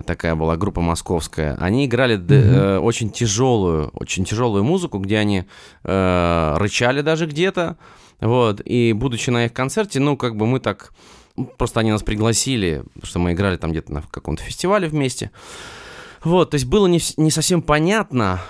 такая 0.07 0.35
была 0.35 0.57
группа 0.57 0.81
московская. 0.81 1.57
Они 1.61 1.87
играли 1.87 2.19
mm-hmm. 2.19 2.55
э, 2.55 2.79
очень 2.79 3.11
тяжелую, 3.11 3.89
очень 3.95 4.25
тяжелую 4.25 4.65
музыку, 4.65 4.99
где 4.99 5.19
они 5.19 5.45
э, 5.85 6.57
рычали 6.59 7.03
даже 7.03 7.27
где-то. 7.27 7.77
Вот, 8.21 8.61
и 8.65 8.93
будучи 8.93 9.31
на 9.31 9.47
их 9.47 9.53
концерте, 9.53 10.01
ну, 10.01 10.17
как 10.17 10.37
бы 10.37 10.47
мы 10.47 10.61
так... 10.61 10.93
Просто 11.57 11.81
они 11.81 11.91
нас 11.91 12.03
пригласили, 12.03 12.83
что 13.03 13.19
мы 13.19 13.33
играли 13.33 13.57
там 13.57 13.71
где-то 13.71 13.93
на 13.93 14.03
каком-то 14.03 14.43
фестивале 14.43 14.89
вместе. 14.89 15.31
Вот, 16.23 16.51
то 16.51 16.57
есть 16.57 16.67
было 16.67 16.87
не, 16.87 17.01
не 17.17 17.31
совсем 17.31 17.63
понятно, 17.63 18.41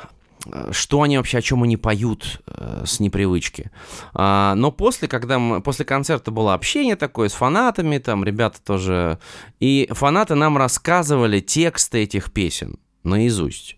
что 0.72 1.02
они 1.02 1.16
вообще, 1.16 1.38
о 1.38 1.42
чем 1.42 1.62
они 1.62 1.76
поют 1.76 2.42
э, 2.46 2.84
с 2.86 3.00
непривычки. 3.00 3.70
А, 4.14 4.54
но 4.54 4.72
после, 4.72 5.08
когда 5.08 5.38
мы, 5.38 5.60
после 5.60 5.84
концерта 5.84 6.30
было 6.30 6.54
общение 6.54 6.96
такое 6.96 7.28
с 7.28 7.32
фанатами, 7.32 7.98
там 7.98 8.24
ребята 8.24 8.58
тоже, 8.64 9.18
и 9.58 9.88
фанаты 9.92 10.34
нам 10.34 10.56
рассказывали 10.56 11.40
тексты 11.40 12.02
этих 12.02 12.32
песен 12.32 12.78
наизусть. 13.02 13.76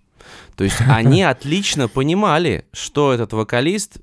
То 0.57 0.65
есть 0.65 0.77
они 0.89 1.23
отлично 1.23 1.89
понимали, 1.89 2.65
что 2.73 3.13
этот 3.13 3.33
вокалист 3.33 3.99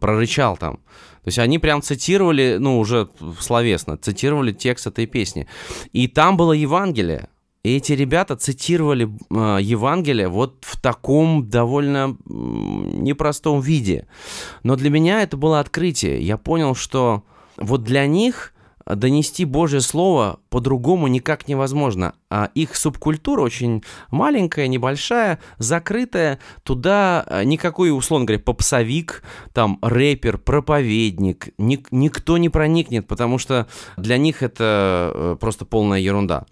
прорычал 0.00 0.56
там. 0.56 0.78
То 1.24 1.28
есть 1.28 1.38
они 1.38 1.58
прям 1.58 1.80
цитировали, 1.80 2.58
ну, 2.60 2.78
уже 2.78 3.08
словесно, 3.40 3.96
цитировали 3.96 4.52
текст 4.52 4.86
этой 4.86 5.06
песни. 5.06 5.46
И 5.92 6.06
там 6.06 6.36
было 6.36 6.52
Евангелие. 6.52 7.28
И 7.64 7.76
эти 7.76 7.92
ребята 7.92 8.36
цитировали 8.36 9.08
э, 9.08 9.58
Евангелие 9.60 10.28
вот 10.28 10.58
в 10.60 10.80
таком 10.80 11.48
довольно 11.48 12.16
непростом 12.26 13.60
виде. 13.60 14.06
Но 14.62 14.76
для 14.76 14.90
меня 14.90 15.22
это 15.22 15.38
было 15.38 15.60
открытие. 15.60 16.20
Я 16.20 16.36
понял, 16.36 16.74
что 16.74 17.24
вот 17.56 17.82
для 17.82 18.06
них 18.06 18.52
донести 18.86 19.46
Божье 19.46 19.80
Слово 19.80 20.40
по-другому 20.50 21.06
никак 21.06 21.48
невозможно. 21.48 22.14
А 22.28 22.50
их 22.54 22.76
субкультура 22.76 23.40
очень 23.40 23.82
маленькая, 24.10 24.68
небольшая, 24.68 25.38
закрытая. 25.56 26.38
Туда 26.64 27.24
э, 27.26 27.44
никакой, 27.44 27.96
условно 27.96 28.26
говоря, 28.26 28.42
попсовик, 28.42 29.22
там, 29.54 29.78
рэпер, 29.80 30.36
проповедник, 30.36 31.48
ни, 31.56 31.82
никто 31.90 32.36
не 32.36 32.50
проникнет, 32.50 33.06
потому 33.06 33.38
что 33.38 33.68
для 33.96 34.18
них 34.18 34.42
это 34.42 35.12
э, 35.14 35.36
просто 35.40 35.64
полная 35.64 36.00
ерунда. 36.00 36.44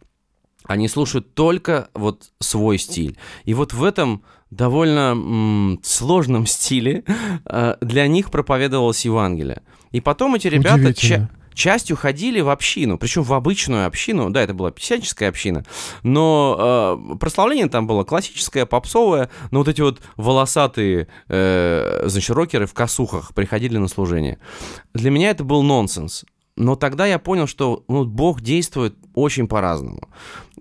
Они 0.64 0.88
слушают 0.88 1.34
только 1.34 1.88
вот 1.94 2.30
свой 2.40 2.78
стиль. 2.78 3.16
И 3.44 3.54
вот 3.54 3.72
в 3.72 3.82
этом 3.84 4.22
довольно 4.50 5.12
м, 5.12 5.80
сложном 5.82 6.46
стиле 6.46 7.04
э, 7.46 7.76
для 7.80 8.06
них 8.06 8.30
проповедовалось 8.30 9.04
Евангелие. 9.04 9.62
И 9.90 10.00
потом 10.00 10.34
эти 10.34 10.48
ребята 10.48 10.76
ча- 10.94 11.30
частью 11.54 11.96
ходили 11.96 12.40
в 12.40 12.48
общину, 12.48 12.96
причем 12.98 13.22
в 13.22 13.32
обычную 13.32 13.86
общину. 13.86 14.30
Да, 14.30 14.42
это 14.42 14.54
была 14.54 14.70
писяческая 14.70 15.28
община, 15.28 15.64
но 16.02 16.98
э, 17.12 17.16
прославление 17.16 17.68
там 17.68 17.86
было 17.86 18.04
классическое, 18.04 18.64
попсовое, 18.66 19.30
но 19.50 19.58
вот 19.58 19.68
эти 19.68 19.80
вот 19.80 20.00
волосатые, 20.16 21.08
э, 21.28 22.04
значит, 22.06 22.30
рокеры 22.36 22.66
в 22.66 22.74
косухах 22.74 23.34
приходили 23.34 23.76
на 23.78 23.88
служение. 23.88 24.38
Для 24.94 25.10
меня 25.10 25.30
это 25.30 25.44
был 25.44 25.62
нонсенс. 25.62 26.24
Но 26.56 26.76
тогда 26.76 27.06
я 27.06 27.18
понял, 27.18 27.46
что 27.46 27.84
ну, 27.88 28.04
Бог 28.04 28.40
действует 28.40 28.96
очень 29.14 29.48
по-разному. 29.48 30.08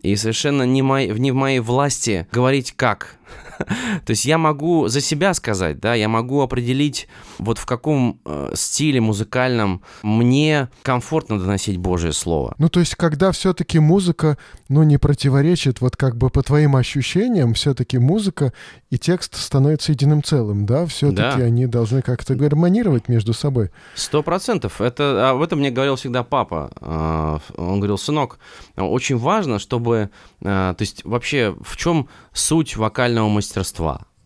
И 0.02 0.16
совершенно 0.16 0.64
не, 0.64 0.82
мой, 0.82 1.08
не 1.08 1.32
в 1.32 1.36
моей 1.36 1.60
власти 1.60 2.28
говорить 2.32 2.72
как. 2.72 3.18
То 4.06 4.12
есть 4.12 4.26
я 4.26 4.38
могу 4.38 4.88
за 4.88 5.02
себя 5.02 5.34
сказать, 5.34 5.80
да, 5.80 5.94
я 5.94 6.08
могу 6.08 6.42
определить, 6.42 7.08
вот 7.38 7.58
в 7.58 7.66
каком 7.66 8.20
э, 8.26 8.52
стиле 8.56 9.02
музыкальном 9.02 9.82
мне 10.04 10.70
комфортно 10.84 11.40
доносить 11.40 11.78
Божье 11.78 12.12
Слово. 12.12 12.56
Ну, 12.58 12.70
то 12.70 12.80
есть, 12.80 12.96
когда 12.96 13.32
все-таки 13.32 13.80
музыка, 13.80 14.38
ну, 14.70 14.84
не 14.84 14.98
противоречит, 14.98 15.82
вот 15.82 15.96
как 15.96 16.18
бы 16.18 16.30
по 16.30 16.44
твоим 16.44 16.76
ощущениям, 16.76 17.54
все-таки 17.54 17.98
музыка 17.98 18.54
и 18.90 18.98
текст 18.98 19.36
становятся 19.36 19.92
единым 19.92 20.24
целым, 20.24 20.66
да? 20.66 20.86
Все-таки 20.86 21.40
да. 21.40 21.46
они 21.46 21.66
должны 21.66 22.02
как-то 22.02 22.36
гармонировать 22.36 23.08
между 23.10 23.34
собой. 23.34 23.72
Сто 23.96 24.24
процентов. 24.24 24.82
Это, 24.82 25.30
об 25.32 25.42
этом 25.42 25.60
мне 25.60 25.72
говорил 25.72 25.96
всегда 25.96 26.24
папа. 26.24 26.72
А, 26.82 27.40
он 27.58 27.80
говорил, 27.80 27.98
сынок, 27.98 28.40
очень 28.76 29.18
важно, 29.18 29.60
чтобы... 29.60 30.10
А, 30.44 30.74
то 30.74 30.82
есть 30.82 31.06
вообще 31.06 31.56
в 31.62 31.78
чем 31.78 32.08
суть 32.34 32.76
вокального 32.76 33.30
мастерства, 33.30 33.51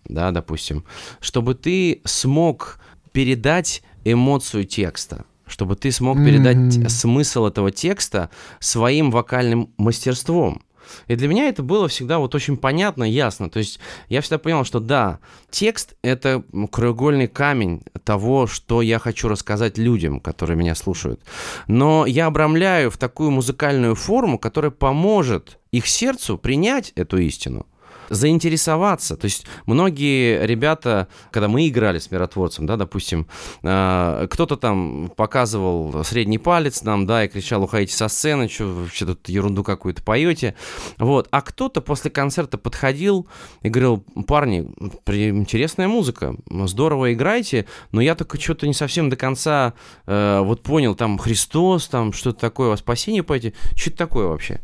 да, 0.06 0.32
допустим? 0.32 0.84
Чтобы 1.20 1.56
ты 1.56 2.02
смог 2.06 2.80
передать 3.12 3.84
эмоцию 4.04 4.66
текста 4.66 5.26
чтобы 5.48 5.76
ты 5.76 5.92
смог 5.92 6.18
передать 6.18 6.58
mm-hmm. 6.58 6.90
смысл 6.90 7.46
этого 7.46 7.72
текста 7.72 8.32
своим 8.60 9.12
вокальным 9.12 9.70
мастерством. 9.78 10.64
И 11.08 11.16
для 11.16 11.28
меня 11.28 11.50
это 11.50 11.64
было 11.64 11.88
всегда 11.88 12.20
вот 12.20 12.36
очень 12.36 12.58
понятно, 12.58 13.04
ясно. 13.04 13.50
То 13.50 13.60
есть 13.60 13.80
я 14.10 14.22
всегда 14.22 14.38
понял, 14.38 14.64
что 14.64 14.80
да, 14.80 15.20
текст— 15.50 15.96
это 16.02 16.44
краеугольный 16.72 17.28
камень 17.28 17.84
того, 18.04 18.48
что 18.48 18.82
я 18.82 19.00
хочу 19.00 19.28
рассказать 19.28 19.78
людям, 19.78 20.20
которые 20.20 20.58
меня 20.58 20.76
слушают. 20.76 21.22
Но 21.68 22.06
я 22.06 22.28
обрамляю 22.28 22.92
в 22.92 22.98
такую 22.98 23.32
музыкальную 23.32 23.96
форму, 23.96 24.38
которая 24.38 24.72
поможет 24.72 25.60
их 25.72 25.88
сердцу 25.88 26.38
принять 26.38 26.92
эту 26.96 27.18
истину 27.18 27.66
заинтересоваться. 28.10 29.16
То 29.18 29.26
есть 29.26 29.46
многие 29.66 30.46
ребята, 30.46 31.08
когда 31.32 31.48
мы 31.48 31.68
играли 31.68 32.00
с 32.00 32.12
миротворцем, 32.12 32.66
да, 32.66 32.78
допустим, 32.78 33.28
э, 33.64 34.28
кто-то 34.30 34.58
там 34.58 35.12
показывал 35.16 36.04
средний 36.04 36.38
палец 36.38 36.84
нам, 36.84 37.06
да, 37.06 37.26
и 37.26 37.28
кричал, 37.28 37.64
уходите 37.64 37.94
со 37.94 38.08
сцены, 38.08 38.48
что 38.50 38.66
вообще 38.66 39.06
тут 39.06 39.28
ерунду 39.30 39.64
какую-то 39.64 40.04
поете. 40.04 40.56
Вот. 40.98 41.28
А 41.32 41.42
кто-то 41.42 41.82
после 41.82 42.12
концерта 42.12 42.58
подходил 42.58 43.28
и 43.62 43.70
говорил, 43.70 44.04
парни, 44.28 44.70
интересная 45.06 45.88
музыка, 45.88 46.36
здорово 46.50 47.14
играете, 47.14 47.66
но 47.92 48.02
я 48.02 48.16
только 48.16 48.40
что-то 48.40 48.68
не 48.68 48.74
совсем 48.74 49.10
до 49.10 49.16
конца 49.16 49.74
э, 50.06 50.40
вот 50.42 50.64
понял, 50.64 50.96
там 50.96 51.18
Христос, 51.18 51.88
там 51.88 52.14
что-то 52.14 52.40
такое, 52.40 52.76
спасение 52.76 53.24
поете, 53.24 53.54
что 53.76 53.90
это 53.90 53.98
такое 53.98 54.28
вообще? 54.28 54.62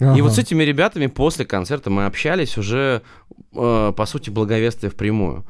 Ага. 0.00 0.16
И 0.16 0.22
вот 0.22 0.32
с 0.32 0.38
этими 0.38 0.62
ребятами 0.62 1.06
после 1.06 1.44
концерта 1.44 1.90
мы 1.90 2.06
общались 2.06 2.56
уже, 2.56 3.02
э, 3.54 3.92
по 3.96 4.06
сути, 4.06 4.30
благовествие 4.30 4.90
впрямую. 4.90 5.44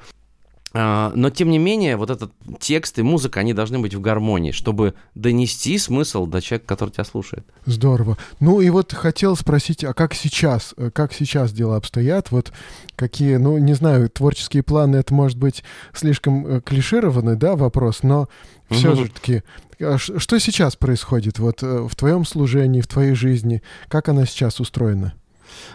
Uh, 0.72 1.10
но, 1.16 1.30
тем 1.30 1.50
не 1.50 1.58
менее, 1.58 1.96
вот 1.96 2.10
этот 2.10 2.32
текст 2.60 2.96
и 3.00 3.02
музыка, 3.02 3.40
они 3.40 3.52
должны 3.54 3.80
быть 3.80 3.92
в 3.94 4.00
гармонии, 4.00 4.52
чтобы 4.52 4.94
донести 5.16 5.76
смысл 5.78 6.26
до 6.26 6.40
человека, 6.40 6.68
который 6.68 6.90
тебя 6.90 7.04
слушает. 7.04 7.44
Здорово. 7.66 8.16
Ну 8.38 8.60
и 8.60 8.70
вот 8.70 8.92
хотел 8.92 9.34
спросить, 9.34 9.82
а 9.82 9.94
как 9.94 10.14
сейчас, 10.14 10.72
э, 10.76 10.90
как 10.92 11.12
сейчас 11.12 11.52
дела 11.52 11.74
обстоят? 11.74 12.30
Вот 12.30 12.52
какие, 12.94 13.36
ну, 13.36 13.58
не 13.58 13.74
знаю, 13.74 14.08
творческие 14.10 14.62
планы, 14.62 14.96
это 14.96 15.12
может 15.12 15.38
быть 15.38 15.64
слишком 15.92 16.46
э, 16.46 16.60
клишированный, 16.60 17.34
да, 17.34 17.56
вопрос, 17.56 18.04
но 18.04 18.28
все 18.70 18.94
же 18.94 19.08
таки, 19.08 19.42
а 19.80 19.98
что 19.98 20.38
сейчас 20.38 20.76
происходит 20.76 21.38
вот 21.38 21.62
э, 21.62 21.88
в 21.88 21.96
твоем 21.96 22.24
служении, 22.24 22.80
в 22.80 22.86
твоей 22.86 23.14
жизни? 23.14 23.62
Как 23.88 24.08
она 24.08 24.26
сейчас 24.26 24.60
устроена? 24.60 25.14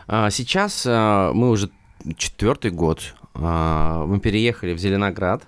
А, 0.07 0.29
сейчас 0.29 0.85
а, 0.87 1.33
мы 1.33 1.49
уже 1.49 1.69
четвертый 2.17 2.71
год. 2.71 3.15
Мы 3.35 4.19
переехали 4.19 4.73
в 4.73 4.79
Зеленоград. 4.79 5.43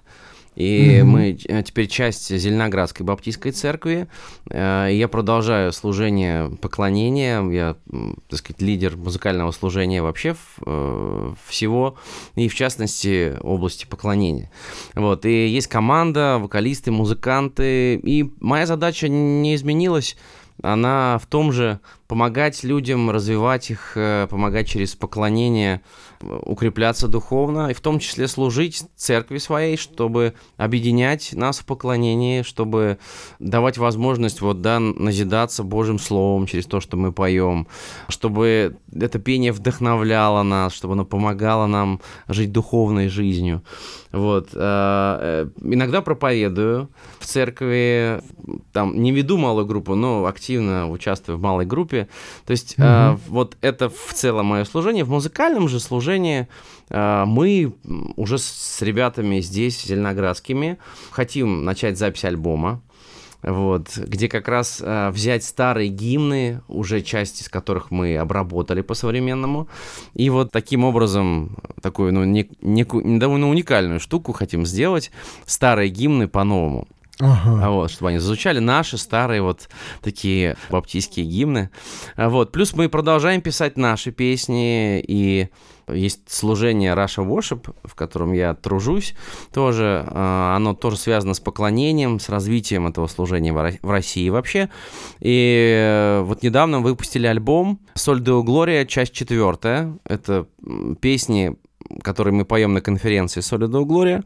И 0.57 0.88
mm-hmm. 0.89 1.03
мы 1.03 1.38
э, 1.47 1.61
теперь 1.61 1.85
часть 1.88 2.35
Зеленоградской 2.35 3.05
Баптистской 3.05 3.51
церкви. 3.51 4.07
Э, 4.49 4.89
я 4.91 5.07
продолжаю 5.07 5.71
служение 5.71 6.49
поклонения. 6.49 7.47
Я, 7.47 7.75
так 8.27 8.39
сказать, 8.39 8.59
лидер 8.59 8.97
музыкального 8.97 9.51
служения 9.51 10.01
вообще 10.01 10.35
э, 10.65 11.33
всего, 11.45 11.97
и 12.33 12.47
в 12.49 12.55
частности 12.55 13.38
области 13.41 13.85
поклонения. 13.85 14.49
Вот. 14.95 15.27
И 15.27 15.47
есть 15.47 15.67
команда, 15.67 16.39
вокалисты, 16.41 16.89
музыканты. 16.89 17.93
И 17.93 18.27
моя 18.39 18.65
задача 18.65 19.09
не 19.09 19.53
изменилась. 19.53 20.17
Она 20.63 21.19
в 21.21 21.27
том 21.27 21.51
же 21.51 21.79
помогать 22.07 22.63
людям, 22.63 23.09
развивать 23.09 23.69
их, 23.69 23.91
помогать 24.29 24.67
через 24.67 24.95
поклонение 24.95 25.81
укрепляться 26.21 27.07
духовно, 27.07 27.69
и 27.69 27.73
в 27.73 27.81
том 27.81 27.99
числе 27.99 28.27
служить 28.27 28.83
церкви 28.95 29.37
своей, 29.37 29.77
чтобы 29.77 30.33
объединять 30.57 31.33
нас 31.33 31.59
в 31.59 31.65
поклонении, 31.65 32.41
чтобы 32.41 32.97
давать 33.39 33.77
возможность 33.77 34.41
вот, 34.41 34.61
да, 34.61 34.79
назидаться 34.79 35.63
Божьим 35.63 35.99
Словом 35.99 36.47
через 36.47 36.65
то, 36.65 36.79
что 36.79 36.97
мы 36.97 37.11
поем, 37.11 37.67
чтобы 38.09 38.77
это 38.93 39.19
пение 39.19 39.51
вдохновляло 39.51 40.43
нас, 40.43 40.73
чтобы 40.73 40.93
оно 40.93 41.05
помогало 41.05 41.67
нам 41.67 42.01
жить 42.27 42.51
духовной 42.51 43.09
жизнью. 43.09 43.63
Вот. 44.11 44.49
Э, 44.53 44.57
э, 45.21 45.49
иногда 45.61 46.01
проповедую 46.01 46.89
в 47.19 47.25
церкви, 47.25 48.21
там 48.71 49.01
не 49.01 49.11
веду 49.11 49.37
малую 49.37 49.65
группу, 49.65 49.95
но 49.95 50.25
активно 50.25 50.89
участвую 50.89 51.37
в 51.37 51.41
малой 51.41 51.65
группе. 51.65 51.96
То 52.45 52.51
есть 52.51 52.77
угу. 52.77 53.19
вот 53.27 53.57
это 53.61 53.89
в 53.89 54.13
целом 54.13 54.47
мое 54.47 54.65
служение. 54.65 55.03
В 55.03 55.09
музыкальном 55.09 55.67
же 55.67 55.79
служении 55.79 56.47
мы 56.89 57.73
уже 58.15 58.37
с 58.37 58.81
ребятами 58.81 59.41
здесь, 59.41 59.83
зеленоградскими, 59.83 60.77
хотим 61.11 61.65
начать 61.65 61.97
запись 61.97 62.23
альбома 62.23 62.81
вот, 63.43 63.97
где 63.97 64.27
как 64.27 64.47
раз 64.47 64.81
э, 64.83 65.09
взять 65.11 65.43
старые 65.43 65.89
гимны, 65.89 66.61
уже 66.67 67.01
часть 67.01 67.41
из 67.41 67.49
которых 67.49 67.91
мы 67.91 68.17
обработали 68.17 68.81
по-современному, 68.81 69.67
и 70.13 70.29
вот 70.29 70.51
таким 70.51 70.83
образом 70.83 71.55
такую, 71.81 72.13
ну, 72.13 72.23
не, 72.23 72.49
некую, 72.61 73.19
довольно 73.19 73.49
уникальную 73.49 73.99
штуку 73.99 74.33
хотим 74.33 74.65
сделать, 74.65 75.11
старые 75.45 75.89
гимны 75.89 76.27
по-новому. 76.27 76.87
Ага. 77.20 77.70
Вот, 77.70 77.91
чтобы 77.91 78.09
они 78.09 78.20
звучали 78.20 78.59
наши 78.59 78.97
старые 78.97 79.41
вот 79.41 79.70
такие 80.01 80.55
баптистские 80.70 81.26
гимны. 81.26 81.72
Вот. 82.15 82.51
Плюс 82.51 82.74
мы 82.74 82.89
продолжаем 82.89 83.41
писать 83.41 83.78
наши 83.78 84.11
песни, 84.11 84.99
и 84.99 85.49
есть 85.88 86.30
служение 86.32 86.93
Russia 86.93 87.26
Worship, 87.28 87.74
в 87.84 87.95
котором 87.95 88.34
я 88.34 88.53
тружусь 88.53 89.15
тоже. 89.53 90.03
А, 90.07 90.55
оно 90.55 90.74
тоже 90.74 90.97
связано 90.97 91.34
с 91.34 91.39
поклонением, 91.39 92.20
с 92.20 92.30
развитием 92.30 92.88
этого 92.88 93.07
служения 93.07 93.53
в 93.53 93.89
России 93.89 94.30
вообще. 94.30 94.70
И 95.20 95.74
э, 95.76 96.22
вот 96.22 96.43
недавно 96.43 96.82
выпустили 96.82 97.26
альбом 97.26 97.80
«Соль 97.95 98.22
Део 98.22 98.43
Глория», 98.43 98.86
часть 98.86 99.13
четвертая. 99.13 99.97
Это 100.03 100.45
песни, 100.99 101.55
которые 102.01 102.33
мы 102.33 102.45
поем 102.45 102.73
на 102.73 102.81
конференции 102.81 103.41
«Соль 103.41 103.67
Део 103.69 103.85
Глория». 103.85 104.23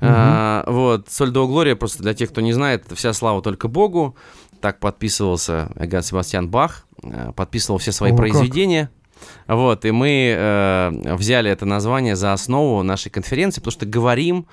А, 0.00 0.64
вот, 0.66 1.08
«Соль 1.08 1.32
Део 1.32 1.46
Глория», 1.46 1.76
просто 1.76 2.02
для 2.02 2.14
тех, 2.14 2.30
кто 2.30 2.40
не 2.40 2.52
знает, 2.52 2.86
это 2.86 2.94
вся 2.94 3.12
слава 3.12 3.42
только 3.42 3.68
Богу. 3.68 4.16
Так 4.60 4.78
подписывался 4.78 5.72
Эган 5.76 6.02
Себастьян 6.02 6.48
Бах, 6.48 6.86
э, 7.02 7.32
подписывал 7.34 7.78
все 7.78 7.90
свои 7.92 8.12
О, 8.12 8.16
произведения. 8.16 8.90
Как? 8.92 9.01
Вот, 9.48 9.84
и 9.84 9.90
мы 9.90 10.34
э, 10.36 11.14
взяли 11.16 11.50
это 11.50 11.66
название 11.66 12.16
за 12.16 12.32
основу 12.32 12.82
нашей 12.82 13.10
конференции, 13.10 13.60
потому 13.60 13.72
что 13.72 13.86
говорим 13.86 14.46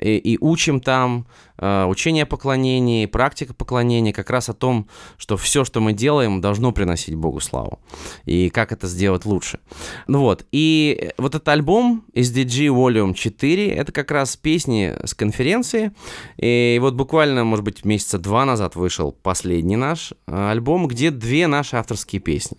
и, 0.00 0.16
и 0.16 0.38
учим 0.40 0.80
там 0.80 1.26
э, 1.58 1.84
учение 1.84 2.24
о 2.24 2.26
поклонении, 2.26 3.06
практика 3.06 3.54
поклонения, 3.54 4.12
как 4.12 4.30
раз 4.30 4.48
о 4.48 4.52
том, 4.52 4.88
что 5.16 5.36
все, 5.36 5.64
что 5.64 5.80
мы 5.80 5.92
делаем, 5.92 6.40
должно 6.40 6.72
приносить 6.72 7.14
Богу 7.14 7.40
славу. 7.40 7.78
И 8.24 8.50
как 8.50 8.72
это 8.72 8.86
сделать 8.86 9.24
лучше. 9.24 9.60
Ну 10.06 10.20
вот, 10.20 10.46
и 10.52 11.12
вот 11.18 11.34
этот 11.34 11.48
альбом 11.48 12.04
SDG 12.14 12.68
Volume 12.68 13.14
4, 13.14 13.68
это 13.70 13.92
как 13.92 14.10
раз 14.10 14.36
песни 14.36 14.94
с 15.04 15.14
конференции. 15.14 15.92
И 16.36 16.78
вот 16.80 16.94
буквально, 16.94 17.44
может 17.44 17.64
быть, 17.64 17.84
месяца 17.84 18.18
два 18.18 18.44
назад 18.44 18.76
вышел 18.76 19.12
последний 19.12 19.76
наш 19.76 20.12
э, 20.26 20.50
альбом, 20.50 20.88
где 20.88 21.10
две 21.10 21.46
наши 21.46 21.76
авторские 21.76 22.20
песни. 22.20 22.58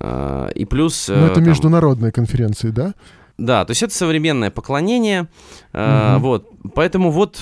Э, 0.00 0.50
и 0.54 0.64
плюс... 0.64 1.08
Но 1.08 1.16
ну, 1.16 1.26
это 1.26 1.36
там, 1.36 1.44
международная 1.44 2.12
конференция, 2.12 2.72
да? 2.72 2.94
Да, 3.38 3.64
то 3.64 3.70
есть 3.70 3.84
это 3.84 3.94
современное 3.94 4.50
поклонение. 4.50 5.28
Угу. 5.72 6.18
Вот. 6.18 6.50
Поэтому 6.74 7.12
вот 7.12 7.38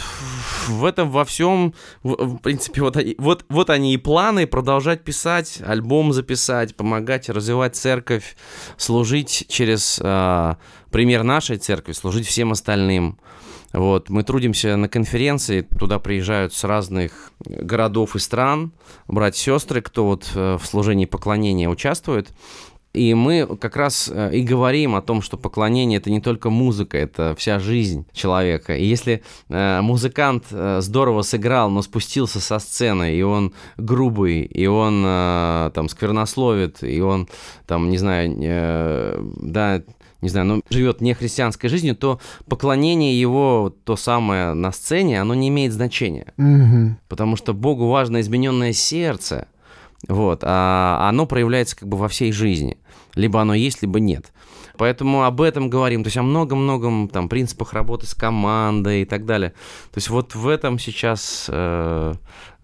в 0.68 0.84
этом 0.84 1.11
во 1.11 1.24
всем, 1.24 1.74
в, 2.03 2.36
в 2.36 2.38
принципе, 2.38 2.82
вот, 2.82 2.99
вот, 3.16 3.47
вот 3.49 3.70
они 3.70 3.94
и 3.94 3.97
планы 3.97 4.47
продолжать 4.47 5.03
писать, 5.03 5.62
альбом 5.66 6.12
записать, 6.12 6.76
помогать 6.76 7.30
развивать 7.30 7.76
церковь, 7.76 8.36
служить 8.76 9.47
через 9.49 9.99
э, 10.03 10.55
пример 10.90 11.22
нашей 11.22 11.57
церкви, 11.57 11.92
служить 11.92 12.26
всем 12.26 12.53
остальным. 12.53 13.18
Вот, 13.72 14.08
мы 14.10 14.22
трудимся 14.22 14.76
на 14.76 14.88
конференции, 14.88 15.62
туда 15.62 15.98
приезжают 15.98 16.54
с 16.54 16.64
разных 16.64 17.32
городов 17.40 18.16
и 18.16 18.18
стран 18.18 18.72
братья-сестры, 19.08 19.82
кто 19.82 20.06
вот 20.06 20.30
э, 20.34 20.56
в 20.60 20.66
служении 20.66 21.06
поклонения 21.06 21.68
участвует. 21.68 22.28
И 22.92 23.12
мы 23.12 23.46
как 23.60 23.76
раз 23.76 24.10
э, 24.10 24.34
и 24.34 24.42
говорим 24.42 24.94
о 24.94 25.02
том, 25.02 25.20
что 25.20 25.36
поклонение 25.36 25.98
это 25.98 26.10
не 26.10 26.22
только 26.22 26.48
музыка, 26.48 26.96
это 26.96 27.34
вся 27.36 27.58
жизнь 27.58 28.06
человека. 28.12 28.74
И 28.74 28.86
если 28.86 29.22
э, 29.50 29.80
музыкант 29.82 30.44
здорово 30.50 31.20
сыграл, 31.20 31.68
но 31.68 31.82
спустился 31.82 32.40
со 32.40 32.58
сцены, 32.58 33.14
и 33.14 33.20
он 33.22 33.52
грубый, 33.76 34.42
и 34.42 34.66
он 34.66 35.02
там 35.02 35.88
сквернословит, 35.90 36.82
и 36.82 37.02
он 37.02 37.28
там, 37.66 37.90
не 37.90 37.98
знаю, 37.98 38.34
да, 39.36 39.82
не 40.20 40.28
знаю, 40.28 40.46
ну, 40.46 40.62
живет 40.70 41.00
не 41.00 41.14
христианской 41.14 41.68
жизнью, 41.68 41.96
то 41.96 42.20
поклонение 42.48 43.18
его, 43.18 43.74
то 43.84 43.96
самое 43.96 44.54
на 44.54 44.72
сцене, 44.72 45.20
оно 45.20 45.34
не 45.34 45.48
имеет 45.48 45.72
значения. 45.72 46.32
Угу. 46.38 46.96
Потому 47.08 47.36
что 47.36 47.54
Богу 47.54 47.88
важно 47.88 48.20
измененное 48.20 48.72
сердце, 48.72 49.48
вот, 50.08 50.40
а 50.42 51.08
оно 51.08 51.26
проявляется 51.26 51.76
как 51.76 51.88
бы 51.88 51.96
во 51.96 52.08
всей 52.08 52.32
жизни. 52.32 52.78
Либо 53.14 53.40
оно 53.40 53.54
есть, 53.54 53.82
либо 53.82 53.98
нет. 53.98 54.32
Поэтому 54.76 55.24
об 55.24 55.40
этом 55.40 55.70
говорим, 55.70 56.02
то 56.02 56.08
есть 56.08 56.16
о 56.16 56.22
многом-многом 56.22 57.08
там 57.08 57.28
принципах 57.28 57.72
работы 57.72 58.06
с 58.06 58.14
командой 58.14 59.02
и 59.02 59.04
так 59.04 59.24
далее. 59.24 59.50
То 59.92 59.98
есть 59.98 60.10
вот 60.10 60.34
в 60.34 60.46
этом 60.48 60.78
сейчас 60.78 61.46
э, 61.48 62.14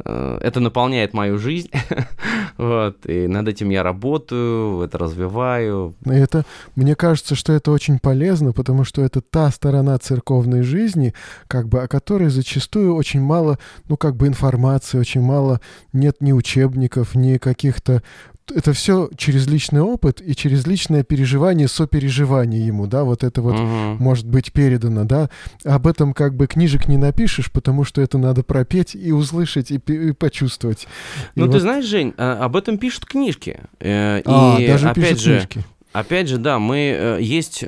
э, 0.05 0.39
это 0.41 0.61
наполняет 0.61 1.15
мою 1.15 1.39
жизнь, 1.39 1.71
вот, 2.57 3.07
и 3.07 3.27
над 3.27 3.49
этим 3.49 3.71
я 3.71 3.83
работаю, 3.83 4.83
это 4.83 4.99
развиваю. 4.99 5.95
Это, 6.05 6.45
мне 6.77 6.95
кажется, 6.95 7.35
что 7.35 7.53
это 7.53 7.71
очень 7.71 7.99
полезно, 7.99 8.53
потому 8.53 8.85
что 8.85 9.03
это 9.03 9.21
та 9.21 9.51
сторона 9.51 9.99
церковной 9.99 10.63
жизни, 10.63 11.15
как 11.49 11.69
бы, 11.69 11.83
о 11.83 11.89
которой 11.89 12.29
зачастую 12.29 12.95
очень 12.95 13.21
мало, 13.21 13.59
ну, 13.89 13.97
как 13.97 14.17
бы 14.17 14.27
информации, 14.27 14.99
очень 14.99 15.23
мало, 15.23 15.61
нет 15.93 16.17
ни 16.21 16.33
учебников, 16.33 17.15
ни 17.15 17.39
каких-то 17.39 18.03
это 18.51 18.73
все 18.73 19.09
через 19.17 19.47
личный 19.47 19.81
опыт 19.81 20.21
и 20.21 20.35
через 20.35 20.67
личное 20.67 21.03
переживание, 21.05 21.69
сопереживание 21.69 22.67
ему, 22.67 22.87
да, 22.87 23.05
вот 23.05 23.25
это 23.25 23.43
вот 23.43 23.55
угу. 23.55 24.03
может 24.03 24.27
быть 24.27 24.53
передано, 24.53 25.05
да. 25.05 25.31
Об 25.65 25.87
этом 25.87 26.13
как 26.13 26.35
бы 26.35 26.47
книжек 26.47 26.89
не 26.89 26.97
напишешь, 26.97 27.51
потому 27.51 27.85
что 27.85 28.01
это 28.01 28.19
надо 28.19 28.43
пропеть 28.43 28.95
и 28.95 29.13
услышать, 29.13 29.71
и, 29.71 29.77
и 29.77 30.13
почувствовать. 30.13 30.87
Ну, 31.35 31.47
ты 31.47 31.53
вот... 31.53 31.61
знаешь, 31.61 31.85
Жень, 31.85 32.15
а, 32.17 32.45
об 32.45 32.57
этом 32.57 32.79
пишут 32.79 33.07
книжки. 33.07 33.61
Э, 33.81 34.23
а, 34.25 34.57
и 34.59 34.67
даже 34.67 34.89
опять 34.89 35.11
пишут 35.11 35.21
же, 35.21 35.31
книжки. 35.41 35.65
Опять 35.93 36.29
же, 36.29 36.39
да, 36.39 36.59
мы 36.59 36.79
э, 36.79 37.19
есть 37.21 37.65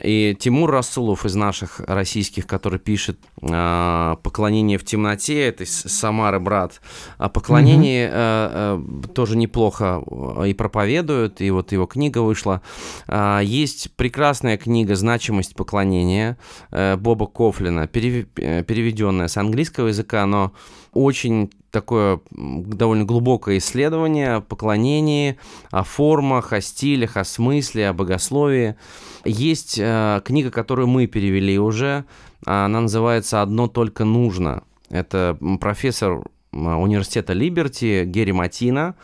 и 0.00 0.36
Тимур 0.38 0.70
Расулов 0.70 1.26
из 1.26 1.34
наших 1.34 1.80
российских, 1.80 2.46
который 2.46 2.78
пишет 2.78 3.18
э, 3.42 4.16
«Поклонение 4.22 4.78
в 4.78 4.84
темноте», 4.84 5.48
это 5.48 5.64
из 5.64 5.72
Самары 5.72 6.40
брат, 6.40 6.80
а 7.18 7.28
«Поклонение» 7.28 8.08
угу. 8.08 8.14
э, 8.16 9.04
э, 9.06 9.08
тоже 9.14 9.36
неплохо 9.36 10.02
э, 10.06 10.48
и 10.48 10.54
проповедует, 10.54 11.40
и 11.40 11.50
вот 11.50 11.72
его 11.72 11.86
книга 11.86 12.18
вышла. 12.18 12.62
Э, 13.06 13.40
есть 13.42 13.92
прекрасная 13.96 14.56
книга 14.56 14.96
«Значимость 14.96 15.54
поклонения» 15.54 16.38
э, 16.70 16.96
Боба 16.96 17.26
Кофлина, 17.26 17.86
перев, 17.86 18.26
э, 18.36 18.62
переведенная 18.62 19.28
с 19.28 19.36
английского 19.36 19.88
языка, 19.88 20.24
но 20.24 20.52
очень 20.92 21.50
такое 21.70 22.20
довольно 22.30 23.04
глубокое 23.04 23.58
исследование 23.58 24.34
о 24.34 24.40
поклонении, 24.40 25.38
о 25.70 25.84
формах, 25.84 26.52
о 26.52 26.60
стилях, 26.60 27.16
о 27.16 27.24
смысле, 27.24 27.88
о 27.88 27.92
богословии. 27.92 28.76
Есть 29.24 29.78
э, 29.78 30.20
книга, 30.24 30.50
которую 30.50 30.88
мы 30.88 31.06
перевели 31.06 31.58
уже, 31.58 32.04
она 32.44 32.80
называется 32.80 33.40
«Одно 33.40 33.68
только 33.68 34.04
нужно». 34.04 34.64
Это 34.90 35.38
профессор 35.60 36.22
университета 36.52 37.32
Либерти 37.32 38.04
Герри 38.04 38.32
Матина, 38.32 38.94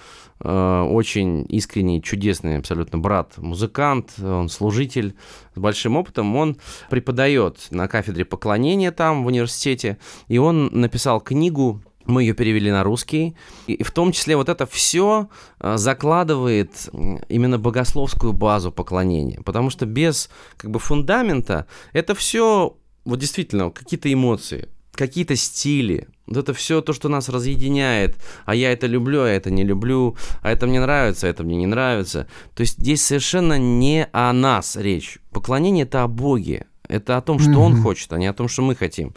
э, 0.40 0.80
очень 0.82 1.46
искренний, 1.48 2.02
чудесный 2.02 2.58
абсолютно 2.58 2.98
брат, 2.98 3.38
музыкант, 3.38 4.12
он 4.22 4.48
служитель 4.48 5.16
с 5.54 5.58
большим 5.58 5.96
опытом, 5.96 6.36
он 6.36 6.58
преподает 6.90 7.68
на 7.70 7.88
кафедре 7.88 8.24
поклонения 8.24 8.92
там 8.92 9.24
в 9.24 9.26
университете, 9.26 9.98
и 10.28 10.38
он 10.38 10.70
написал 10.72 11.20
книгу 11.20 11.82
мы 12.08 12.22
ее 12.22 12.32
перевели 12.32 12.70
на 12.72 12.82
русский. 12.82 13.36
И 13.66 13.82
в 13.82 13.90
том 13.90 14.12
числе 14.12 14.34
вот 14.36 14.48
это 14.48 14.64
все 14.66 15.28
э, 15.60 15.76
закладывает 15.76 16.88
именно 17.28 17.58
богословскую 17.58 18.32
базу 18.32 18.72
поклонения. 18.72 19.42
Потому 19.42 19.68
что 19.68 19.84
без 19.84 20.30
как 20.56 20.70
бы 20.70 20.78
фундамента 20.78 21.66
это 21.92 22.14
все 22.14 22.78
вот 23.04 23.18
действительно 23.18 23.70
какие-то 23.70 24.12
эмоции, 24.12 24.68
какие-то 24.98 25.36
стили. 25.36 26.08
Вот 26.26 26.36
это 26.36 26.52
все 26.52 26.82
то, 26.82 26.92
что 26.92 27.08
нас 27.08 27.28
разъединяет. 27.28 28.16
А 28.44 28.54
я 28.54 28.72
это 28.72 28.86
люблю, 28.86 29.22
а 29.22 29.28
это 29.28 29.50
не 29.50 29.64
люблю. 29.64 30.16
А 30.42 30.50
это 30.50 30.66
мне 30.66 30.80
нравится, 30.80 31.26
а 31.26 31.30
это 31.30 31.44
мне 31.44 31.56
не 31.56 31.66
нравится. 31.66 32.26
То 32.54 32.62
есть 32.62 32.78
здесь 32.78 33.02
совершенно 33.02 33.58
не 33.58 34.08
о 34.12 34.32
нас 34.32 34.76
речь. 34.76 35.18
Поклонение 35.30 35.84
это 35.84 36.02
о 36.02 36.08
Боге. 36.08 36.66
Это 36.88 37.18
о 37.18 37.20
том, 37.20 37.38
что 37.38 37.50
mm-hmm. 37.50 37.56
он 37.56 37.82
хочет, 37.82 38.12
а 38.12 38.18
не 38.18 38.26
о 38.26 38.32
том, 38.32 38.48
что 38.48 38.62
мы 38.62 38.74
хотим. 38.74 39.14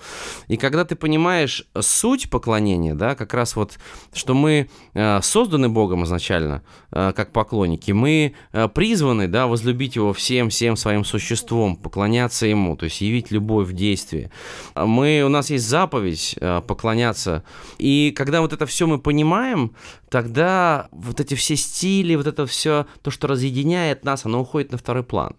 И 0.48 0.58
когда 0.58 0.84
ты 0.84 0.96
понимаешь 0.96 1.66
суть 1.80 2.30
поклонения, 2.30 2.94
да, 2.96 3.16
как 3.16 3.34
раз 3.34 3.56
вот, 3.56 3.80
что 4.14 4.34
мы 4.34 4.70
э, 4.94 5.22
созданы 5.22 5.70
Богом 5.70 6.04
изначально, 6.04 6.64
э, 6.92 7.14
как 7.16 7.32
поклонники, 7.32 7.92
мы 7.92 8.34
э, 8.52 8.68
призваны, 8.68 9.28
да, 9.28 9.48
возлюбить 9.48 9.96
Его 9.96 10.12
всем, 10.12 10.50
всем 10.50 10.76
своим 10.76 11.06
существом, 11.06 11.78
поклоняться 11.78 12.46
Ему, 12.46 12.76
то 12.76 12.86
есть 12.86 13.00
явить 13.02 13.32
любовь 13.32 13.70
в 13.70 13.74
действии. 13.74 14.30
Мы, 14.76 15.24
у 15.26 15.30
нас 15.30 15.50
есть 15.50 15.68
заповедь 15.68 16.36
э, 16.40 16.62
поклоняться. 16.68 17.44
И 17.78 18.14
когда 18.16 18.42
вот 18.42 18.52
это 18.52 18.66
все 18.66 18.86
мы 18.86 19.00
понимаем, 19.00 19.74
тогда 20.10 20.90
вот 20.92 21.22
эти 21.22 21.36
все 21.36 21.56
стили, 21.56 22.16
вот 22.16 22.28
это 22.28 22.46
все, 22.46 22.86
то, 23.02 23.12
что 23.12 23.28
разъединяет 23.28 24.04
нас, 24.04 24.26
оно 24.26 24.42
уходит 24.42 24.72
на 24.74 24.78
второй 24.78 25.04
план. 25.04 25.36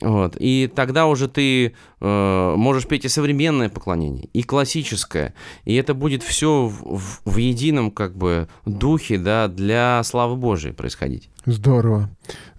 Вот. 0.00 0.36
И 0.38 0.70
тогда 0.72 1.06
уже 1.06 1.28
ты 1.28 1.74
э, 2.00 2.54
можешь 2.56 2.86
петь 2.86 3.04
и 3.04 3.08
современное 3.08 3.68
поклонение, 3.68 4.28
и 4.32 4.42
классическое. 4.42 5.34
И 5.64 5.74
это 5.74 5.94
будет 5.94 6.22
все 6.22 6.66
в, 6.66 6.98
в, 6.98 7.20
в 7.24 7.36
едином 7.36 7.90
как 7.90 8.16
бы 8.16 8.48
духе 8.64 9.18
да, 9.18 9.48
для 9.48 10.02
славы 10.04 10.36
Божией 10.36 10.72
происходить. 10.72 11.30
Здорово, 11.46 12.10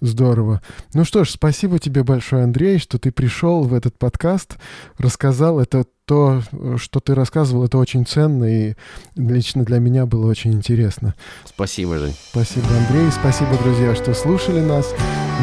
здорово. 0.01 0.61
Ну 0.93 1.05
что 1.05 1.23
ж, 1.23 1.29
спасибо 1.29 1.77
тебе 1.77 2.03
большое, 2.03 2.43
Андрей, 2.43 2.79
что 2.79 2.97
ты 2.97 3.11
пришел 3.11 3.63
в 3.63 3.73
этот 3.73 3.97
подкаст, 3.97 4.57
рассказал. 4.97 5.59
Это 5.59 5.85
то, 6.09 6.41
что 6.77 6.99
ты 6.99 7.13
рассказывал, 7.13 7.65
это 7.65 7.77
очень 7.77 8.03
ценно, 8.03 8.45
и 8.45 8.73
лично 9.15 9.63
для 9.63 9.77
меня 9.77 10.07
было 10.07 10.27
очень 10.27 10.53
интересно. 10.53 11.13
Спасибо, 11.45 11.99
Жень. 11.99 12.15
Спасибо, 12.31 12.65
Андрей. 12.67 13.11
Спасибо, 13.11 13.55
друзья, 13.61 13.93
что 13.93 14.15
слушали 14.15 14.59
нас. 14.59 14.91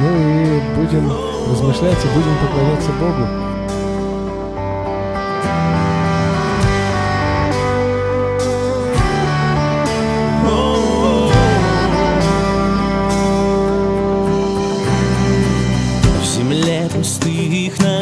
Ну 0.00 0.08
и 0.08 0.60
будем 0.74 1.08
размышлять 1.48 2.04
и 2.04 2.08
будем 2.08 2.36
поклоняться 2.40 2.90
Богу. 2.98 3.55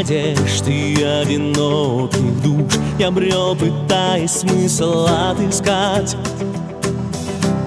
Надежд 0.04 0.68
и 0.68 1.02
одиноких 1.02 2.42
душ. 2.42 2.72
Я 2.98 3.10
брел, 3.10 3.56
пытаясь 3.56 4.30
смысл 4.30 5.06
отыскать. 5.06 6.16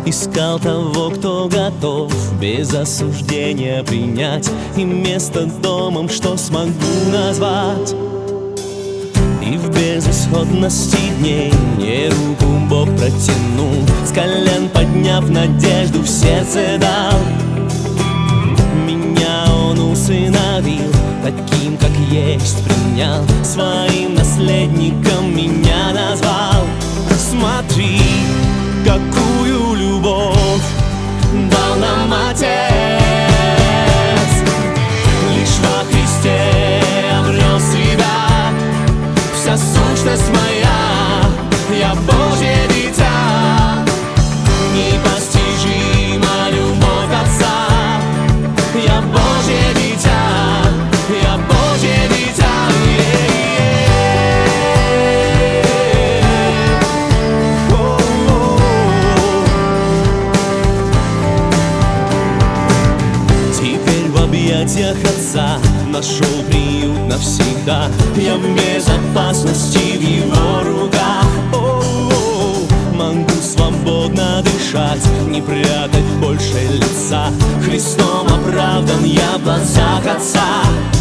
Искал 0.06 0.60
того, 0.60 1.10
кто 1.10 1.48
готов 1.48 2.12
без 2.40 2.74
осуждения 2.74 3.84
принять. 3.84 4.50
И 4.76 4.84
место 4.84 5.46
домом, 5.62 6.10
что 6.10 6.38
смогу 6.38 6.72
назвать. 7.12 7.94
И 9.44 9.58
в 9.58 9.70
безысходности 9.70 10.98
дней 11.20 11.52
мне 11.76 12.10
руку 12.10 12.46
Бог 12.70 12.90
протянул. 12.98 13.84
С 14.06 14.12
колен 14.12 14.70
подняв 14.70 15.30
надежду 15.30 16.02
в 16.02 16.08
сердце 16.08 16.78
дал. 16.80 17.20
Меня 18.86 19.46
Он 19.54 19.92
усыновил 19.92 20.97
таким, 21.32 21.78
как 21.78 21.92
есть 22.10 22.64
Принял. 22.64 23.24
Своим 23.44 24.16
наследником, 24.16 25.36
меня 25.36 25.94
назвал. 25.94 26.66
Смотри, 27.18 28.00
какую 28.86 29.76
любовь 29.76 30.62
дал 31.52 31.76
нам 31.76 32.14
Отец 32.30 32.67
навсегда 67.68 67.90
Я 68.16 68.36
в 68.36 68.56
безопасности 68.56 69.98
в 69.98 70.02
Его 70.02 70.64
руках. 70.64 71.26
О 71.54 71.56
-о 71.56 72.10
-о, 72.10 72.96
Могу 72.96 73.42
свободно 73.42 74.42
дышать 74.44 75.06
Не 75.28 75.42
прятать 75.42 76.06
больше 76.22 76.68
лица. 76.72 77.32
Христом 77.64 78.28
оправдан 78.28 79.04
я 79.04 79.38
в 79.38 79.44
глазах 79.44 80.02
Отца 80.06 80.97